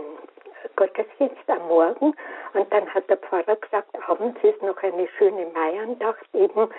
Gottesdienst 0.75 1.47
am 1.49 1.65
Morgen 1.69 2.13
und 2.53 2.73
dann 2.73 2.93
hat 2.93 3.09
der 3.09 3.15
Pfarrer 3.15 3.55
gesagt, 3.55 3.87
abends 4.05 4.37
ist 4.43 4.61
noch 4.61 4.75
eine 4.83 5.07
schöne 5.17 5.45
Meierndacht 5.53 6.27
eben 6.33 6.69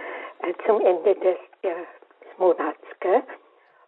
äh, 0.41 0.53
zum 0.67 0.79
Ende 0.83 1.15
des, 1.15 1.39
des 1.63 2.37
Monats. 2.37 2.85
Gell? 3.01 3.23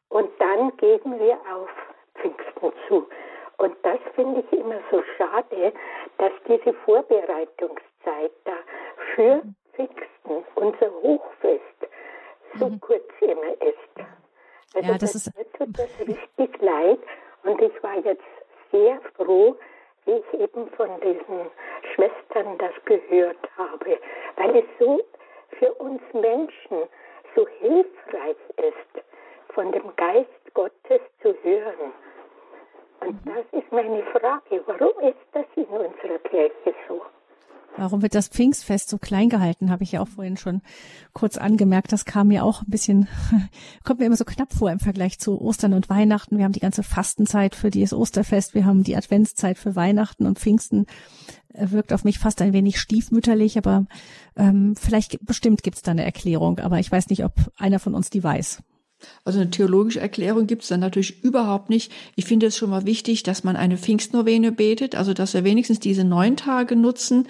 Und 0.09 0.31
dann 0.39 0.75
geben 0.79 1.19
wir 1.19 1.35
auf 1.55 1.69
Pfingsten 2.15 2.73
zu. 2.89 3.07
Und 3.59 3.77
das 3.83 3.99
finde 4.15 4.41
ich 4.41 4.59
immer 4.59 4.81
so 4.91 5.03
schade, 5.19 5.75
dass 6.17 6.33
diese 6.49 6.73
Vorbereitungszeit 6.73 8.33
da 8.45 8.57
für 9.15 9.43
Pfingsten, 9.75 10.47
unser 10.55 10.91
Hochfest, 11.03 11.89
so 12.59 12.71
mhm. 12.71 12.81
kurz 12.81 13.05
immer 13.21 13.53
ist. 13.61 14.07
Also 14.75 14.93
ja, 14.93 14.99
das, 14.99 15.13
das 15.13 15.27
ist, 15.27 15.37
mir 15.37 15.45
tut 15.53 15.79
das 15.79 15.91
richtig 16.01 16.63
leid 16.63 16.99
und 17.45 17.61
ich 17.63 17.83
war 17.83 17.97
jetzt 18.05 18.23
sehr 18.71 19.01
froh, 19.17 19.57
wie 20.05 20.13
ich 20.13 20.41
eben 20.41 20.69
von 20.71 20.91
diesen 21.01 21.51
Schwestern 21.95 22.59
das 22.59 22.73
gehört 22.85 23.39
habe, 23.57 23.99
weil 24.37 24.57
es 24.57 24.65
so 24.79 25.01
für 25.59 25.73
uns 25.75 26.03
Menschen 26.13 26.89
so 27.35 27.47
hilfreich 27.61 28.37
ist, 28.57 29.05
von 29.55 29.73
dem 29.73 29.95
Geist 29.97 30.55
Gottes 30.55 31.01
zu 31.23 31.35
hören. 31.43 31.93
Und 33.01 33.25
mhm. 33.27 33.35
das 33.35 33.63
ist 33.63 33.71
meine 33.73 34.03
Frage, 34.05 34.63
warum 34.67 34.99
ist 35.01 35.17
das 35.33 35.47
in 35.55 35.65
unserer 35.65 36.19
Kirche 36.19 36.75
so? 36.89 37.03
Warum 37.77 38.01
wird 38.01 38.15
das 38.15 38.29
Pfingstfest 38.29 38.89
so 38.89 38.97
klein 38.97 39.29
gehalten, 39.29 39.71
habe 39.71 39.83
ich 39.83 39.93
ja 39.93 40.01
auch 40.01 40.09
vorhin 40.09 40.37
schon 40.39 40.63
kurz 41.13 41.37
angemerkt. 41.37 41.93
Das 41.93 42.07
kam 42.07 42.29
mir 42.29 42.43
auch 42.43 42.63
ein 42.63 42.71
bisschen, 42.71 43.07
kommt 43.85 44.01
mir 44.01 44.07
immer 44.07 44.17
so 44.17 44.25
knapp 44.25 44.53
vor 44.53 44.71
im 44.71 44.81
Vergleich 44.81 45.19
zu 45.19 45.41
Ostern 45.41 45.75
und 45.75 45.91
Weihnachten. 45.91 46.39
Wir 46.39 46.45
haben 46.45 46.53
die 46.53 46.61
ganze 46.61 46.83
Fastenzeit 46.83 47.55
für 47.55 47.71
dieses 47.71 47.93
Osterfest, 47.93 48.55
wir 48.55 48.65
haben 48.65 48.83
die 48.83 48.97
Adventszeit 48.97 49.59
für 49.59 49.77
Weihnachten 49.77 50.27
und 50.27 50.39
Pfingsten 50.39 50.87
äh, 51.53 51.71
wirkt 51.71 51.93
auf 51.93 52.05
mich 52.05 52.19
fast 52.19 52.41
ein 52.41 52.53
wenig 52.53 52.79
stiefmütterlich, 52.79 53.59
aber 53.59 53.87
ähm, 54.37 54.75
vielleicht 54.77 55.25
bestimmt 55.25 55.63
gibt 55.63 55.77
es 55.77 55.83
da 55.83 55.91
eine 55.91 56.05
Erklärung, 56.05 56.61
aber 56.61 56.79
ich 56.79 56.91
weiß 56.91 57.09
nicht, 57.09 57.25
ob 57.25 57.35
einer 57.59 57.79
von 57.79 57.95
uns 57.95 58.09
die 58.09 58.25
weiß. 58.25 58.63
Also 59.25 59.41
eine 59.41 59.51
theologische 59.51 60.01
Erklärung 60.01 60.47
gibt 60.47 60.63
es 60.63 60.69
dann 60.69 60.81
natürlich 60.81 61.23
überhaupt 61.23 61.71
nicht. 61.71 61.93
Ich 62.15 62.25
finde 62.25 62.47
es 62.47 62.57
schon 62.57 62.71
mal 62.71 62.87
wichtig, 62.87 63.23
dass 63.23 63.45
man 63.45 63.57
eine 63.57 63.77
Pfingstnovene 63.77 64.53
betet, 64.53 64.95
also 64.95 65.13
dass 65.13 65.35
wir 65.35 65.45
wenigstens 65.45 65.81
diese 65.81 66.05
neun 66.05 66.37
Tage 66.37 66.77
nutzen. 66.77 67.27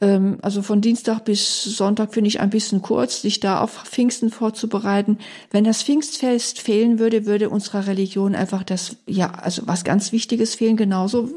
Ähm, 0.00 0.38
also 0.42 0.62
von 0.62 0.80
Dienstag 0.80 1.24
bis 1.24 1.64
Sonntag 1.64 2.14
finde 2.14 2.28
ich 2.28 2.40
ein 2.40 2.50
bisschen 2.50 2.82
kurz, 2.82 3.22
sich 3.22 3.40
da 3.40 3.60
auf 3.60 3.84
Pfingsten 3.84 4.30
vorzubereiten. 4.30 5.18
Wenn 5.50 5.64
das 5.64 5.82
Pfingstfest 5.82 6.60
fehlen 6.60 6.98
würde, 6.98 7.26
würde 7.26 7.50
unserer 7.50 7.86
Religion 7.86 8.34
einfach 8.34 8.62
das, 8.62 8.96
ja, 9.06 9.30
also 9.30 9.62
was 9.66 9.84
ganz 9.84 10.12
Wichtiges 10.12 10.54
fehlen. 10.54 10.76
Genauso, 10.76 11.28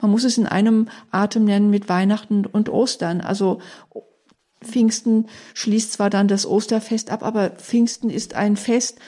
man 0.00 0.10
muss 0.10 0.24
es 0.24 0.38
in 0.38 0.46
einem 0.46 0.88
Atem 1.10 1.44
nennen 1.44 1.70
mit 1.70 1.88
Weihnachten 1.88 2.46
und 2.46 2.68
Ostern. 2.68 3.20
Also 3.20 3.60
Pfingsten 4.66 5.26
schließt 5.54 5.92
zwar 5.92 6.10
dann 6.10 6.28
das 6.28 6.46
Osterfest 6.46 7.10
ab, 7.10 7.22
aber 7.22 7.50
Pfingsten 7.50 8.10
ist 8.10 8.34
ein 8.34 8.56
Fest, 8.56 8.98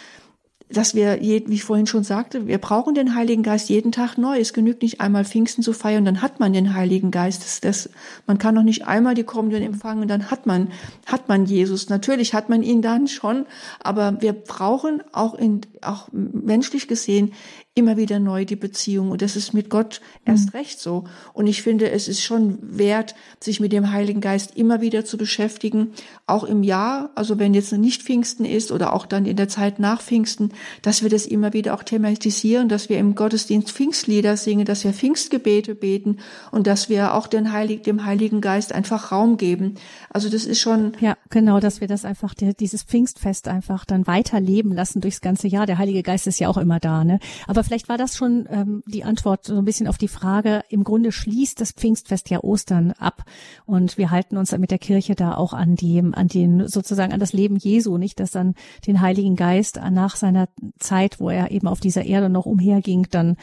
dass 0.70 0.94
wir, 0.94 1.20
wie 1.20 1.54
ich 1.54 1.64
vorhin 1.64 1.86
schon 1.86 2.04
sagte, 2.04 2.46
wir 2.46 2.58
brauchen 2.58 2.94
den 2.94 3.14
Heiligen 3.14 3.42
Geist 3.42 3.70
jeden 3.70 3.90
Tag 3.90 4.18
neu. 4.18 4.38
Es 4.38 4.52
genügt 4.52 4.82
nicht 4.82 5.00
einmal 5.00 5.24
Pfingsten 5.24 5.62
zu 5.62 5.72
feiern, 5.72 6.04
dann 6.04 6.20
hat 6.20 6.40
man 6.40 6.52
den 6.52 6.74
Heiligen 6.74 7.10
Geist. 7.10 7.42
Das, 7.42 7.60
das, 7.60 7.90
man 8.26 8.38
kann 8.38 8.54
noch 8.54 8.62
nicht 8.62 8.86
einmal 8.86 9.14
die 9.14 9.24
Kommunion 9.24 9.62
empfangen, 9.62 10.08
dann 10.08 10.30
hat 10.30 10.46
man, 10.46 10.68
hat 11.06 11.28
man 11.28 11.46
Jesus. 11.46 11.88
Natürlich 11.88 12.34
hat 12.34 12.50
man 12.50 12.62
ihn 12.62 12.82
dann 12.82 13.08
schon, 13.08 13.46
aber 13.80 14.20
wir 14.20 14.34
brauchen 14.34 15.02
auch 15.12 15.34
in, 15.34 15.62
auch 15.80 16.08
menschlich 16.12 16.86
gesehen 16.86 17.32
immer 17.78 17.96
wieder 17.96 18.18
neu 18.18 18.44
die 18.44 18.56
Beziehung. 18.56 19.10
Und 19.12 19.22
das 19.22 19.36
ist 19.36 19.54
mit 19.54 19.70
Gott 19.70 20.00
erst 20.24 20.52
mhm. 20.52 20.58
recht 20.58 20.80
so. 20.80 21.04
Und 21.32 21.46
ich 21.46 21.62
finde, 21.62 21.90
es 21.90 22.08
ist 22.08 22.22
schon 22.22 22.58
wert, 22.60 23.14
sich 23.40 23.60
mit 23.60 23.72
dem 23.72 23.92
Heiligen 23.92 24.20
Geist 24.20 24.56
immer 24.56 24.80
wieder 24.80 25.04
zu 25.04 25.16
beschäftigen, 25.16 25.92
auch 26.26 26.42
im 26.42 26.64
Jahr, 26.64 27.10
also 27.14 27.38
wenn 27.38 27.54
jetzt 27.54 27.72
nicht 27.72 28.02
Pfingsten 28.02 28.44
ist 28.44 28.72
oder 28.72 28.92
auch 28.92 29.06
dann 29.06 29.26
in 29.26 29.36
der 29.36 29.48
Zeit 29.48 29.78
nach 29.78 30.02
Pfingsten, 30.02 30.50
dass 30.82 31.02
wir 31.02 31.08
das 31.08 31.24
immer 31.24 31.52
wieder 31.52 31.72
auch 31.74 31.84
thematisieren, 31.84 32.68
dass 32.68 32.88
wir 32.88 32.98
im 32.98 33.14
Gottesdienst 33.14 33.70
Pfingstlieder 33.70 34.36
singen, 34.36 34.64
dass 34.64 34.82
wir 34.82 34.92
Pfingstgebete 34.92 35.74
beten 35.74 36.18
und 36.50 36.66
dass 36.66 36.88
wir 36.88 37.14
auch 37.14 37.28
den 37.28 37.52
Heilig, 37.52 37.82
dem 37.82 38.04
Heiligen 38.04 38.40
Geist 38.40 38.74
einfach 38.74 39.12
Raum 39.12 39.36
geben. 39.36 39.76
Also 40.10 40.28
das 40.28 40.44
ist 40.44 40.60
schon. 40.60 40.92
Ja, 41.00 41.16
genau, 41.30 41.60
dass 41.60 41.80
wir 41.80 41.86
das 41.86 42.04
einfach, 42.04 42.34
dieses 42.34 42.82
Pfingstfest 42.82 43.46
einfach 43.46 43.84
dann 43.84 44.06
weiterleben 44.06 44.72
lassen 44.72 45.00
durchs 45.00 45.20
ganze 45.20 45.46
Jahr. 45.46 45.66
Der 45.66 45.78
Heilige 45.78 46.02
Geist 46.02 46.26
ist 46.26 46.40
ja 46.40 46.48
auch 46.48 46.56
immer 46.56 46.80
da, 46.80 47.04
ne? 47.04 47.20
Aber 47.46 47.62
vielleicht 47.68 47.90
war 47.90 47.98
das 47.98 48.16
schon 48.16 48.48
ähm, 48.50 48.82
die 48.86 49.04
Antwort 49.04 49.44
so 49.44 49.56
ein 49.56 49.64
bisschen 49.64 49.88
auf 49.88 49.98
die 49.98 50.08
Frage. 50.08 50.62
Im 50.70 50.84
Grunde 50.84 51.12
schließt 51.12 51.60
das 51.60 51.72
Pfingstfest 51.72 52.30
ja 52.30 52.42
Ostern 52.42 52.92
ab 52.92 53.24
und 53.66 53.98
wir 53.98 54.10
halten 54.10 54.38
uns 54.38 54.56
mit 54.56 54.70
der 54.70 54.78
Kirche 54.78 55.14
da 55.14 55.36
auch 55.36 55.52
an 55.52 55.76
dem, 55.76 56.14
an 56.14 56.28
den 56.28 56.66
sozusagen 56.66 57.12
an 57.12 57.20
das 57.20 57.34
Leben 57.34 57.56
Jesu, 57.56 57.98
nicht, 57.98 58.20
dass 58.20 58.30
dann 58.30 58.54
den 58.86 59.02
Heiligen 59.02 59.36
Geist 59.36 59.78
nach 59.90 60.16
seiner 60.16 60.48
Zeit, 60.78 61.20
wo 61.20 61.28
er 61.28 61.50
eben 61.50 61.68
auf 61.68 61.80
dieser 61.80 62.04
Erde 62.04 62.30
noch 62.30 62.46
umherging, 62.46 63.06
dann 63.10 63.36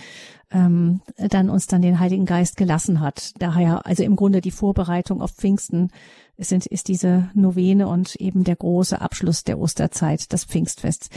ähm, 0.52 1.02
dann 1.18 1.50
uns 1.50 1.68
dann 1.68 1.82
den 1.82 2.00
Heiligen 2.00 2.26
Geist 2.26 2.58
gelassen 2.58 3.02
hat. 3.02 3.34
Daher 3.38 3.86
also 3.86 4.04
im 4.04 4.16
Grunde 4.16 4.42
die 4.42 4.52
Vorbereitung 4.52 5.22
auf 5.22 5.32
Pfingsten 5.32 5.90
sind, 6.38 6.66
ist 6.66 6.88
diese 6.88 7.30
Novene 7.36 7.88
und 7.88 8.16
eben 8.16 8.44
der 8.44 8.56
große 8.56 9.00
Abschluss 9.00 9.44
der 9.44 9.60
Osterzeit, 9.60 10.34
das 10.34 10.46
Pfingstfest. 10.46 11.10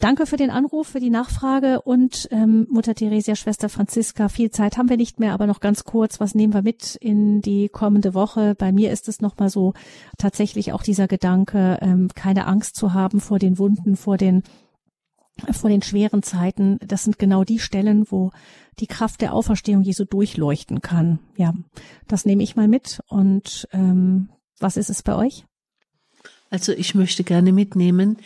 Danke 0.00 0.24
für 0.24 0.38
den 0.38 0.48
Anruf, 0.48 0.88
für 0.88 0.98
die 0.98 1.10
Nachfrage 1.10 1.82
und 1.82 2.26
ähm, 2.30 2.66
Mutter 2.70 2.94
Theresia, 2.94 3.36
Schwester 3.36 3.68
Franziska. 3.68 4.30
Viel 4.30 4.50
Zeit 4.50 4.78
haben 4.78 4.88
wir 4.88 4.96
nicht 4.96 5.20
mehr, 5.20 5.34
aber 5.34 5.46
noch 5.46 5.60
ganz 5.60 5.84
kurz, 5.84 6.20
was 6.20 6.34
nehmen 6.34 6.54
wir 6.54 6.62
mit 6.62 6.96
in 6.96 7.42
die 7.42 7.68
kommende 7.68 8.14
Woche? 8.14 8.54
Bei 8.54 8.72
mir 8.72 8.92
ist 8.92 9.08
es 9.08 9.20
nochmal 9.20 9.50
so 9.50 9.74
tatsächlich 10.16 10.72
auch 10.72 10.82
dieser 10.82 11.06
Gedanke, 11.06 11.78
ähm, 11.82 12.08
keine 12.14 12.46
Angst 12.46 12.76
zu 12.76 12.94
haben 12.94 13.20
vor 13.20 13.38
den 13.38 13.58
Wunden, 13.58 13.94
vor 13.94 14.16
den 14.16 14.42
vor 15.52 15.68
den 15.68 15.82
schweren 15.82 16.22
Zeiten. 16.22 16.78
Das 16.86 17.04
sind 17.04 17.18
genau 17.18 17.44
die 17.44 17.58
Stellen, 17.58 18.06
wo 18.10 18.30
die 18.78 18.86
Kraft 18.86 19.20
der 19.20 19.34
Auferstehung 19.34 19.82
Jesu 19.82 20.04
durchleuchten 20.06 20.80
kann. 20.80 21.18
Ja, 21.36 21.52
das 22.08 22.24
nehme 22.24 22.42
ich 22.42 22.56
mal 22.56 22.68
mit. 22.68 23.00
Und 23.08 23.68
ähm, 23.72 24.30
was 24.58 24.78
ist 24.78 24.90
es 24.90 25.02
bei 25.02 25.14
euch? 25.14 25.44
Also 26.48 26.72
ich 26.72 26.94
möchte 26.94 27.22
gerne 27.22 27.52
mitnehmen, 27.52 28.18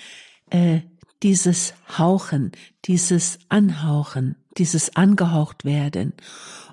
äh, 0.51 0.81
dieses 1.23 1.75
Hauchen, 1.97 2.53
dieses 2.85 3.39
Anhauchen, 3.49 4.37
dieses 4.59 4.97
angehaucht 4.97 5.65
werden. 5.65 6.13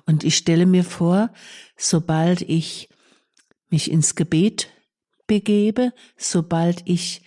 Und 0.06 0.24
ich 0.24 0.36
stelle 0.36 0.66
mir 0.66 0.84
vor, 0.84 1.30
sobald 1.76 2.42
ich 2.42 2.88
mich 3.70 3.90
ins 3.90 4.14
Gebet 4.14 4.68
begebe, 5.26 5.92
sobald 6.16 6.82
ich 6.84 7.22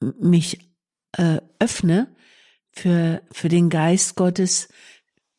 mich 0.00 0.58
äh, 1.12 1.40
öffne 1.58 2.14
für, 2.72 3.22
für 3.32 3.48
den 3.48 3.70
Geist 3.70 4.16
Gottes 4.16 4.68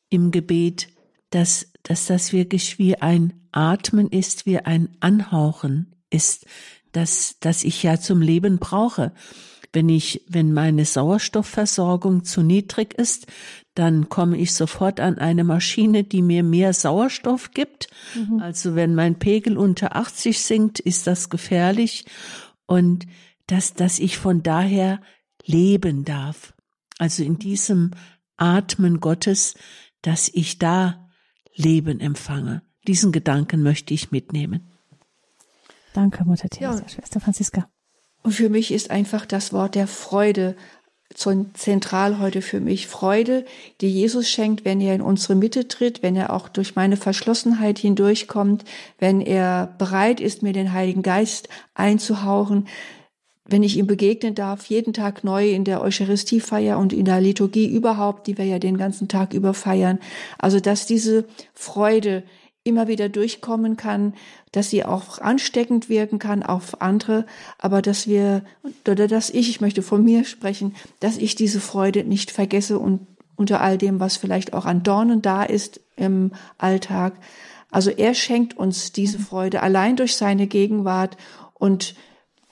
im 0.10 0.32
Gebet, 0.32 0.90
dass, 1.30 1.72
dass 1.84 2.08
das 2.08 2.34
wirklich 2.34 2.80
wie 2.80 2.96
ein 2.96 3.48
Atmen 3.52 4.10
ist, 4.10 4.46
wie 4.46 4.60
ein 4.60 4.96
Anhauchen 5.00 5.96
ist, 6.10 6.46
dass, 6.92 7.40
dass 7.40 7.64
ich 7.64 7.84
ja 7.84 8.00
zum 8.00 8.22
Leben 8.22 8.58
brauche. 8.58 9.14
Wenn 9.78 9.89
ich, 9.89 10.23
wenn 10.28 10.53
meine 10.53 10.86
Sauerstoffversorgung 10.86 12.23
zu 12.23 12.41
niedrig 12.41 12.95
ist, 12.95 13.28
dann 13.75 14.09
komme 14.09 14.36
ich 14.36 14.55
sofort 14.55 14.99
an 14.99 15.19
eine 15.19 15.43
Maschine, 15.43 16.03
die 16.03 16.23
mir 16.23 16.41
mehr 16.41 16.73
Sauerstoff 16.73 17.51
gibt. 17.51 17.88
Mhm. 18.15 18.39
Also 18.39 18.73
wenn 18.73 18.95
mein 18.95 19.19
Pegel 19.19 19.55
unter 19.55 19.95
80 19.95 20.41
sinkt, 20.41 20.80
ist 20.80 21.05
das 21.05 21.30
gefährlich. 21.30 22.05
Und 22.65 23.05
dass, 23.45 23.75
dass 23.75 23.99
ich 23.99 24.17
von 24.17 24.41
daher 24.41 24.99
leben 25.45 26.05
darf. 26.05 26.55
Also 26.97 27.21
in 27.21 27.38
diesem 27.38 27.91
Atmen 28.36 28.99
Gottes, 28.99 29.53
dass 30.01 30.28
ich 30.28 30.57
da 30.57 31.07
Leben 31.53 31.99
empfange. 31.99 32.63
Diesen 32.88 33.11
Gedanken 33.11 33.61
möchte 33.61 33.93
ich 33.93 34.09
mitnehmen. 34.09 34.71
Danke, 35.93 36.25
Mutter 36.25 36.49
Teresa, 36.49 36.82
ja. 36.82 36.89
Schwester 36.89 37.19
Franziska. 37.19 37.69
Und 38.28 38.34
für 38.34 38.49
mich 38.49 38.73
ist 38.73 38.91
einfach 38.91 39.25
das 39.25 39.53
Wort 39.53 39.73
der 39.75 39.88
Freude 39.88 40.57
zentral 41.15 42.19
heute 42.19 42.41
für 42.41 42.59
mich. 42.59 42.86
Freude, 42.88 43.45
die 43.80 43.88
Jesus 43.88 44.30
schenkt, 44.30 44.65
wenn 44.65 44.82
er 44.82 44.93
in 44.95 45.01
unsere 45.01 45.36
Mitte 45.36 45.69
tritt, 45.69 46.03
wenn 46.03 46.17
er 46.17 46.34
auch 46.34 46.49
durch 46.49 46.75
meine 46.75 46.97
Verschlossenheit 46.97 47.80
hindurchkommt, 47.80 48.65
wenn 48.99 49.21
er 49.21 49.73
bereit 49.78 50.19
ist, 50.19 50.43
mir 50.43 50.51
den 50.51 50.73
Heiligen 50.73 51.03
Geist 51.03 51.47
einzuhauchen, 51.73 52.67
wenn 53.45 53.63
ich 53.63 53.78
ihm 53.78 53.88
begegnen 53.88 54.36
darf, 54.36 54.65
jeden 54.65 54.91
Tag 54.91 55.23
neu 55.23 55.49
in 55.49 55.63
der 55.63 55.82
Eucharistiefeier 55.82 56.78
und 56.78 56.91
in 56.91 57.05
der 57.05 57.21
Liturgie 57.21 57.69
überhaupt, 57.69 58.28
die 58.28 58.38
wir 58.38 58.43
ja 58.43 58.59
den 58.59 58.78
ganzen 58.78 59.07
Tag 59.07 59.34
über 59.34 59.53
feiern. 59.53 59.99
Also, 60.38 60.59
dass 60.59 60.86
diese 60.86 61.23
Freude 61.53 62.23
immer 62.68 62.88
wieder 62.88 63.09
durchkommen 63.09 63.78
kann, 63.78 64.13
dass 64.51 64.70
sie 64.70 64.84
auch 64.86 65.20
ansteckend 65.20 65.89
wirken 65.89 66.20
kann 66.20 66.43
auf 66.43 66.82
andere, 66.82 67.26
aber 67.57 67.82
dass 67.82 68.07
wir, 68.07 68.43
oder 68.88 69.07
dass 69.07 69.30
ich, 69.30 69.49
ich 69.49 69.61
möchte 69.61 69.82
von 69.82 70.03
mir 70.03 70.26
sprechen, 70.26 70.76
dass 70.99 71.18
ich 71.18 71.36
diese 71.36 71.59
Freude 71.59 72.03
nicht 72.03 72.32
vergesse 72.32 72.78
und 72.78 73.07
unter 73.36 73.61
all 73.61 73.78
dem, 73.78 73.99
was 73.99 74.18
vielleicht 74.18 74.53
auch 74.53 74.65
an 74.65 74.84
Dornen 74.84 75.22
da 75.22 75.43
ist 75.43 75.80
im 75.95 76.32
Alltag. 76.57 77.13
Also 77.70 77.91
er 77.91 78.13
schenkt 78.13 78.57
uns 78.57 78.91
diese 78.91 79.20
Freude 79.20 79.61
allein 79.61 79.95
durch 79.95 80.15
seine 80.15 80.47
Gegenwart 80.47 81.18
und 81.53 81.95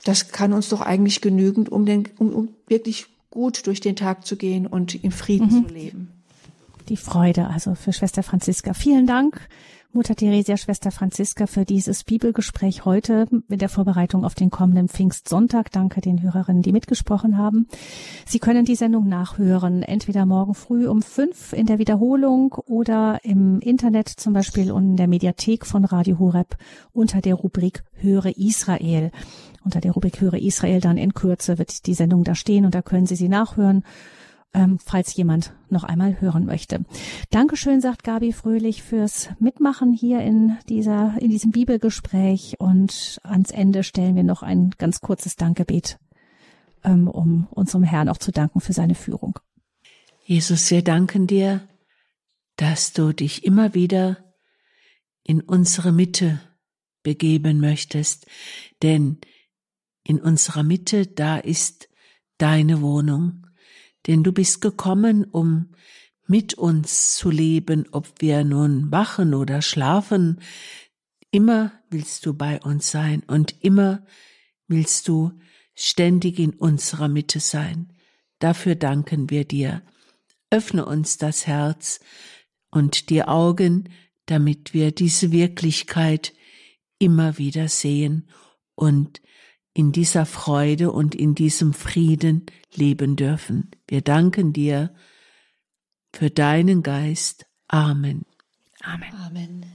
das 0.04 0.30
kann 0.30 0.54
uns 0.54 0.70
doch 0.70 0.82
eigentlich 0.82 1.22
genügen, 1.22 1.68
um, 1.68 1.86
den, 1.86 2.08
um, 2.20 2.34
um 2.34 2.50
wirklich 2.68 3.08
gut 3.32 3.68
durch 3.68 3.80
den 3.80 3.96
Tag 3.96 4.26
zu 4.26 4.38
gehen 4.38 4.68
und 4.68 4.96
in 4.96 5.12
Frieden 5.12 5.48
mhm. 5.48 5.68
zu 5.68 5.74
leben. 5.74 6.12
Die 6.90 6.98
Freude 6.98 7.48
also 7.48 7.74
für 7.74 7.92
Schwester 7.92 8.22
Franziska. 8.22 8.74
Vielen 8.74 9.08
Dank 9.08 9.42
Mutter 9.96 10.14
Theresia, 10.14 10.58
Schwester 10.58 10.92
Franziska, 10.92 11.48
für 11.48 11.64
dieses 11.64 12.04
Bibelgespräch 12.04 12.84
heute 12.84 13.28
mit 13.48 13.62
der 13.62 13.70
Vorbereitung 13.70 14.26
auf 14.26 14.36
den 14.36 14.50
kommenden 14.50 14.90
Pfingstsonntag. 14.90 15.72
Danke 15.72 16.02
den 16.02 16.22
Hörerinnen, 16.22 16.62
die 16.62 16.74
mitgesprochen 16.74 17.38
haben. 17.38 17.70
Sie 18.26 18.40
können 18.40 18.66
die 18.66 18.76
Sendung 18.76 19.08
nachhören, 19.08 19.84
entweder 19.84 20.26
morgen 20.26 20.54
früh 20.54 20.86
um 20.90 21.02
fünf 21.02 21.54
in 21.54 21.66
der 21.66 21.80
Wiederholung 21.80 22.52
oder 22.66 23.22
im 23.24 23.62
Internet 23.62 24.10
zum 24.10 24.34
Beispiel 24.34 24.70
und 24.70 24.84
in 24.84 24.98
der 24.98 25.08
Mediathek 25.08 25.66
von 25.66 25.86
Radio 25.86 26.20
Horeb 26.20 26.58
unter 26.92 27.22
der 27.22 27.36
Rubrik 27.36 27.86
Höre 27.94 28.38
Israel. 28.38 29.12
Unter 29.64 29.80
der 29.80 29.94
Rubrik 29.94 30.20
Höre 30.20 30.34
Israel 30.34 30.82
dann 30.82 30.98
in 30.98 31.14
Kürze 31.14 31.58
wird 31.58 31.88
die 31.88 31.94
Sendung 31.94 32.26
da 32.26 32.36
stehen 32.36 32.66
und 32.66 32.76
da 32.76 32.82
können 32.82 33.06
Sie 33.06 33.16
sie 33.16 33.30
nachhören 33.30 33.86
ähm, 34.56 34.80
falls 34.80 35.16
jemand 35.16 35.54
noch 35.70 35.84
einmal 35.84 36.20
hören 36.22 36.46
möchte. 36.46 36.86
Dankeschön, 37.30 37.82
sagt 37.82 38.04
Gabi 38.04 38.32
Fröhlich, 38.32 38.82
fürs 38.82 39.30
Mitmachen 39.38 39.94
hier 39.94 40.22
in 40.22 40.58
dieser, 40.70 41.16
in 41.20 41.30
diesem 41.30 41.52
Bibelgespräch 41.52 42.56
und 42.58 43.20
ans 43.24 43.52
Ende 43.52 43.84
stellen 43.84 44.16
wir 44.16 44.24
noch 44.24 44.42
ein 44.42 44.72
ganz 44.78 45.02
kurzes 45.02 45.36
Dankgebet, 45.36 46.00
ähm, 46.84 47.08
um 47.08 47.48
unserem 47.52 47.84
Herrn 47.84 48.10
auch 48.10 48.18
zu 48.18 48.32
danken 48.32 48.62
für 48.62 48.74
seine 48.74 48.96
Führung. 48.96 49.38
Jesus, 50.24 50.72
wir 50.72 50.84
danken 50.84 51.28
dir, 51.28 51.68
dass 52.56 52.94
du 52.94 53.12
dich 53.12 53.44
immer 53.44 53.74
wieder 53.74 54.18
in 55.24 55.42
unsere 55.42 55.92
Mitte 55.92 56.40
begeben 57.04 57.60
möchtest, 57.60 58.26
denn 58.82 59.20
in 60.04 60.22
unserer 60.22 60.64
Mitte, 60.64 61.08
da 61.08 61.38
ist 61.38 61.90
deine 62.38 62.82
Wohnung 62.82 63.45
denn 64.08 64.24
du 64.24 64.32
bist 64.32 64.62
gekommen, 64.62 65.26
um 65.26 65.70
mit 66.28 66.56
uns 66.56 67.16
zu 67.16 67.30
leben, 67.30 67.86
ob 67.92 68.08
wir 68.20 68.44
nun 68.44 68.92
wachen 68.92 69.34
oder 69.34 69.62
schlafen. 69.62 70.40
Immer 71.32 71.72
willst 71.90 72.26
du 72.26 72.34
bei 72.34 72.62
uns 72.62 72.90
sein 72.92 73.24
und 73.28 73.64
immer 73.64 74.06
willst 74.68 75.08
du 75.08 75.32
ständig 75.76 76.40
in 76.40 76.52
unserer 76.52 77.08
Mitte 77.08 77.40
sein. 77.40 77.94
Dafür 78.40 78.76
danken 78.76 79.30
wir 79.30 79.46
dir. 79.46 79.82
Öffne 80.50 80.86
uns 80.86 81.18
das 81.18 81.48
Herz 81.48 82.00
und 82.72 83.10
die 83.10 83.24
Augen, 83.24 83.90
damit 84.26 84.74
wir 84.74 84.92
diese 84.92 85.32
Wirklichkeit 85.32 86.34
immer 86.98 87.38
wieder 87.38 87.68
sehen 87.68 88.30
und 88.76 89.22
in 89.76 89.92
dieser 89.92 90.26
Freude 90.26 90.92
und 90.92 91.14
in 91.14 91.36
diesem 91.36 91.74
Frieden 91.74 92.46
leben 92.74 93.18
dürfen. 93.18 93.72
Wir 93.88 94.02
danken 94.02 94.54
dir 94.54 94.96
für 96.14 96.32
deinen 96.32 96.82
Geist. 96.82 97.46
Amen. 97.68 98.26
Amen. 98.82 99.14
Amen. 99.14 99.66